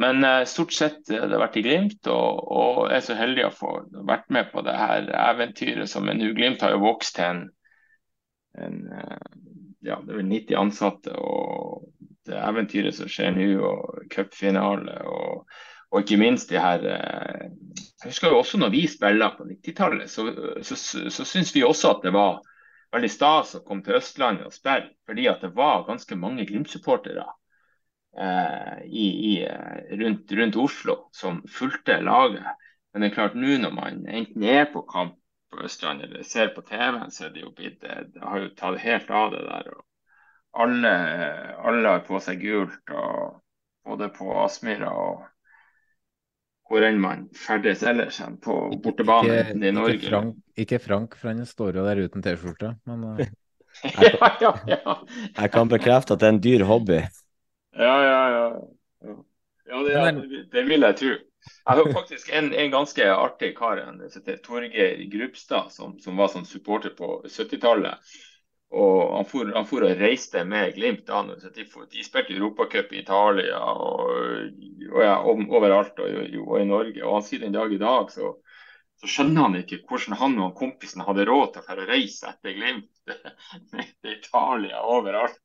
Men 0.00 0.24
eh, 0.24 0.46
stort 0.48 0.72
sett 0.72 1.02
det 1.10 1.20
har 1.20 1.44
vært 1.44 1.60
i 1.60 1.66
Glimt, 1.66 2.00
og, 2.08 2.40
og 2.48 2.80
jeg 2.88 3.02
er 3.02 3.06
så 3.10 3.18
heldig 3.20 3.46
å 3.50 3.54
få 3.58 3.76
vært 4.08 4.32
med 4.32 4.48
på 4.52 4.64
det 4.64 4.78
her 4.80 5.12
eventyret 5.26 5.92
som 5.92 6.08
en. 6.08 6.24
Glimt 6.36 6.64
har 6.64 6.72
jo 6.72 6.84
vokst 6.86 7.18
til 7.20 7.28
en, 7.34 7.44
en 8.64 8.80
ja, 9.84 10.00
det 10.00 10.08
er 10.08 10.22
vel 10.22 10.32
90 10.32 10.60
ansatte. 10.64 11.12
og 11.20 11.92
det 12.26 12.40
eventyret 12.42 12.96
som 12.96 13.06
skjer 13.10 13.34
nå, 13.36 13.46
og 13.62 14.06
cupfinale 14.10 14.96
og 15.06 15.44
og 15.96 16.02
ikke 16.02 16.18
minst 16.20 16.50
de 16.52 16.60
her 16.60 16.82
eh, 16.92 17.46
Jeg 18.02 18.10
husker 18.10 18.28
jo 18.28 18.42
også 18.42 18.58
når 18.60 18.74
vi 18.74 18.82
spilte 18.90 19.30
på 19.38 19.46
90-tallet, 19.48 20.10
så, 20.12 20.26
så, 20.62 20.76
så, 21.08 21.24
syns 21.24 21.54
vi 21.54 21.64
også 21.64 21.94
at 21.94 22.04
det 22.04 22.12
var 22.12 22.42
veldig 22.92 23.08
stas 23.10 23.54
å 23.56 23.62
komme 23.64 23.82
til 23.86 23.96
Østlandet 23.96 24.44
og 24.46 24.52
spille. 24.52 24.90
Fordi 25.08 25.24
at 25.30 25.40
det 25.42 25.54
var 25.56 25.86
ganske 25.88 26.18
mange 26.20 26.44
Glimt-supportere 26.46 27.24
eh, 28.20 28.74
rundt, 30.02 30.36
rundt, 30.36 30.58
Oslo 30.60 30.98
som 31.16 31.40
fulgte 31.48 31.96
laget. 32.04 32.44
Men 32.92 33.02
det 33.02 33.10
er 33.10 33.16
klart 33.16 33.40
nå 33.40 33.56
når 33.64 33.72
man 33.74 34.04
enten 34.04 34.44
er 34.44 34.68
på 34.74 34.84
kamp 34.92 35.16
på 35.50 35.64
Østlandet 35.64 36.10
eller 36.10 36.28
ser 36.28 36.52
på 36.52 36.66
TV-en, 36.68 37.08
så 37.10 37.26
er 37.26 37.32
det 37.32 37.46
jo 37.46 37.54
blitt 37.56 37.80
Det 37.80 38.20
har 38.20 38.44
jo 38.44 38.52
tatt 38.58 38.84
helt 38.84 39.10
av 39.10 39.32
det 39.32 39.42
der. 39.48 39.72
og 39.72 39.86
alle, 40.56 40.92
alle 41.64 41.88
har 41.88 42.04
på 42.04 42.20
seg 42.20 42.40
gult, 42.44 42.92
og 42.92 43.40
både 43.84 44.08
på 44.12 44.30
Aspmyra 44.44 44.92
og 44.92 45.24
hvor 46.66 46.82
enn 46.86 46.98
man 47.00 47.26
ferdes 47.36 47.84
ellers 47.86 48.18
på 48.42 48.56
bortebanen 48.82 49.62
i 49.62 49.72
Norge. 49.74 49.98
Ikke 49.98 50.10
Frank, 50.10 50.38
ikke 50.58 50.80
Frank, 50.82 51.14
for 51.20 51.30
han 51.30 51.46
står 51.46 51.78
jo 51.78 51.86
der 51.86 52.02
uten 52.06 52.24
T-skjorte, 52.24 52.74
men 52.88 53.04
ja, 54.02 54.32
ja, 54.40 54.52
ja. 54.70 54.96
Jeg 55.36 55.52
kan 55.52 55.70
bekrefte 55.70 56.16
at 56.16 56.22
det 56.22 56.28
er 56.28 56.34
en 56.34 56.42
dyr 56.42 56.64
hobby. 56.66 57.00
Ja, 57.76 57.96
ja, 58.02 58.20
ja. 58.32 59.16
Ja, 59.66 59.80
det, 59.82 60.46
det 60.52 60.62
vil 60.68 60.86
jeg 60.86 60.96
tro. 60.96 61.14
Jeg 61.46 61.78
har 61.78 61.92
faktisk 61.92 62.30
en, 62.34 62.52
en 62.54 62.70
ganske 62.70 63.06
artig 63.12 63.52
kar, 63.58 63.78
en 63.82 64.00
som 64.10 64.22
heter 64.22 64.38
Torgeir 64.42 65.02
Grubstad, 65.10 65.70
som, 65.74 65.94
som 66.02 66.18
var 66.18 66.30
sånn 66.32 66.46
supporter 66.48 66.94
på 66.98 67.20
70-tallet. 67.26 68.16
Og 68.76 69.16
han 69.16 69.28
for, 69.28 69.50
han 69.54 69.68
for 69.68 69.86
og 69.86 70.00
reiste 70.00 70.42
med 70.48 70.74
Glimt. 70.76 71.08
De, 71.08 71.64
de 71.64 72.04
spilte 72.04 72.34
Europacup 72.34 72.92
i 72.92 73.00
Italia 73.00 73.60
og, 73.60 74.10
og 74.92 75.00
ja, 75.04 75.14
overalt 75.24 76.02
og, 76.02 76.18
og, 76.42 76.56
i 76.60 76.68
Norge. 76.68 77.00
Og 77.04 77.18
han 77.18 77.26
sier 77.26 77.46
den 77.46 77.56
dag 77.56 77.72
i 77.72 77.80
dag 77.80 78.12
så, 78.12 78.34
så 79.00 79.10
skjønner 79.10 79.48
han 79.48 79.58
ikke 79.62 79.82
hvordan 79.88 80.18
han 80.20 80.38
og 80.44 80.56
kompisen 80.58 81.04
hadde 81.06 81.28
råd 81.28 81.54
til 81.54 81.72
å 81.72 81.88
reise 81.88 82.32
etter 82.32 82.56
Glimt 82.58 82.90
til 84.02 84.16
Italia 84.16 84.82
overalt. 84.84 85.40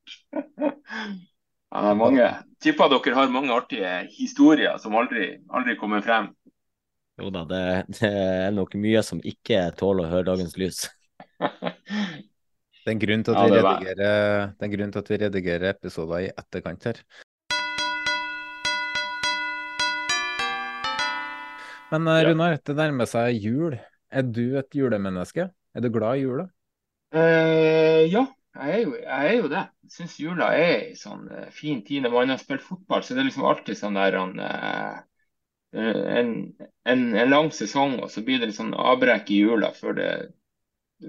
Ja, 1.71 1.85
det 1.85 1.91
er 1.93 1.95
mange. 1.95 2.27
Tipper 2.59 2.91
dere 2.91 3.15
har 3.15 3.31
mange 3.31 3.55
artige 3.55 3.93
historier 4.17 4.75
som 4.83 4.97
aldri, 4.99 5.37
aldri 5.55 5.77
kommer 5.79 6.03
frem. 6.03 6.33
Jo 7.21 7.29
da, 7.31 7.45
det, 7.47 7.61
det 7.99 8.09
er 8.11 8.51
nok 8.55 8.75
mye 8.81 9.03
som 9.05 9.21
ikke 9.23 9.69
tåler 9.79 10.07
å 10.07 10.11
høre 10.15 10.27
dagens 10.33 10.57
lys. 10.59 10.83
Det 12.81 12.89
er 12.89 12.95
en 12.95 13.01
grunn 13.01 13.21
til 13.21 13.35
at, 13.37 13.43
vi, 13.45 13.57
redigerer, 13.61 14.53
det 14.57 14.65
er 14.65 14.65
en 14.65 14.71
grunn 14.73 14.93
til 14.93 15.03
at 15.03 15.09
vi 15.11 15.17
redigerer 15.21 15.69
episoder 15.69 16.23
i 16.25 16.29
etterkant 16.33 16.87
her. 16.89 17.01
Men 21.91 22.07
eh, 22.09 22.23
Runar, 22.25 22.57
det 22.57 22.75
nærmer 22.79 23.09
seg 23.11 23.37
jul. 23.37 23.77
Er 24.09 24.25
du 24.25 24.57
et 24.57 24.73
julemenneske? 24.73 25.45
Er 25.75 25.85
du 25.85 25.91
glad 25.93 26.17
i 26.17 26.25
jula? 26.25 26.47
Uh, 27.13 28.01
ja, 28.07 28.25
jeg 28.55 28.73
er, 28.73 28.81
jo, 28.81 28.97
jeg 28.97 29.29
er 29.29 29.37
jo 29.37 29.53
det. 29.53 29.63
Jeg 29.85 29.95
syns 29.99 30.17
jula 30.23 30.49
er 30.57 30.75
en 30.79 30.99
sånn 30.99 31.29
uh, 31.29 31.47
fin 31.53 31.85
tid. 31.85 32.01
Når 32.07 32.17
man 32.17 32.33
har 32.33 32.41
spilt 32.41 32.65
fotball, 32.65 33.05
så 33.05 33.13
det 33.13 33.21
er 33.21 33.29
liksom 33.29 33.45
alltid 33.45 33.77
sånn 33.77 33.99
der 33.99 34.17
uh, 34.17 34.99
en, 35.77 36.31
en, 36.89 37.07
en, 37.13 37.29
lang 37.29 37.53
sesong, 37.53 37.99
og 38.01 38.09
så 38.09 38.25
blir 38.25 38.41
det 38.41 38.49
litt 38.49 38.57
sånn 38.57 38.73
avbrekk 38.73 39.29
i 39.31 39.43
jula 39.45 39.69
før 39.75 39.99
det 40.01 40.11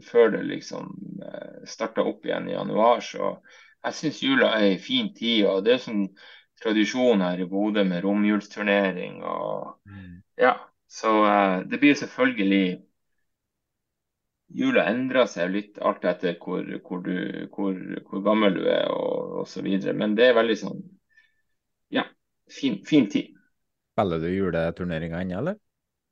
før 0.01 0.33
det 0.37 0.43
liksom 0.49 0.93
eh, 1.25 1.65
starta 1.69 2.05
opp 2.07 2.25
igjen 2.27 2.49
i 2.49 2.55
januar. 2.57 3.03
Så 3.05 3.35
jeg 3.83 3.99
syns 3.99 4.23
jula 4.23 4.53
er 4.59 4.71
en 4.71 4.83
fin 4.83 5.11
tid. 5.15 5.47
og 5.47 5.65
Det 5.67 5.77
er 5.77 5.83
sånn 5.85 6.07
tradisjon 6.63 7.25
her 7.25 7.43
i 7.43 7.49
Bodø 7.49 7.85
med 7.85 8.05
romjulsturnering. 8.05 9.21
og 9.23 9.77
mm. 9.91 10.23
ja, 10.41 10.57
Så 10.87 11.13
uh, 11.25 11.61
det 11.67 11.81
blir 11.83 11.99
selvfølgelig 11.99 12.83
Jula 14.53 14.83
endrer 14.91 15.25
seg 15.33 15.49
litt 15.49 15.79
alt 15.81 16.03
etter 16.05 16.35
hvor, 16.37 16.67
hvor, 16.85 16.99
du, 17.01 17.47
hvor, 17.55 17.77
hvor 18.05 18.21
gammel 18.21 18.59
du 18.59 18.67
er 18.69 18.91
og 18.93 19.39
osv. 19.47 19.65
Men 19.97 20.13
det 20.19 20.27
er 20.27 20.37
veldig 20.37 20.57
sånn 20.61 20.83
ja, 21.89 22.05
fin, 22.53 22.83
fin 22.85 23.09
tid. 23.09 23.33
Spiller 23.97 24.21
du 24.21 24.29
juleturneringer 24.29 25.25
ennå, 25.25 25.39
eller? 25.41 25.57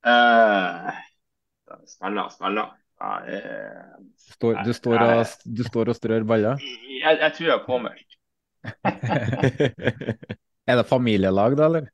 Uh, 0.01 0.89
spiller, 1.85 2.33
spiller. 2.33 2.73
Står, 3.01 4.61
du, 4.65 4.73
står 4.77 5.01
og, 5.01 5.27
du, 5.45 5.63
står 5.65 5.89
og, 5.89 5.97
strør 5.97 6.25
baller? 6.29 6.61
Jeg, 7.01 7.17
jeg 7.17 7.33
tror 7.33 7.47
jeg 7.47 7.55
er 7.55 7.63
påmeldt. 7.65 8.17
er 10.69 10.77
det 10.77 10.85
familielag, 10.85 11.57
da, 11.57 11.69
eller? 11.71 11.87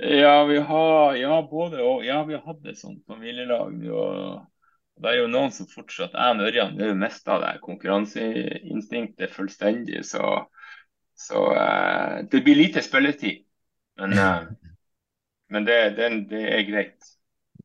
Ja, 0.00 0.44
vi 0.48 0.56
har 0.58 1.16
ja, 1.20 1.42
både 1.50 1.82
og. 1.84 2.04
Ja, 2.04 2.22
vi 2.24 2.38
har 2.38 2.44
hatt 2.44 2.64
et 2.64 2.80
sånt 2.80 3.04
familielag. 3.08 3.84
Og 3.92 4.40
det 5.00 5.10
er 5.10 5.18
jo 5.20 5.28
noen 5.28 5.52
som 5.52 5.68
fortsatt 5.68 6.16
Jeg 6.16 6.38
og 6.38 6.46
Ørjan 6.48 6.80
har 6.80 6.96
mista 6.96 7.36
det 7.42 7.52
konkurranseinstinktet 7.64 9.34
fullstendig. 9.36 10.04
Så, 10.08 10.24
så 11.16 11.42
uh, 11.52 12.24
det 12.32 12.40
blir 12.44 12.62
lite 12.62 12.84
spilletid. 12.84 13.44
Men, 14.00 14.16
uh, 14.16 14.48
men 15.52 15.68
det, 15.68 15.78
det, 16.00 16.10
det 16.32 16.44
er 16.48 16.68
greit 16.68 17.12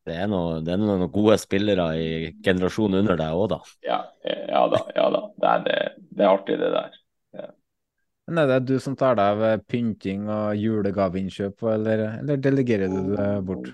det 0.08 0.16
er, 0.18 0.26
noe, 0.30 0.58
det 0.66 0.72
er 0.74 0.80
noen 0.82 1.06
gode 1.14 1.36
spillere 1.38 1.84
i 1.94 2.08
generasjonen 2.42 3.04
under 3.04 3.18
deg 3.20 3.38
òg, 3.38 3.44
da. 3.52 3.58
Ja, 3.86 3.98
ja, 4.26 4.62
da. 4.72 4.80
ja 4.96 5.04
da. 5.14 5.20
Det 5.38 5.50
er, 5.52 5.62
det, 5.66 5.76
det 6.10 6.24
er 6.24 6.32
artig, 6.32 6.56
det 6.58 6.70
der. 6.74 6.96
Ja. 7.38 7.50
Men 8.26 8.42
Er 8.42 8.50
det 8.50 8.58
du 8.70 8.82
som 8.82 8.96
tar 8.98 9.16
deg 9.18 9.44
av 9.46 9.62
pynting 9.70 10.26
og 10.30 10.58
julegaveinnkjøp, 10.58 11.62
eller, 11.74 12.04
eller 12.20 12.42
delegerer 12.42 12.90
du 12.90 13.14
det 13.14 13.30
bort? 13.46 13.70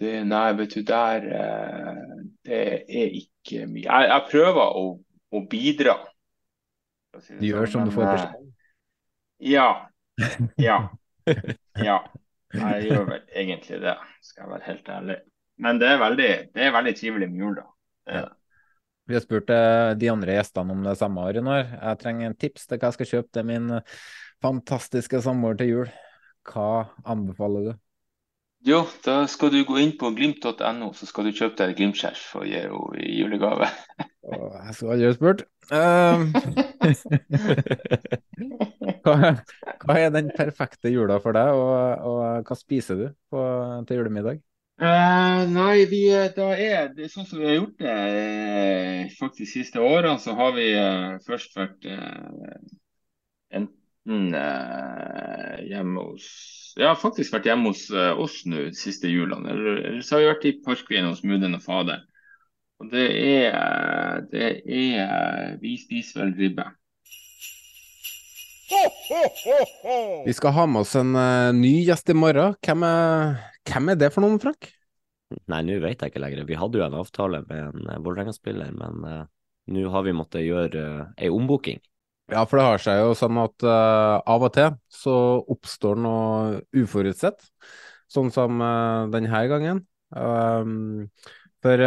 Det, 0.00 0.14
nei, 0.28 0.46
vet 0.58 0.74
du, 0.74 0.82
der 0.84 1.28
eh, 1.38 2.00
Det 2.44 2.58
er 2.84 3.14
ikke 3.20 3.64
mye. 3.70 3.84
Jeg, 3.84 4.08
jeg 4.10 4.26
prøver 4.32 4.80
å, 4.80 4.84
å 5.32 5.44
bidra. 5.50 5.98
Si 7.22 7.38
du 7.38 7.46
gjør 7.46 7.70
som 7.70 7.88
du 7.88 7.94
får 7.94 8.08
beskjed 8.10 8.36
om? 8.40 8.52
Ja. 9.52 9.68
Ja. 10.60 10.78
Ja. 11.80 11.96
Jeg 12.54 12.88
gjør 12.88 13.04
vel 13.10 13.20
egentlig 13.42 13.80
det, 13.82 13.94
skal 14.22 14.44
jeg 14.44 14.52
være 14.54 14.66
helt 14.68 14.90
ærlig. 14.96 15.18
Men 15.64 15.78
det 15.82 15.90
er 15.90 16.00
veldig, 16.02 16.32
det 16.54 16.64
er 16.64 16.74
veldig 16.74 16.94
trivelig 16.98 17.30
med 17.30 17.44
jul, 17.44 17.54
da. 17.60 17.68
Ja. 18.14 18.24
Vi 19.04 19.16
har 19.16 19.22
spurt 19.24 19.50
eh, 19.52 19.92
de 20.00 20.08
andre 20.10 20.36
gjestene 20.38 20.74
om 20.74 20.84
det 20.86 20.96
samme, 20.98 21.26
Arinor. 21.28 21.66
Jeg 21.74 22.00
trenger 22.00 22.30
en 22.30 22.36
tips 22.40 22.66
til 22.66 22.80
hva 22.80 22.90
jeg 22.90 22.98
skal 22.98 23.10
kjøpe 23.10 23.36
til 23.36 23.48
min 23.50 23.72
fantastiske 24.44 25.20
samboer 25.24 25.58
til 25.60 25.72
jul. 25.72 25.90
Hva 26.48 26.86
anbefaler 27.04 27.68
du? 27.68 27.74
Jo, 28.64 28.78
da 29.04 29.26
skal 29.28 29.50
du 29.52 29.58
gå 29.68 29.76
inn 29.82 29.92
på 30.00 30.08
glimt.no, 30.16 30.86
så 30.96 31.04
skal 31.04 31.26
du 31.28 31.34
kjøpe 31.36 31.58
deg 31.58 31.74
Glimt-skjerf 31.76 32.30
og 32.40 32.46
gi 32.48 32.56
henne 32.62 33.02
i 33.04 33.18
julegave. 33.18 33.68
jeg 34.24 34.76
skulle 34.76 34.94
aldri 34.94 35.10
spurt. 35.12 35.44
Um, 35.68 36.30
hva, 39.04 39.34
hva, 39.84 39.94
er 39.98 40.10
den 40.14 40.30
perfekte 40.36 40.92
jula 40.92 41.20
for 41.22 41.36
deg, 41.36 41.48
og, 41.54 42.04
og 42.08 42.48
hva 42.48 42.56
spiser 42.58 43.00
du 43.00 43.06
på, 43.32 43.44
til 43.88 44.02
julemiddag? 44.02 44.42
Uh, 44.74 45.44
nei, 45.54 45.84
vi, 45.86 46.08
da 46.34 46.48
er 46.58 46.88
det 46.96 47.06
sånn 47.12 47.26
som 47.28 47.38
vi 47.38 47.46
har 47.46 47.60
gjort 47.60 47.76
det 47.78 47.92
eh, 47.94 49.12
faktisk 49.20 49.44
de 49.44 49.46
siste 49.52 49.78
årene, 49.78 50.18
så 50.18 50.34
har 50.34 50.50
vi 50.56 50.64
uh, 50.74 51.14
først 51.22 51.54
vært 51.54 51.86
uh, 51.86 52.58
enten 53.54 54.34
hjemme 55.64 56.02
hos 56.10 56.26
Ja, 56.76 56.90
faktisk 56.98 57.36
vært 57.36 57.46
hjemme 57.46 57.70
hos 57.70 57.86
oss 57.94 58.40
nå 58.50 58.66
siste 58.74 59.06
julene. 59.08 59.46
Eller, 59.54 59.78
eller, 59.78 60.02
så 60.02 60.16
har 60.16 60.24
vi 60.24 60.32
vært 60.32 60.48
i 60.50 60.56
Parkveien 60.66 61.06
hos 61.06 61.22
mudder'n 61.22 61.54
og 61.56 61.62
faderen. 61.62 62.02
Og 62.84 62.90
det 62.92 63.04
er, 63.16 64.24
det 64.28 64.48
er 64.68 65.54
Vi 65.62 65.76
spiser 65.80 66.20
vel 66.20 66.34
ribbe. 66.36 66.66
Vi 70.24 70.32
skal 70.36 70.52
ha 70.56 70.64
med 70.68 70.82
oss 70.82 70.94
en 70.98 71.14
uh, 71.16 71.52
ny 71.56 71.78
gjest 71.86 72.10
i 72.12 72.16
morgen. 72.16 72.56
Hvem 72.64 72.84
er, 72.84 73.38
hvem 73.70 73.92
er 73.92 74.00
det 74.00 74.10
for 74.12 74.24
noen, 74.24 74.40
Frank? 74.42 74.68
Nei, 75.48 75.60
nå 75.64 75.78
vet 75.80 76.02
jeg 76.02 76.12
ikke 76.12 76.20
lenger. 76.20 76.44
Vi 76.48 76.58
hadde 76.58 76.80
jo 76.80 76.84
en 76.84 76.96
avtale 76.98 77.40
med 77.48 77.62
en 77.70 77.88
uh, 77.88 78.00
Vålerenga-spiller, 78.04 78.74
men 78.76 79.06
uh, 79.08 79.22
nå 79.72 79.84
har 79.94 80.04
vi 80.04 80.16
måttet 80.16 80.44
gjøre 80.44 80.84
uh, 80.84 81.06
ei 81.16 81.30
ombooking. 81.32 81.80
Ja, 82.32 82.44
for 82.48 82.60
det 82.60 82.66
har 82.66 82.84
seg 82.84 83.00
jo 83.00 83.14
sånn 83.16 83.40
at 83.40 83.64
uh, 83.64 84.20
av 84.20 84.44
og 84.44 84.52
til 84.56 84.76
så 84.92 85.16
oppstår 85.56 86.00
noe 86.04 86.60
uforutsett, 86.76 87.48
sånn 88.12 88.32
som 88.34 88.60
uh, 88.60 89.08
denne 89.12 89.46
gangen. 89.52 89.84
Um, 90.12 91.08
for 91.64 91.80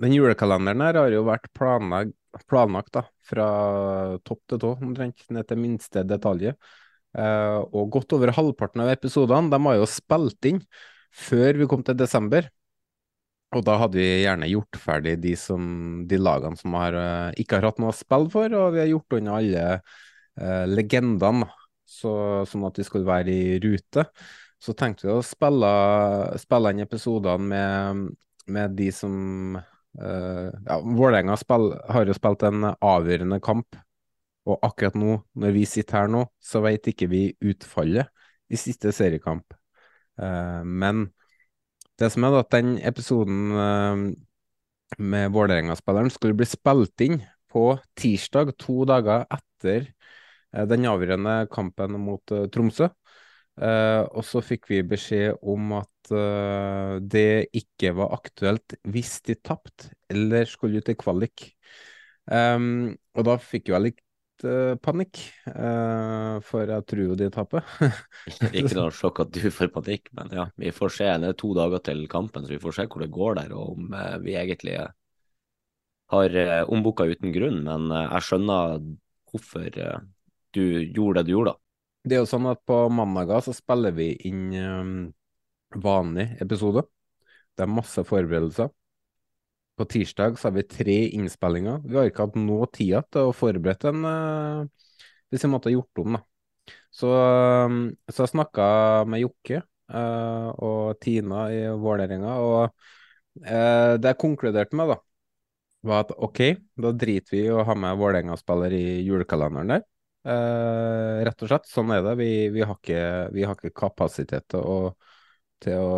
den 0.00 0.14
julekalenderen 0.16 0.82
her 0.82 0.98
har 0.98 1.14
jo 1.14 1.24
vært 1.28 1.50
planlagt 1.54 2.14
planlagt 2.48 2.94
da, 2.94 3.04
fra 3.24 3.46
topp 4.26 4.42
til 4.50 4.60
tå, 4.62 4.72
omtrent 4.82 5.24
ned 5.34 5.46
til 5.48 5.60
minste 5.60 6.04
detalj. 6.08 6.52
Uh, 7.14 7.62
og 7.70 7.92
godt 7.94 8.16
over 8.16 8.32
halvparten 8.34 8.82
av 8.82 8.90
episodene 8.90 9.52
de 9.52 9.60
har 9.68 9.78
jo 9.78 9.86
spilt 9.86 10.48
inn 10.50 10.60
før 11.14 11.60
vi 11.60 11.68
kom 11.70 11.84
til 11.86 11.98
desember. 11.98 12.48
Og 13.54 13.62
da 13.62 13.76
hadde 13.78 14.00
vi 14.00 14.24
gjerne 14.24 14.50
gjort 14.50 14.78
ferdig 14.82 15.14
de, 15.22 15.36
som, 15.38 15.66
de 16.10 16.18
lagene 16.18 16.58
som 16.58 16.74
har, 16.80 16.96
uh, 16.98 17.28
ikke 17.38 17.60
har 17.60 17.68
hatt 17.70 17.78
noe 17.82 17.92
å 17.94 17.98
spille 17.98 18.32
for, 18.32 18.56
og 18.58 18.72
vi 18.74 18.82
har 18.82 18.90
gjort 18.90 19.18
unna 19.20 19.36
alle 19.38 19.66
uh, 19.78 20.64
legendene, 20.70 21.46
så, 21.86 22.42
sånn 22.50 22.66
at 22.66 22.80
vi 22.80 22.86
skulle 22.88 23.06
være 23.06 23.30
i 23.30 23.60
rute. 23.62 24.08
Så 24.58 24.74
tenkte 24.74 25.06
vi 25.06 25.14
å 25.14 25.22
spille, 25.22 25.70
spille 26.40 26.72
inn 26.72 26.82
episodene 26.82 27.46
med, 27.52 28.04
med 28.50 28.74
de 28.74 28.88
som 28.96 29.14
ja, 29.94 30.76
Vålerenga 30.82 31.36
har 31.94 32.08
jo 32.08 32.14
spilt 32.16 32.42
en 32.46 32.66
avgjørende 32.74 33.38
kamp, 33.44 33.76
og 34.44 34.58
akkurat 34.66 34.96
nå, 34.98 35.18
når 35.38 35.54
vi 35.54 35.64
sitter 35.68 36.02
her 36.02 36.10
nå, 36.12 36.24
så 36.42 36.60
vet 36.64 36.90
ikke 36.90 37.08
vi 37.12 37.28
utfallet 37.44 38.10
i 38.52 38.58
siste 38.60 38.92
seriekamp. 38.94 39.54
Uh, 40.20 40.62
men 40.66 41.08
det 41.98 42.10
som 42.12 42.26
er 42.26 42.40
at 42.40 42.50
den 42.54 42.76
episoden 42.82 43.54
uh, 43.54 44.02
med 44.98 45.32
Vålerenga-spilleren 45.34 46.12
skulle 46.12 46.36
bli 46.38 46.48
spilt 46.48 47.06
inn 47.06 47.20
på 47.54 47.70
tirsdag, 47.98 48.52
to 48.58 48.82
dager 48.88 49.24
etter 49.32 49.88
den 50.70 50.86
avgjørende 50.86 51.48
kampen 51.50 51.96
mot 51.98 52.30
Tromsø. 52.54 52.90
Uh, 53.54 54.02
og 54.18 54.24
så 54.26 54.40
fikk 54.42 54.66
vi 54.66 54.80
beskjed 54.82 55.36
om 55.46 55.76
at 55.76 56.10
uh, 56.10 56.98
det 56.98 57.52
ikke 57.54 57.92
var 57.94 58.16
aktuelt 58.16 58.74
hvis 58.90 59.20
de 59.28 59.36
tapte 59.38 59.92
eller 60.10 60.48
skulle 60.50 60.82
ut 60.82 60.90
i 60.90 60.96
kvalik. 60.98 61.52
Um, 62.26 62.96
og 63.14 63.28
da 63.28 63.36
fikk 63.38 63.70
jo 63.70 63.76
jeg 63.76 63.84
litt 63.84 64.46
uh, 64.48 64.74
panikk, 64.82 65.20
for 66.48 66.72
jeg 66.72 66.86
tror 66.90 67.04
jo 67.04 67.18
de 67.20 67.30
taper. 67.30 67.62
Ikke 68.50 68.74
noe 68.80 68.90
sjokk 68.96 69.22
at 69.22 69.32
du 69.36 69.46
får 69.54 69.70
panikk, 69.76 70.10
men 70.18 70.34
ja, 70.34 70.48
vi 70.58 70.74
får 70.74 70.96
se. 70.98 71.10
Det 71.22 71.30
er 71.30 71.38
to 71.38 71.54
dager 71.54 71.84
til 71.86 72.04
kampen, 72.10 72.46
så 72.46 72.56
vi 72.56 72.62
får 72.62 72.80
se 72.80 72.90
hvor 72.90 73.06
det 73.06 73.12
går 73.14 73.38
der, 73.38 73.54
og 73.54 73.78
om 73.78 73.98
vi 74.24 74.34
egentlig 74.40 74.80
har 76.12 76.40
ombooka 76.74 77.06
uten 77.06 77.30
grunn. 77.34 77.62
Men 77.68 77.86
jeg 77.92 78.26
skjønner 78.26 78.80
hvorfor 79.30 79.70
du 80.54 80.64
gjorde 80.90 81.22
det 81.22 81.28
du 81.28 81.36
gjorde, 81.36 81.54
da. 81.54 81.63
Det 82.04 82.16
er 82.16 82.20
jo 82.20 82.28
sånn 82.28 82.46
at 82.50 82.60
på 82.68 82.76
mandager 82.92 83.40
så 83.46 83.54
spiller 83.56 83.94
vi 83.96 84.10
inn 84.28 84.48
um, 84.60 84.96
vanlig 85.80 86.34
episode. 86.44 86.84
Det 87.56 87.64
er 87.64 87.70
masse 87.72 88.04
forberedelser. 88.04 88.68
På 89.74 89.86
tirsdag 89.90 90.36
så 90.38 90.50
har 90.50 90.58
vi 90.58 90.66
tre 90.68 90.98
innspillinger. 91.16 91.80
Vi 91.82 91.96
har 91.96 92.10
ikke 92.10 92.28
hatt 92.28 92.36
noe 92.38 92.68
tid 92.70 93.08
til 93.10 93.30
å 93.30 93.34
forberede 93.34 93.90
en 93.90 94.04
uh, 94.04 94.90
hvis 95.32 95.46
vi 95.46 95.50
måtte 95.50 95.70
ha 95.70 95.74
gjort 95.74 96.02
om, 96.04 96.18
da. 96.18 96.22
Så, 96.94 97.08
um, 97.10 97.78
så 98.06 98.22
jeg 98.22 98.34
snakka 98.34 98.66
med 99.10 99.24
Jokke 99.24 99.64
uh, 99.64 100.50
og 100.62 101.00
Tina 101.02 101.48
i 101.50 101.64
Vålerenga, 101.80 102.36
og 102.44 102.60
uh, 103.42 103.96
det 103.98 104.12
jeg 104.12 104.20
konkluderte 104.20 104.78
med, 104.78 104.92
da, 104.94 105.00
var 105.84 106.04
at 106.04 106.14
OK, 106.22 106.44
da 106.80 106.92
driter 106.94 107.34
vi 107.34 107.42
i 107.48 107.50
å 107.52 107.64
ha 107.66 107.74
med 107.78 107.98
Vålerenga-spiller 107.98 108.76
i 108.78 108.84
julekalenderen 109.08 109.74
der. 109.74 109.84
Uh, 110.24 111.20
rett 111.26 111.42
og 111.44 111.50
slett. 111.50 111.68
Sånn 111.68 111.92
er 111.92 112.04
det. 112.06 112.14
Vi, 112.20 112.30
vi, 112.54 112.62
har, 112.64 112.78
ikke, 112.80 113.00
vi 113.34 113.44
har, 113.44 113.58
ikke, 113.58 113.74
kapasitet 113.76 114.46
til 114.54 114.64
å, 114.64 114.78
til 115.62 115.80
å 115.80 115.96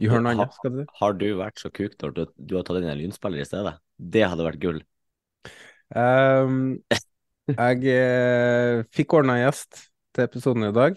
gjøre 0.00 0.22
noe 0.22 0.34
annet. 0.36 0.58
Skal 0.58 0.76
du? 0.76 0.84
Har 1.00 1.16
du 1.18 1.26
vært 1.40 1.62
så 1.62 1.70
kuk 1.74 1.96
når 2.02 2.14
du, 2.14 2.22
du 2.36 2.58
har 2.58 2.66
tatt 2.66 2.80
inn 2.80 2.90
en 2.92 3.00
lynspiller 3.00 3.42
i 3.42 3.48
stedet? 3.48 3.74
Det 3.98 4.22
hadde 4.26 4.46
vært 4.46 4.62
gull. 4.62 4.84
Um, 5.94 6.78
jeg 7.50 7.90
eh, 7.92 8.84
fikk 8.94 9.18
ordna 9.18 9.40
gjest 9.42 9.84
til 10.14 10.26
episoden 10.26 10.70
i 10.70 10.74
dag. 10.74 10.96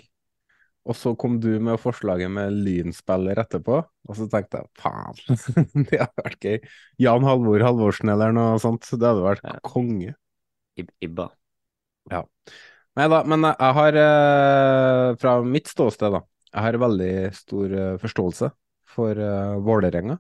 Og 0.88 0.96
så 0.96 1.12
kom 1.20 1.36
du 1.44 1.50
med 1.60 1.82
forslaget 1.84 2.32
med 2.32 2.62
lynspiller 2.64 3.42
etterpå, 3.42 3.82
og 3.84 4.16
så 4.16 4.28
tenkte 4.32 4.62
jeg 4.62 4.70
faen, 4.80 5.18
det 5.90 6.00
hadde 6.00 6.24
vært 6.24 6.48
gøy. 6.48 6.62
Jan 7.04 7.28
Halvor 7.28 7.66
Halvorsen 7.66 8.14
eller 8.14 8.32
noe 8.36 8.54
sånt, 8.64 8.88
det 8.94 9.04
hadde 9.04 9.26
vært 9.26 9.44
konge. 9.68 10.14
Ibba. 11.04 11.28
Ja. 12.12 12.24
Nei 12.98 13.06
da, 13.14 13.22
men 13.30 13.46
jeg 13.46 13.74
har, 13.78 14.00
eh, 14.02 15.16
fra 15.22 15.36
mitt 15.46 15.70
ståsted, 15.70 16.16
da, 16.16 16.24
jeg 16.50 16.66
har 16.66 16.80
veldig 16.82 17.12
stor 17.38 17.76
eh, 17.78 17.98
forståelse 18.02 18.50
for 18.98 19.20
uh, 19.20 19.60
Vålerenga. 19.62 20.18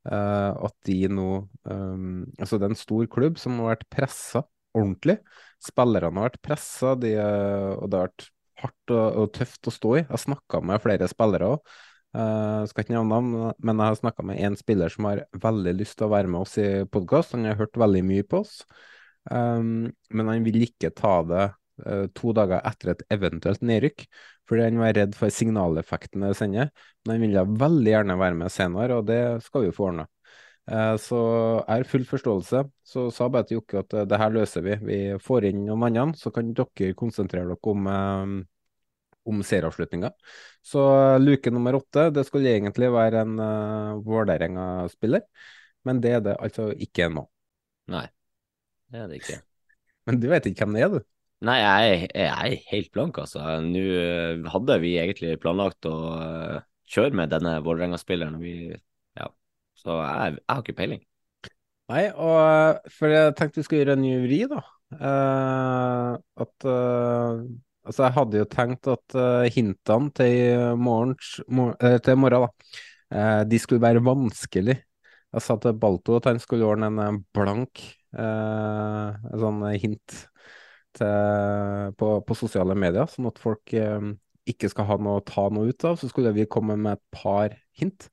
At 0.00 0.72
de 0.88 0.94
nå 1.12 1.26
Altså, 1.68 2.56
det 2.56 2.64
er 2.64 2.70
en 2.70 2.78
stor 2.78 3.04
klubb 3.12 3.36
som 3.36 3.58
har 3.60 3.74
vært 3.74 3.88
pressa 3.92 4.40
ordentlig. 4.72 5.18
Spillerne 5.60 6.22
har 6.22 6.30
vært 6.30 6.40
pressa, 6.46 6.94
de, 6.96 7.10
og 7.20 7.90
det 7.90 7.98
har 7.98 8.06
vært 8.06 8.24
hardt 8.62 8.94
og, 8.94 9.04
og, 9.20 9.26
tøft 9.36 9.68
å 9.68 9.74
stå 9.74 9.92
i. 9.96 10.00
Jeg 10.02 10.12
har 10.12 10.22
snakka 10.22 10.62
med 10.64 10.82
flere 10.84 11.08
spillere 11.10 11.50
òg. 11.56 11.74
Uh, 12.10 12.66
skal 12.66 12.82
ikke 12.82 12.94
nevne 12.96 13.12
navn, 13.12 13.58
men 13.62 13.82
jeg 13.82 13.92
har 13.92 13.98
snakka 14.00 14.24
med 14.26 14.40
én 14.42 14.56
spiller 14.58 14.90
som 14.90 15.06
har 15.06 15.20
veldig 15.44 15.76
lyst 15.78 15.98
til 15.98 16.08
å 16.08 16.14
være 16.14 16.30
med 16.32 16.42
oss 16.42 16.56
i 16.58 16.68
podkast. 16.90 17.36
Han 17.36 17.46
har 17.46 17.60
hørt 17.60 17.78
veldig 17.78 18.02
mye 18.08 18.26
på 18.26 18.40
oss. 18.42 18.62
Um, 19.30 19.88
men 20.10 20.30
han 20.30 20.44
vil 20.46 20.64
ikke 20.66 20.92
ta 20.96 21.20
det 21.26 21.46
uh, 21.86 22.06
to 22.16 22.34
dager 22.36 22.62
etter 22.66 22.94
et 22.94 23.04
eventuelt 23.14 23.64
nedrykk, 23.66 24.06
fordi 24.50 24.66
han 24.66 24.80
var 24.82 24.96
redd 24.98 25.16
for 25.18 25.32
signaleffekten 25.34 26.26
det 26.26 26.34
sender. 26.38 26.72
Men 27.06 27.16
han 27.16 27.26
vil 27.26 27.58
veldig 27.64 27.94
gjerne 27.94 28.18
være 28.20 28.40
med 28.42 28.54
senere, 28.54 28.98
og 28.98 29.06
det 29.10 29.20
skal 29.46 29.68
vi 29.68 29.74
få 29.74 29.90
ordna. 29.92 30.08
Uh, 30.70 30.94
så 31.00 31.20
jeg 31.20 31.72
har 31.72 31.90
full 31.90 32.06
forståelse. 32.06 32.64
Så 32.86 33.08
sa 33.14 33.28
bare 33.30 33.48
til 33.48 33.60
Jokke 33.60 33.84
at 33.84 33.98
uh, 33.98 34.06
det 34.10 34.20
her 34.20 34.34
løser 34.34 34.66
vi. 34.66 34.78
Vi 34.86 35.02
får 35.22 35.50
inn 35.50 35.66
noen 35.66 35.90
andre, 35.90 36.18
så 36.18 36.34
kan 36.34 36.50
dere 36.54 36.96
konsentrere 36.98 37.52
dere 37.52 37.74
om 37.74 38.46
om 39.28 39.42
serieavslutninga. 39.44 40.10
Så 40.62 40.82
luke 41.18 41.50
nummer 41.50 41.76
åtte, 41.76 42.08
det 42.10 42.24
skulle 42.26 42.52
egentlig 42.54 42.90
være 42.92 43.24
en 43.24 43.36
uh, 43.40 44.00
Vålerenga-spiller, 44.04 45.26
men 45.84 46.00
det 46.00 46.16
er 46.18 46.24
det 46.24 46.38
altså 46.40 46.70
ikke 46.72 47.10
nå. 47.12 47.26
Nei. 47.92 48.06
Det 48.90 48.98
er 48.98 49.10
det 49.10 49.20
ikke. 49.20 49.38
Men 50.08 50.18
du 50.18 50.26
vet 50.30 50.46
ikke 50.48 50.66
hvem 50.66 50.76
det 50.76 50.84
er, 50.84 50.94
du? 50.94 51.06
Nei, 51.46 51.56
jeg, 51.62 52.08
jeg 52.12 52.28
er 52.28 52.64
helt 52.68 52.90
blank, 52.92 53.20
altså. 53.22 53.44
Nå 53.64 53.82
eh, 53.96 54.48
hadde 54.52 54.76
vi 54.82 54.96
egentlig 55.00 55.38
planlagt 55.40 55.86
å 55.88 55.94
uh, 56.20 56.58
kjøre 56.90 57.16
med 57.16 57.30
denne 57.32 57.54
Vålerenga-spilleren. 57.64 58.42
Ja. 59.16 59.30
Så 59.78 59.96
jeg, 60.02 60.34
jeg, 60.36 60.44
har 60.50 60.60
ikke 60.60 60.76
peiling. 60.76 61.00
Nei, 61.90 62.02
og 62.12 62.90
for 62.92 63.14
jeg 63.14 63.32
tenkte 63.38 63.62
vi 63.62 63.64
skulle 63.66 63.80
gjøre 63.84 63.96
en 63.96 64.04
ny 64.04 64.12
vri, 64.26 64.42
da. 64.50 64.60
Uh, 65.00 66.14
at 66.44 66.68
uh, 66.68 67.42
Altså, 67.80 68.04
jeg 68.04 68.12
hadde 68.12 68.36
jo 68.36 68.46
tenkt 68.46 68.86
at 68.92 69.14
hintene 69.54 70.12
til, 70.14 70.74
morgens, 70.78 71.30
mor 71.48 71.72
til 72.04 72.18
morgen, 72.20 72.44
da, 73.08 73.40
de 73.48 73.58
skulle 73.58 73.82
være 73.82 74.02
vanskelig. 74.04 74.76
Jeg 75.32 75.42
sa 75.42 75.56
til 75.58 75.78
Balto 75.80 76.18
at 76.18 76.28
han 76.28 76.38
skulle 76.44 76.68
ordne 76.68 76.90
en 76.92 77.22
blank 77.34 77.80
Eh, 78.10 79.08
en 79.30 79.42
sånn 79.42 79.62
hint 79.78 80.16
til, 80.98 81.94
på, 81.98 82.12
på, 82.26 82.36
sosiale 82.38 82.74
medier, 82.78 83.06
sånn 83.10 83.28
at 83.30 83.38
folk 83.38 83.74
uh, 83.78 84.10
ikke 84.50 84.70
skal 84.72 84.88
ha 84.88 84.96
noe 84.98 85.20
å 85.20 85.26
ta 85.26 85.46
noe 85.52 85.70
ut 85.70 85.84
av, 85.86 85.98
så 86.00 86.10
skulle 86.10 86.32
vi 86.34 86.48
komme 86.50 86.74
med 86.74 86.98
et 86.98 87.04
par 87.14 87.54
hint. 87.78 88.08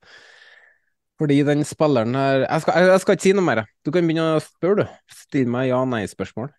Fordi 1.18 1.40
den 1.42 1.64
spilleren 1.66 2.14
her 2.14 2.44
jeg 2.44 2.62
skal, 2.62 2.78
jeg, 2.78 2.90
jeg 2.92 3.02
skal, 3.02 3.18
ikke 3.18 3.26
si 3.26 3.34
noe 3.34 3.46
mer. 3.48 3.64
Du 3.82 3.90
kan 3.90 4.06
begynne 4.06 4.36
å 4.36 4.44
spørre, 4.44 4.86
du. 4.86 5.16
Still 5.24 5.50
meg 5.50 5.72
ja-nei-spørsmål. 5.72 6.52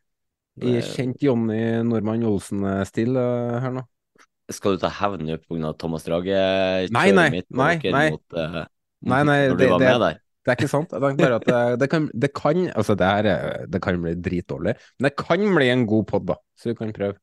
I 0.59 0.81
kjent 0.83 1.23
Jonny 1.23 1.61
Normann 1.87 2.25
Olsen-stil 2.27 3.15
uh, 3.15 3.55
her 3.63 3.77
nå. 3.79 3.85
Skal 4.51 4.75
du 4.75 4.81
ta 4.81 4.89
hevn 4.91 5.23
nå 5.23 5.37
pga. 5.45 5.71
Thomas 5.79 6.03
Drage? 6.03 6.39
Nei, 6.91 7.09
nei, 7.15 7.29
nei, 7.47 7.75
nei. 7.85 8.07
Mot, 8.17 8.25
uh, 8.35 8.65
nei, 9.07 9.21
nei, 9.29 9.37
det, 9.55 9.69
der? 9.79 10.19
Det 10.45 10.53
er 10.53 10.57
ikke 10.57 10.71
sant. 10.71 10.93
Jeg 10.95 11.03
tenker 11.03 11.25
bare 11.25 11.39
at 11.39 11.47
det, 11.47 11.79
det, 11.81 11.87
kan, 11.91 12.05
det 12.15 12.29
kan 12.37 12.61
Altså, 12.71 12.95
det 12.97 13.07
er, 13.07 13.65
det 13.67 13.81
kan 13.83 13.99
bli 14.01 14.13
dritdårlig, 14.15 14.75
men 14.97 15.09
det 15.09 15.15
kan 15.19 15.43
bli 15.55 15.67
en 15.73 15.85
god 15.89 16.07
pod, 16.09 16.29
da. 16.31 16.37
Så 16.55 16.71
du 16.71 16.79
kan 16.79 16.93
prøve. 16.95 17.19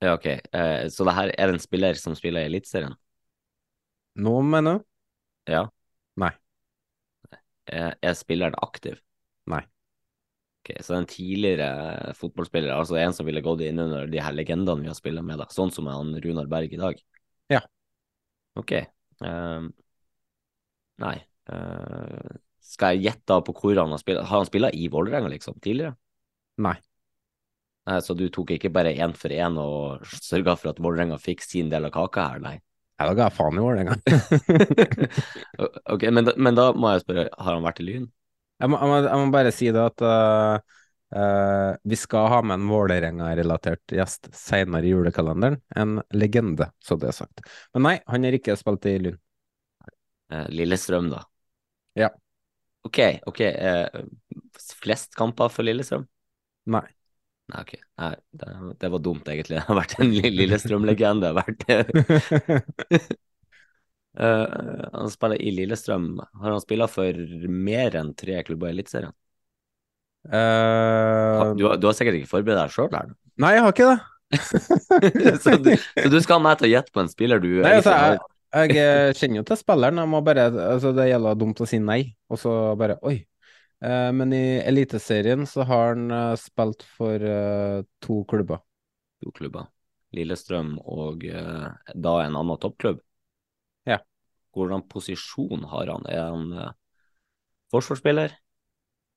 Ja, 0.00 0.14
OK. 0.16 0.26
Eh, 0.26 0.88
så 0.88 1.06
det 1.06 1.14
her 1.16 1.32
er 1.36 1.50
det 1.50 1.58
en 1.58 1.62
spiller 1.62 1.98
som 2.00 2.16
spiller 2.16 2.42
i 2.42 2.50
Eliteserien? 2.50 2.96
Nå, 4.20 4.40
mener 4.42 4.80
du? 4.80 4.86
Ja. 5.52 5.66
Nei. 6.20 6.32
Er, 7.70 7.94
er 8.02 8.16
spilleren 8.18 8.56
aktiv? 8.64 8.98
Nei. 9.50 9.62
Ok, 10.60 10.72
Så 10.80 10.92
det 10.92 10.96
er 10.96 11.02
en 11.02 11.10
tidligere 11.14 12.14
fotballspiller, 12.18 12.74
altså 12.74 12.98
en 13.00 13.14
som 13.16 13.28
ville 13.28 13.44
gått 13.44 13.62
inn 13.64 13.80
under 13.80 14.08
de 14.10 14.20
her 14.20 14.34
legendene 14.36 14.82
vi 14.84 14.90
har 14.90 14.98
spilt 14.98 15.22
med, 15.24 15.40
da. 15.40 15.48
sånn 15.52 15.72
som 15.72 15.88
han 15.88 16.12
Runar 16.20 16.50
Berg 16.50 16.74
i 16.76 16.80
dag? 16.80 17.00
Ja. 17.52 17.62
OK. 18.60 18.74
Um, 19.24 19.70
nei. 21.00 21.16
Uh, 21.50 22.38
skal 22.70 22.94
jeg 22.94 23.10
gjette 23.10 23.40
på 23.46 23.54
hvor 23.56 23.82
han 23.82 23.92
har 23.94 24.00
spilt? 24.00 24.22
Har 24.22 24.42
han 24.42 24.48
spilt 24.48 24.76
i 24.78 24.86
Vålerenga, 24.92 25.30
liksom, 25.32 25.58
tidligere? 25.62 25.96
Nei. 26.62 26.76
Nei. 27.88 27.98
Så 28.04 28.14
du 28.14 28.28
tok 28.32 28.54
ikke 28.54 28.72
bare 28.72 28.92
én 28.94 29.14
for 29.16 29.34
én 29.34 29.56
og 29.58 30.04
sørga 30.22 30.56
for 30.58 30.72
at 30.72 30.82
Vålerenga 30.82 31.18
fikk 31.20 31.42
sin 31.44 31.70
del 31.72 31.88
av 31.88 31.94
kaka 31.96 32.28
her, 32.34 32.44
nei? 32.44 32.58
Jeg 33.00 33.08
da 33.08 33.16
ga 33.16 33.26
jeg 33.30 33.36
faen 33.38 33.56
i 33.56 33.62
Vålerenga. 33.64 33.94
ok, 35.94 36.02
men 36.12 36.26
da, 36.28 36.34
men 36.36 36.58
da, 36.58 36.66
må 36.76 36.92
jeg 36.92 37.04
spørre, 37.06 37.30
har 37.32 37.56
han 37.56 37.64
vært 37.64 37.80
i 37.80 37.86
Lyn? 37.86 38.04
Jeg 38.60 38.68
må, 38.68 38.76
jeg 38.76 38.92
må, 38.92 38.98
jeg 39.06 39.22
må 39.22 39.32
bare 39.32 39.52
si 39.56 39.70
det 39.72 39.80
at 39.80 40.04
uh, 40.04 40.82
uh, 41.16 41.70
vi 41.88 41.96
skal 41.96 42.28
ha 42.28 42.42
med 42.44 42.58
en 42.58 42.68
Vålerenga-relatert 42.68 43.96
gjest 43.96 44.28
senere 44.36 44.84
i 44.84 44.92
julekalenderen. 44.92 45.56
En 45.80 45.96
legende, 46.12 46.68
så 46.84 47.00
det 47.00 47.08
er 47.08 47.16
sagt. 47.22 47.40
Men 47.72 47.88
nei, 47.88 47.96
han 48.04 48.28
har 48.28 48.36
ikke 48.36 48.58
spilt 48.60 48.90
i 48.92 48.98
Lyn. 49.06 49.16
Uh, 50.30 50.44
Lillestrøm, 50.52 51.08
da? 51.14 51.24
Ja. 51.98 52.10
OK. 52.86 52.98
ok. 53.26 53.40
Eh, 53.40 54.00
flest 54.80 55.14
kamper 55.18 55.48
for 55.52 55.66
Lillestrøm? 55.66 56.06
Nei. 56.70 56.86
Nei, 57.50 57.62
ok. 57.64 57.74
Nei, 58.00 58.12
det, 58.40 58.50
det, 58.80 58.90
var 58.92 59.02
dumt, 59.04 59.28
egentlig. 59.28 59.58
Det 59.60 59.66
har 59.68 59.80
vært 59.80 59.96
en 60.00 60.12
Lillestrøm-legende. 60.36 61.32
uh, 64.18 64.44
han 64.98 65.10
spiller 65.12 65.40
i 65.40 65.54
Lillestrøm. 65.56 66.12
Har 66.20 66.54
han 66.54 66.62
spilt 66.62 66.94
for 66.94 67.24
mer 67.50 67.98
enn 68.00 68.14
tre 68.18 68.40
klubber 68.46 68.70
i 68.70 68.76
Eliteserien? 68.78 69.16
Uh... 70.28 71.56
Du, 71.56 71.64
du, 71.80 71.86
har 71.88 71.96
sikkert 71.96 72.20
ikke 72.20 72.30
forberedt 72.30 72.60
deg 72.60 72.74
sjøl 72.74 72.90
her? 72.92 73.12
Nei, 73.40 73.54
jeg 73.56 73.66
har 73.66 73.76
ikke 73.76 73.92
det. 73.92 74.00
så, 75.42 75.56
du, 75.58 75.72
så, 75.74 76.10
du, 76.12 76.20
skal 76.22 76.36
ha 76.36 76.42
meg 76.44 76.60
til 76.60 76.68
å 76.68 76.70
gjette 76.70 76.92
på 76.94 77.00
en 77.02 77.08
spiller 77.10 77.40
du 77.42 77.48
Nei, 77.64 77.72
altså, 77.80 77.96
jeg, 77.96 78.20
jeg 78.50 78.76
eh, 78.76 79.10
kjenner 79.16 79.40
jo 79.40 79.46
til 79.48 79.58
spilleren, 79.60 80.00
jeg 80.02 80.10
må 80.10 80.20
bare, 80.26 80.48
altså 80.74 80.92
det 80.96 81.10
gjelder 81.10 81.38
dumt 81.38 81.62
å 81.62 81.68
si 81.68 81.80
nei, 81.82 82.00
og 82.30 82.40
så 82.42 82.54
bare 82.80 82.98
oi. 83.06 83.20
Uh, 83.80 84.10
men 84.12 84.34
i 84.36 84.44
Eliteserien 84.68 85.46
så 85.48 85.64
har 85.64 85.94
han 85.94 86.10
uh, 86.12 86.34
spilt 86.36 86.84
for 86.98 87.22
to 88.04 88.18
klubber. 88.28 88.60
To 89.24 89.32
klubber. 89.36 89.70
Lillestrøm 90.16 90.74
og 90.90 91.22
da 91.22 92.14
en 92.24 92.36
annen 92.36 92.58
toppklubb? 92.60 92.98
Ja. 93.86 94.00
Hvordan 94.56 94.82
posisjon 94.90 95.68
har 95.70 95.92
han? 95.94 96.08
Er 96.10 96.32
han 96.34 96.74
forsvarsspiller? 97.70 98.34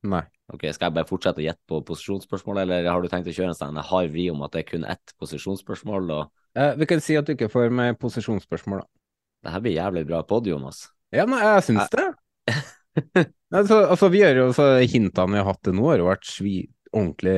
Nei. 0.04 0.24
Ok, 0.52 0.66
Skal 0.76 0.90
jeg 0.90 0.96
bare 0.98 1.08
fortsette 1.08 1.40
å 1.40 1.46
gjette 1.46 1.64
på 1.70 1.80
posisjonsspørsmål, 1.88 2.64
eller 2.66 2.90
har 2.92 3.02
du 3.02 3.10
tenkt 3.12 3.30
å 3.32 3.36
kjøre 3.36 3.54
en 3.54 3.58
sånn 3.58 3.80
hard 3.80 4.12
vri 4.12 4.28
om 4.30 4.44
at 4.44 4.54
det 4.54 4.64
er 4.64 4.68
kun 4.74 4.88
ett 4.90 5.14
posisjonsspørsmål? 5.22 6.12
Og... 6.18 6.34
Eh, 6.60 6.74
vi 6.82 6.88
kan 6.90 7.02
si 7.04 7.16
at 7.18 7.30
du 7.30 7.34
ikke 7.34 7.52
får 7.52 7.72
med 7.74 7.98
posisjonsspørsmål, 8.02 8.84
da. 8.84 9.03
Det 9.44 9.52
her 9.52 9.64
blir 9.64 9.76
jævlig 9.76 10.06
bra 10.08 10.22
pod, 10.28 10.48
Jonas. 10.48 10.86
Ja, 11.14 11.26
nei, 11.30 11.42
jeg 11.44 11.66
syns 11.68 11.92
det. 11.94 12.06
altså, 13.58 13.82
altså, 13.84 14.10
vi 14.14 14.24
gjør 14.24 14.40
jo 14.40 14.48
så 14.56 14.70
Hintene 14.82 15.36
vi 15.36 15.42
har 15.42 15.50
hatt 15.52 15.62
til 15.66 15.76
nå, 15.78 15.90
har 15.92 16.02
jo 16.02 16.08
vært 16.08 16.30
ordentlig 16.94 17.36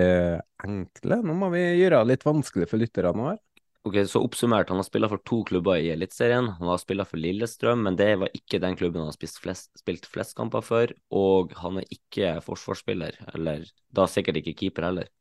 enkle. 0.65 1.19
Nå 1.25 1.35
må 1.39 1.49
vi 1.55 1.63
gjøre 1.81 2.03
det 2.03 2.13
litt 2.13 2.27
vanskelig 2.27 2.69
for 2.69 2.81
lytterne 2.81 3.31
her. 3.31 3.41
Ok, 3.85 3.99
så 4.09 4.17
Oppsummert, 4.25 4.71
han 4.73 4.79
har 4.81 4.85
spilt 4.87 5.11
for 5.11 5.21
to 5.29 5.43
klubber 5.45 5.77
i 5.77 5.91
Eliteserien. 5.93 6.47
Han 6.57 6.69
har 6.71 6.79
spilt 6.81 7.05
for 7.05 7.21
Lillestrøm, 7.21 7.83
men 7.85 7.97
det 7.99 8.15
var 8.17 8.33
ikke 8.33 8.57
den 8.63 8.77
klubben 8.79 9.03
han 9.03 9.11
har 9.11 9.35
flest, 9.41 9.69
spilt 9.77 10.07
flest 10.09 10.33
kamper 10.37 10.65
for. 10.65 10.93
Og 11.13 11.53
han 11.61 11.77
er 11.83 11.91
ikke 11.93 12.31
forsvarsspiller, 12.45 13.19
eller 13.37 13.67
da 13.93 14.07
sikkert 14.09 14.41
ikke 14.41 14.55
keeper 14.63 14.89
heller. 14.89 15.11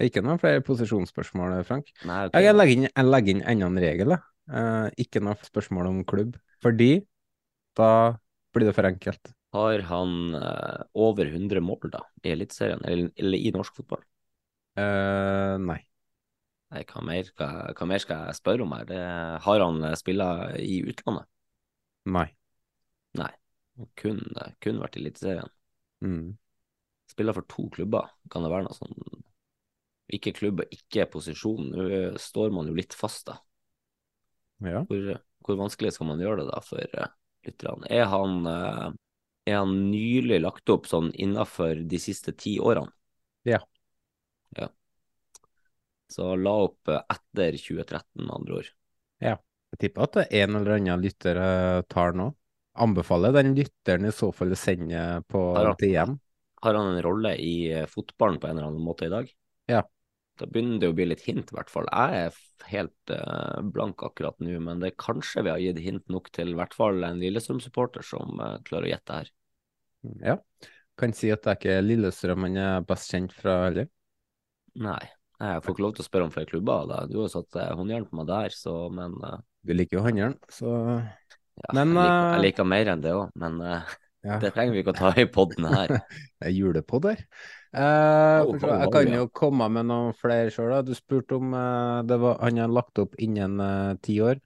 Ikke 0.00 0.22
noen 0.24 0.38
flere 0.40 0.62
posisjonsspørsmål, 0.64 1.58
Frank. 1.66 1.90
Nei, 2.06 2.28
okay. 2.28 2.46
Jeg 2.46 2.54
legger 2.54 2.78
inn, 2.78 2.86
jeg 2.88 3.10
legger 3.10 3.34
inn 3.34 3.42
enda 3.42 3.72
en 3.72 3.82
regel. 3.88 4.14
Eh, 4.50 4.88
ikke 5.04 5.22
noe 5.22 5.38
spørsmål 5.46 5.90
om 5.90 6.02
klubb, 6.08 6.34
fordi 6.64 7.04
da 7.78 8.18
blir 8.52 8.68
det 8.68 8.74
for 8.76 8.88
enkelt. 8.88 9.32
Har 9.52 9.84
han 9.88 10.34
eh, 10.34 10.82
over 10.94 11.28
100 11.28 11.60
mål 11.60 11.92
da, 11.92 12.02
i 12.24 12.32
Eliteserien, 12.32 12.82
eller, 12.88 13.12
eller, 13.16 13.38
i 13.38 13.52
norsk 13.54 13.76
fotball? 13.76 14.02
Eh, 14.80 15.56
nei. 15.60 15.80
Nei, 16.72 16.84
hva 16.88 17.02
mer, 17.04 17.28
hva, 17.36 17.48
hva 17.76 17.88
mer, 17.88 18.00
skal 18.00 18.30
jeg 18.30 18.38
spørre 18.40 18.64
om 18.64 18.72
her? 18.72 18.86
Det, 18.88 19.00
har 19.44 19.64
han 19.64 19.82
eh, 19.84 19.96
spilla 20.00 20.28
i 20.56 20.80
utlandet? 20.88 21.28
Nei. 22.08 22.30
Nei. 23.20 23.32
Kun, 24.00 24.22
kun 24.64 24.80
vært 24.80 24.96
i 24.96 25.04
Eliteserien. 25.04 25.52
Mm. 26.04 26.32
Spiller 27.12 27.36
for 27.36 27.48
to 27.52 27.68
klubber, 27.72 28.08
kan 28.32 28.44
det 28.44 28.50
være 28.52 28.66
noe 28.66 28.76
sånn 28.76 28.96
Ikke 30.16 30.32
klubb 30.36 30.64
og 30.64 30.72
ikke 30.72 31.06
posisjon. 31.12 31.70
Nå 31.76 32.00
står 32.20 32.52
man 32.56 32.68
jo 32.68 32.76
litt 32.76 32.96
fast, 32.96 33.26
da. 33.28 33.36
Ja. 34.66 34.82
Hvor, 34.88 35.12
hvor, 35.44 35.58
vanskelig 35.64 35.94
skal 35.96 36.10
man 36.10 36.22
gjøre 36.22 36.42
det 36.42 36.50
da 36.50 36.60
for 36.64 36.98
uh, 36.98 37.12
lytterne? 37.46 37.88
Er 37.90 38.08
han, 38.12 38.42
uh, 38.46 38.88
er 39.48 39.60
han 39.60 39.74
nylig 39.90 40.40
lagt 40.42 40.72
opp 40.72 40.88
sånn 40.90 41.10
innafor 41.14 41.82
de 41.88 42.00
siste 42.02 42.34
ti 42.38 42.58
årene? 42.62 42.92
Ja. 43.48 43.58
ja. 44.58 44.68
Så 46.12 46.34
la 46.38 46.52
opp 46.68 46.90
eh, 46.92 47.00
etter 47.10 47.56
2013, 47.58 48.04
med 48.20 48.34
andre 48.36 48.60
ord. 48.60 48.68
Ja. 49.24 49.38
Jeg 49.72 49.80
tipper 49.80 50.04
at 50.04 50.18
en 50.28 50.58
eller 50.58 50.76
annen 50.76 51.02
lytter 51.02 51.38
tar 51.90 52.12
nå. 52.14 52.28
Anbefaler 52.84 53.32
den 53.34 53.54
lytteren 53.56 54.04
i 54.04 54.12
så 54.12 54.28
fall 54.36 54.52
å 54.52 54.58
sende 54.60 55.22
på 55.32 55.40
har 55.56 55.72
DM. 55.80 56.12
Har 56.62 56.76
han 56.76 56.92
en 56.92 57.02
rolle 57.02 57.32
i 57.40 57.54
fotballen 57.88 58.36
på 58.38 58.50
en 58.50 58.58
eller 58.58 58.68
annen 58.68 58.84
måte 58.84 59.08
i 59.08 59.12
dag? 59.12 59.32
Ja. 59.72 59.80
Da 60.40 60.48
begynner 60.48 60.80
det 60.80 60.90
å 60.90 60.96
bli 60.96 61.06
litt 61.10 61.24
hint, 61.26 61.50
i 61.52 61.56
hvert 61.56 61.70
fall. 61.70 61.88
Jeg 61.92 62.26
er 62.26 62.68
helt 62.72 63.12
uh, 63.12 63.60
blank 63.74 64.02
akkurat 64.06 64.38
nå, 64.40 64.56
men 64.64 64.80
det 64.82 64.92
er 64.92 65.00
kanskje 65.02 65.44
vi 65.44 65.52
har 65.52 65.60
gitt 65.62 65.80
hint 65.84 66.04
nok 66.12 66.30
til 66.32 66.54
i 66.54 66.58
hvert 66.58 66.76
fall 66.76 67.04
en 67.04 67.20
Lillestrøm-supporter 67.20 68.06
som 68.06 68.40
uh, 68.40 68.56
klarer 68.66 68.88
å 68.88 68.92
gjette 68.94 69.18
her. 69.18 69.32
Ja. 70.24 70.38
Kan 70.98 71.14
si 71.16 71.30
at 71.32 71.44
det 71.44 71.52
er 71.52 71.60
ikke 71.60 71.82
Lillestrøm 71.84 72.48
han 72.48 72.60
er 72.60 72.86
best 72.88 73.12
kjent 73.12 73.34
fra 73.36 73.58
heller. 73.66 73.90
Nei. 74.80 75.02
Jeg 75.42 75.62
får 75.64 75.74
ikke 75.74 75.82
lov 75.82 75.94
til 75.96 76.04
å 76.04 76.06
spørre 76.06 76.26
om 76.28 76.32
flere 76.34 76.48
klubber. 76.48 76.84
Da. 76.90 77.00
Du 77.10 77.16
har 77.18 77.30
satt 77.32 77.56
eh, 77.58 77.72
håndjern 77.74 78.06
på 78.06 78.18
meg 78.20 78.28
der, 78.28 78.54
så 78.54 78.76
men 78.94 79.16
uh, 79.24 79.40
Du 79.66 79.74
liker 79.74 79.98
jo 79.98 80.04
håndjern, 80.04 80.36
så 80.52 80.70
ja, 80.72 81.72
men, 81.74 81.92
jeg, 81.92 81.96
liker, 81.96 82.28
jeg, 82.28 82.42
liker, 82.46 82.68
mer 82.72 82.90
enn 82.92 83.02
det 83.02 83.14
òg, 83.16 83.32
men 83.42 83.58
uh, 83.60 83.96
ja. 84.24 84.38
det 84.42 84.52
trenger 84.54 84.76
vi 84.76 84.84
ikke 84.84 84.94
å 84.94 85.00
ta 85.00 85.10
i 85.18 85.26
poden 85.30 85.66
her. 85.72 85.96
det 86.38 86.48
er 86.48 86.54
julepod 86.54 87.10
her. 87.10 87.24
Uh, 87.72 88.44
oh, 88.44 88.56
jeg 88.60 88.88
kan 88.92 89.14
jo 89.16 89.28
komme 89.32 89.68
med 89.72 89.88
noen 89.88 90.16
flere 90.16 90.52
sjøl. 90.52 90.74
Du 90.84 90.92
spurte 90.96 91.38
om 91.38 91.54
var, 91.54 92.36
han 92.42 92.60
har 92.60 92.72
lagt 92.72 93.00
opp 93.00 93.16
innen 93.22 93.56
ti 94.04 94.18
år. 94.20 94.40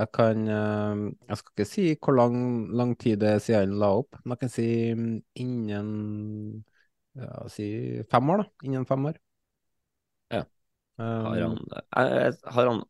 Jeg 0.00 0.08
kan 0.14 0.46
Jeg 0.48 1.36
skal 1.36 1.52
ikke 1.52 1.66
si 1.68 1.84
hvor 1.98 2.14
lang, 2.16 2.36
lang 2.78 2.94
tid 2.96 3.18
det 3.20 3.34
er 3.34 3.42
siden 3.42 3.74
han 3.74 3.80
la 3.82 3.90
opp, 4.00 4.16
men 4.22 4.36
jeg 4.36 4.42
kan 4.44 4.52
si 4.54 4.68
mm, 4.96 5.16
innen 5.42 5.90
ja, 7.18 7.42
si 7.52 7.66
fem 8.08 8.32
år, 8.32 8.44
da. 8.44 8.68
Innen 8.70 8.88
fem 8.88 9.10
år. 9.10 9.18
Har 11.00 11.40
han, 11.40 11.52
um, 11.52 12.34
har 12.44 12.66
han 12.66 12.82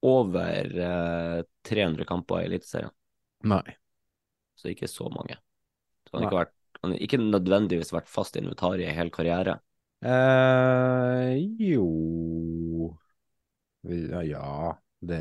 over 0.00 0.78
eh, 0.78 1.44
300 1.62 2.04
kamper 2.04 2.40
i 2.40 2.44
Eliteserien? 2.44 2.90
Nei. 3.46 3.76
Så 4.58 4.72
ikke 4.72 4.88
så 4.90 5.06
mange. 5.14 5.38
Så 6.08 6.16
han, 6.16 6.26
ikke 6.26 6.40
vært, 6.40 6.54
har 6.54 6.57
ikke 6.98 7.18
nødvendigvis 7.20 7.92
vært 7.94 8.10
fast 8.10 8.36
invitar 8.38 8.80
i 8.82 8.88
hel 8.94 9.10
karriere? 9.14 9.58
Eh, 10.04 11.34
jo 11.58 12.96
Ja, 13.84 14.78
det 15.00 15.18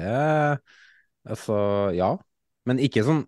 Altså, 1.27 1.55
ja. 1.95 2.11
Men 2.67 2.79
ikke 2.83 3.03
sånn 3.07 3.23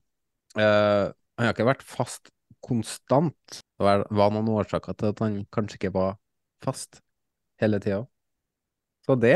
eh, 0.60 1.08
Han 1.12 1.48
har 1.48 1.54
ikke 1.56 1.68
vært 1.70 1.86
fast 1.88 2.32
konstant. 2.66 3.38
Det 3.80 3.86
var, 3.86 4.04
var 4.12 4.34
noen 4.36 4.50
årsaker 4.60 4.98
til 5.00 5.14
at 5.14 5.22
han 5.24 5.38
kanskje 5.56 5.80
ikke 5.80 5.94
var 5.96 6.18
fast 6.66 7.02
hele 7.62 7.80
tida. 7.84 8.04
Så 9.06 9.16
det 9.20 9.36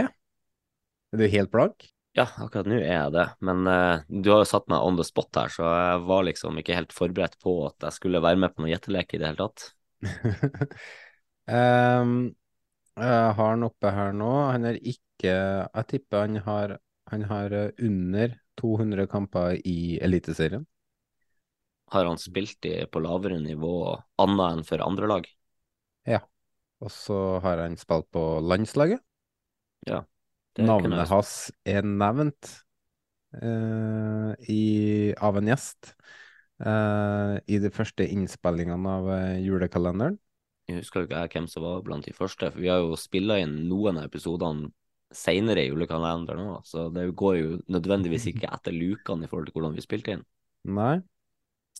Er 1.13 1.17
du 1.17 1.27
helt 1.27 1.51
blank? 1.51 1.92
Ja, 2.13 2.27
akkurat 2.37 2.67
nå 2.69 2.77
er 2.77 2.91
jeg 2.91 3.13
det. 3.15 3.25
Men 3.41 3.65
uh, 3.65 4.03
du 4.05 4.29
har 4.29 4.43
jo 4.43 4.49
satt 4.49 4.67
meg 4.69 4.85
on 4.85 4.99
the 4.99 5.05
spot 5.07 5.33
her, 5.39 5.49
så 5.49 5.65
jeg 5.65 6.03
var 6.09 6.27
liksom 6.27 6.59
ikke 6.61 6.77
helt 6.77 6.93
forberedt 6.93 7.39
på 7.41 7.55
at 7.65 7.87
jeg 7.87 7.97
skulle 7.97 8.21
være 8.21 8.37
med 8.43 8.53
på 8.53 8.61
noen 8.61 8.73
gjettelek 8.75 9.15
i 9.15 9.21
det 9.21 9.31
hele 9.31 9.47
tatt. 9.47 9.65
um, 11.49 12.13
jeg 13.01 13.33
har 13.39 13.55
han 13.55 13.65
oppe 13.65 13.95
her 13.97 14.13
nå. 14.13 14.29
Han 14.51 14.69
er 14.69 14.77
ikke 14.77 14.99
Jeg 15.23 15.85
tipper 15.89 16.25
han 16.27 16.41
har, 16.45 16.75
han 17.09 17.25
har 17.29 17.53
under 17.81 18.37
200 18.61 19.07
kamper 19.09 19.57
i 19.65 19.97
Eliteserien. 20.03 20.67
Har 21.93 22.05
han 22.09 22.21
spilt 22.21 22.65
i, 22.65 22.75
på 22.89 23.01
lavere 23.01 23.39
nivå 23.41 23.73
annet 24.21 24.45
enn 24.49 24.65
for 24.67 24.83
andre 24.85 25.09
lag? 25.09 25.27
Ja. 26.09 26.21
Og 26.83 26.91
så 26.91 27.39
har 27.43 27.61
han 27.63 27.77
spilt 27.79 28.09
på 28.13 28.23
landslaget. 28.43 29.01
Ja. 29.87 30.03
Navnet 30.61 31.09
hans 31.09 31.33
er 31.65 31.85
nevnt 31.87 32.49
uh, 33.41 34.33
i, 34.45 35.13
av 35.17 35.39
en 35.39 35.49
gjest 35.49 35.93
uh, 36.61 37.39
i 37.49 37.57
de 37.63 37.71
første 37.73 38.05
innspillingene 38.05 38.93
av 38.99 39.09
uh, 39.09 39.39
julekalenderen. 39.41 40.19
Jeg 40.69 40.83
husker 40.83 41.07
ikke 41.07 41.25
hvem 41.33 41.49
som 41.51 41.65
var 41.65 41.81
blant 41.83 42.05
de 42.07 42.13
første, 42.15 42.51
for 42.53 42.63
vi 42.63 42.69
har 42.71 42.83
jo 42.83 42.99
spilla 42.99 43.39
inn 43.41 43.63
noen 43.67 43.99
av 43.99 44.07
episodene 44.11 44.69
seinere 45.13 45.65
i 45.65 45.69
julekalenderen 45.69 46.53
òg, 46.55 46.61
så 46.65 46.87
det 46.93 47.09
går 47.17 47.35
jo 47.37 47.57
nødvendigvis 47.73 48.29
ikke 48.31 48.49
etter 48.55 48.75
lukene 48.75 49.25
i 49.25 49.31
forhold 49.31 49.49
til 49.49 49.57
hvordan 49.57 49.75
vi 49.77 49.85
spilte 49.85 50.17
inn. 50.17 50.23
Nei. 50.69 51.01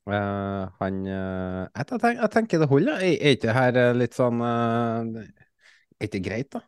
Uh, 0.04 0.68
han 0.82 0.98
uh, 1.08 1.64
jeg, 1.70 1.86
tenker, 1.88 2.18
jeg, 2.18 2.30
tenker 2.34 2.60
det 2.60 2.68
holder. 2.68 2.98
Er, 3.00 3.14
er 3.14 3.38
ikke 3.38 3.48
det 3.48 3.56
her 3.56 3.96
litt 3.96 4.18
sånn 4.18 4.42
uh, 4.44 5.22
Er 5.22 6.10
ikke 6.10 6.26
greit, 6.26 6.50
da? 6.58 6.60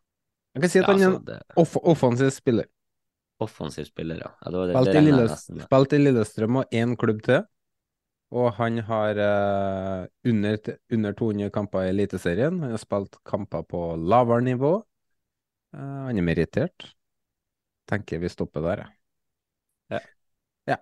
Jeg 0.55 0.63
kan 0.63 0.71
si 0.71 0.79
at 0.79 0.87
ja, 0.87 0.93
han 0.93 1.01
er 1.01 1.07
en 1.07 1.17
altså, 1.17 1.25
det... 1.27 1.59
off 1.59 1.75
offensiv 1.83 2.31
spiller. 2.31 2.69
Offensiv 3.43 3.89
spiller, 3.89 4.21
ja. 4.23 4.31
ja 4.39 4.51
det 4.53 4.61
det, 4.69 4.75
spilt, 4.77 4.95
i 4.95 5.03
Lillestrøm, 5.03 5.59
spilt 5.65 5.95
i 5.95 5.99
Lillestrøm 5.99 6.59
og 6.61 6.79
én 6.79 6.95
klubb 6.99 7.19
til. 7.25 7.43
Og 8.35 8.49
han 8.57 8.79
har 8.87 9.19
uh, 9.19 10.07
under, 10.27 10.57
under, 10.95 11.15
200 11.19 11.51
kamper 11.53 11.85
i 11.85 11.91
Eliteserien. 11.91 12.57
Han 12.63 12.73
har 12.73 12.81
spilt 12.81 13.19
kamper 13.27 13.67
på 13.67 13.83
lavere 13.99 14.47
nivå. 14.47 14.73
Uh, 15.75 16.07
han 16.07 16.17
er 16.17 16.25
merittert. 16.25 16.89
Tenker 17.91 18.23
vi 18.23 18.31
stopper 18.31 18.63
der, 18.65 18.85
ja. 19.93 19.99
ja. 20.71 20.79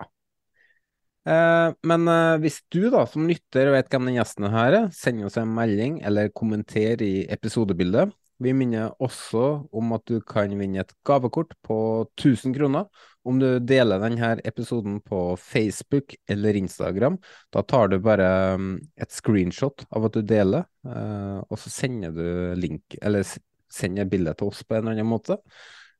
Uh, 1.24 1.74
men 1.88 2.08
uh, 2.08 2.38
hvis 2.44 2.62
du 2.72 2.86
da 2.94 3.04
som 3.10 3.26
lytter 3.28 3.74
vet 3.74 3.90
hvem 3.92 4.08
den 4.08 4.18
gjesten 4.22 4.48
her 4.54 4.78
er, 4.78 4.88
send 4.96 5.26
oss 5.28 5.36
en 5.42 5.52
melding 5.52 5.98
eller 6.06 6.32
kommenter 6.36 7.02
i 7.04 7.26
episodebildet. 7.34 8.14
Vi 8.44 8.52
minner 8.56 8.92
også 9.04 9.44
om 9.72 9.94
at 9.96 10.04
du 10.10 10.18
kan 10.28 10.52
vinne 10.60 10.82
et 10.82 10.94
gavekort 11.08 11.54
på 11.64 11.78
1000 12.18 12.56
kroner 12.58 12.90
om 13.24 13.38
du 13.40 13.48
deler 13.64 14.02
denne 14.04 14.34
episoden 14.44 14.98
på 15.06 15.36
Facebook 15.40 16.16
eller 16.30 16.58
Instagram. 16.60 17.18
Da 17.54 17.64
tar 17.64 17.92
du 17.92 18.00
bare 18.04 18.28
mm, 18.60 18.74
et 19.00 19.16
screenshot 19.16 19.86
av 19.96 20.10
at 20.10 20.18
du 20.18 20.26
deler, 20.28 20.66
eh, 20.88 21.40
og 21.48 21.60
så 21.62 21.72
sender 21.72 22.12
du 22.18 22.26
link, 22.60 22.98
eller 23.00 23.24
sender 23.72 24.10
bildet 24.12 24.42
til 24.42 24.52
oss 24.52 24.66
på 24.68 24.76
en 24.76 24.84
eller 24.84 24.98
annen 24.98 25.10
måte. 25.10 25.40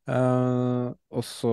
Uh, 0.04 0.92
og 1.16 1.24
så 1.24 1.52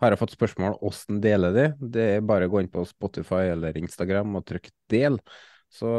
har 0.00 0.14
jeg 0.14 0.20
fått 0.22 0.38
spørsmål 0.38 0.78
hvordan 0.80 1.18
deler 1.20 1.52
de. 1.52 1.66
Det 1.92 2.06
er 2.14 2.24
bare 2.24 2.48
å 2.48 2.52
gå 2.54 2.62
inn 2.62 2.70
på 2.72 2.86
Spotify 2.88 3.50
eller 3.52 3.76
Instagram 3.76 4.38
og 4.40 4.46
trykke 4.48 4.72
'del', 4.88 5.20
så 5.68 5.90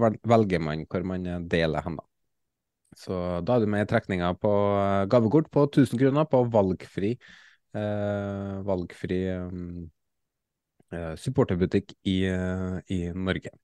velger 0.00 0.64
man 0.64 0.86
hvor 0.88 1.04
man 1.04 1.28
deler 1.52 1.84
hen. 1.84 2.00
da. 2.00 2.11
Så 2.98 3.16
da 3.46 3.56
er 3.56 3.64
du 3.64 3.70
med 3.72 3.86
i 3.86 3.88
trekninga 3.88 4.34
på 4.40 4.52
eh, 4.76 5.06
gavekort 5.12 5.48
på 5.52 5.64
1000 5.70 6.00
kroner 6.00 6.28
på 6.28 6.42
valgfri, 6.52 7.14
eh, 7.78 8.54
valgfri 8.68 9.20
eh, 9.32 11.14
supporterbutikk 11.16 11.94
i, 12.04 12.18
i, 12.92 13.00
Norge. 13.16 13.54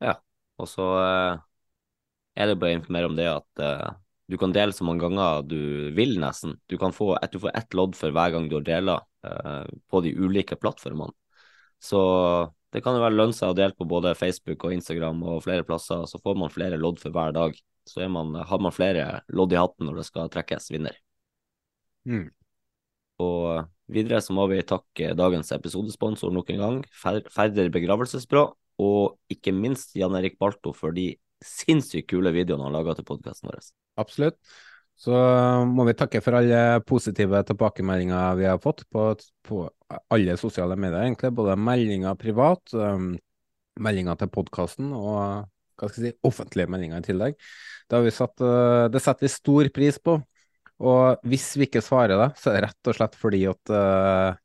Ja, 0.00 0.16
Og 0.60 0.68
så 0.70 0.86
eh, 1.02 1.40
er 2.40 2.48
det 2.48 2.60
bare 2.60 2.72
å 2.72 2.80
informere 2.80 3.10
om 3.10 3.18
det 3.18 3.28
at 3.28 3.66
du 4.30 4.36
kan 4.38 4.52
dele 4.54 4.72
så 4.72 4.86
mange 4.86 5.02
ganger 5.02 5.42
du 5.42 5.90
vil, 5.96 6.14
nesten. 6.22 6.54
Du 6.70 6.76
kan 6.78 6.94
få 6.94 7.16
et, 7.18 7.32
du 7.34 7.42
får 7.42 7.50
ett 7.58 7.74
lodd 7.74 7.96
for 7.98 8.14
hver 8.14 8.30
gang 8.30 8.46
du 8.46 8.60
har 8.60 8.90
uh, 9.26 9.66
på 9.90 10.02
de 10.04 10.12
ulike 10.14 10.54
plattformene. 10.56 11.10
Så 11.82 11.98
det 12.70 12.84
kan 12.84 12.94
jo 12.94 13.02
være 13.02 13.16
lønne 13.16 13.34
seg 13.34 13.50
å 13.50 13.56
dele 13.58 13.74
på 13.74 13.88
både 13.90 14.14
Facebook 14.14 14.68
og 14.68 14.76
Instagram 14.76 15.24
og 15.26 15.42
flere 15.42 15.66
plasser, 15.66 16.04
så 16.06 16.20
får 16.22 16.38
man 16.38 16.54
flere 16.54 16.78
lodd 16.78 17.00
for 17.02 17.10
hver 17.10 17.34
dag. 17.34 17.58
Så 17.88 18.06
man, 18.12 18.34
har 18.34 18.60
man 18.62 18.74
flere 18.74 19.22
lodd 19.34 19.54
i 19.54 19.58
hatten 19.58 19.88
når 19.88 20.00
det 20.00 20.06
skal 20.08 20.30
trekkes 20.32 20.70
vinner. 20.72 20.96
Mm. 22.08 22.28
Og 23.20 23.66
videre 23.92 24.20
så 24.24 24.34
må 24.36 24.46
vi 24.50 24.62
takke 24.66 25.12
dagens 25.18 25.52
episodesponsor 25.56 26.32
nok 26.32 26.52
en 26.54 26.64
gang, 26.64 26.80
Færder 26.94 27.70
begravelsesbyrå, 27.72 28.46
og 28.80 29.32
ikke 29.32 29.52
minst 29.52 29.96
Jan 29.98 30.16
Erik 30.16 30.38
Balto 30.40 30.72
for 30.76 30.96
de 30.96 31.12
sinnssykt 31.44 32.10
kule 32.12 32.32
videoene 32.34 32.68
han 32.68 32.76
laga 32.76 32.96
til 32.96 33.06
podkasten 33.08 33.50
vår. 33.50 33.62
Absolutt. 34.00 34.38
Så 35.00 35.16
må 35.64 35.86
vi 35.88 35.96
takke 35.96 36.20
for 36.20 36.36
alle 36.36 36.80
positive 36.84 37.40
tilbakemeldinger 37.48 38.36
vi 38.36 38.44
har 38.44 38.58
fått 38.60 38.82
på, 38.92 39.06
på 39.48 39.62
alle 40.12 40.36
sosiale 40.40 40.76
medier, 40.76 41.06
egentlig. 41.06 41.32
Både 41.36 41.56
meldinger 41.56 42.18
privat, 42.20 42.74
um, 42.76 43.14
meldinger 43.80 44.20
til 44.20 44.28
podkasten 44.34 44.92
og 44.92 45.48
hva 45.80 45.90
skal 45.90 46.06
jeg 46.06 46.14
si, 46.14 46.18
offentlige 46.28 46.70
meldinger 46.70 47.00
i 47.02 47.06
tillegg. 47.06 47.38
Det, 47.90 48.02
satt, 48.14 48.36
uh, 48.44 48.86
det 48.92 49.02
setter 49.02 49.26
vi 49.26 49.32
stor 49.32 49.70
pris 49.74 49.98
på. 50.02 50.18
Og 50.80 51.28
hvis 51.28 51.52
vi 51.60 51.66
ikke 51.68 51.84
svarer 51.84 52.16
det, 52.16 52.30
så 52.40 52.52
er 52.52 52.60
det 52.60 52.70
rett 52.70 52.90
og 52.90 52.96
slett 52.96 53.16
fordi 53.20 53.44
at 53.50 53.72
uh, 53.74 54.36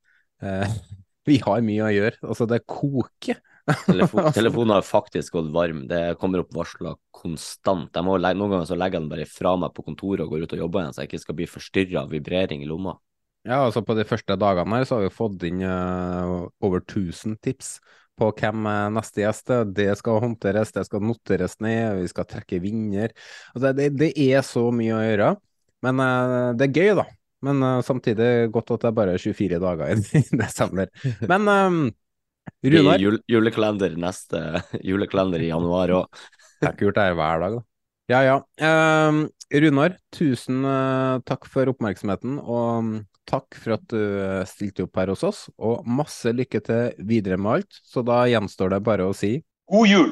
uh, 0.44 0.78
vi 1.30 1.40
har 1.44 1.66
mye 1.66 1.86
å 1.86 1.94
gjøre. 1.94 2.22
Altså, 2.26 2.48
det 2.50 2.66
koker. 2.70 3.42
Telefon, 3.86 4.28
telefonen 4.36 4.76
har 4.76 4.86
faktisk 4.86 5.38
gått 5.40 5.54
varm. 5.56 5.86
Det 5.90 6.04
kommer 6.22 6.44
opp 6.44 6.54
varsler 6.56 7.00
konstant. 7.16 7.90
Jeg 7.96 8.06
må 8.06 8.18
legge, 8.20 8.40
noen 8.42 8.58
ganger 8.58 8.70
så 8.70 8.78
legger 8.78 9.00
jeg 9.00 9.06
den 9.06 9.12
bare 9.14 9.28
fra 9.30 9.56
meg 9.60 9.74
på 9.76 9.86
kontoret 9.88 10.26
og 10.26 10.36
går 10.36 10.46
ut 10.46 10.56
og 10.58 10.64
jobber 10.66 10.84
igjen, 10.84 10.96
så 10.96 11.04
jeg 11.04 11.12
ikke 11.12 11.24
skal 11.24 11.40
bli 11.40 11.50
forstyrra 11.50 12.04
av 12.04 12.14
vibrering 12.14 12.66
i 12.66 12.70
lomma. 12.70 12.98
Ja, 13.46 13.62
altså 13.62 13.84
På 13.86 13.94
de 13.94 14.06
første 14.10 14.38
dagene 14.42 14.80
her 14.80 14.88
så 14.90 14.98
har 14.98 15.06
vi 15.06 15.14
fått 15.14 15.44
inn 15.46 15.62
uh, 15.62 16.48
over 16.66 16.82
1000 16.82 17.38
tips 17.46 17.76
på 18.20 18.30
hvem 18.40 18.68
neste 18.96 19.24
gjest 19.24 19.52
er. 19.54 19.68
Det 19.76 19.90
skal 20.00 20.22
håndteres, 20.24 20.74
det 20.76 20.86
skal 20.88 21.04
noteres 21.04 21.58
ned, 21.64 22.02
vi 22.02 22.08
skal 22.12 22.28
trekke 22.30 22.62
vinner. 22.64 23.14
Altså, 23.54 23.74
det, 23.78 23.92
det 24.00 24.14
er 24.16 24.46
så 24.46 24.70
mye 24.76 24.96
å 24.96 25.04
gjøre. 25.04 25.36
Men 25.86 26.02
uh, 26.02 26.54
det 26.58 26.70
er 26.70 26.80
gøy, 26.80 26.94
da. 27.02 27.06
Men 27.46 27.62
uh, 27.64 27.84
samtidig 27.86 28.50
godt 28.54 28.74
at 28.76 28.86
det 28.86 28.90
er 28.92 28.98
bare 28.98 29.20
24 29.22 29.62
dager 29.62 29.94
i 29.94 30.24
desember. 30.44 30.92
Men 31.30 31.52
um, 31.52 31.80
Runar? 32.66 33.02
Jul, 33.02 33.20
julekalender 33.30 33.96
neste 34.00 34.42
julekalender 34.88 35.44
i 35.44 35.52
januar 35.52 35.94
òg. 36.02 36.22
det 36.62 36.72
er 36.72 36.86
gjort 36.88 37.00
det 37.00 37.08
her 37.10 37.18
hver 37.20 37.46
dag, 37.46 37.58
da. 37.60 37.66
Ja, 38.06 38.20
ja. 38.22 38.38
Um, 39.10 39.24
Runar, 39.50 39.96
tusen 40.14 40.62
uh, 40.66 41.22
takk 41.26 41.48
for 41.50 41.70
oppmerksomheten, 41.72 42.38
og 42.42 43.00
takk 43.30 43.58
for 43.60 43.78
at 43.78 43.86
du 43.92 44.00
stilte 44.50 44.86
opp 44.86 45.02
her 45.02 45.12
hos 45.14 45.26
oss. 45.28 45.44
Og 45.58 45.86
masse 45.88 46.34
lykke 46.34 46.62
til 46.66 47.06
videre 47.10 47.38
med 47.42 47.60
alt. 47.60 47.84
Så 47.84 48.06
da 48.06 48.24
gjenstår 48.30 48.76
det 48.76 48.84
bare 48.86 49.10
å 49.10 49.16
si 49.18 49.38
God 49.72 49.90
jul! 49.90 50.12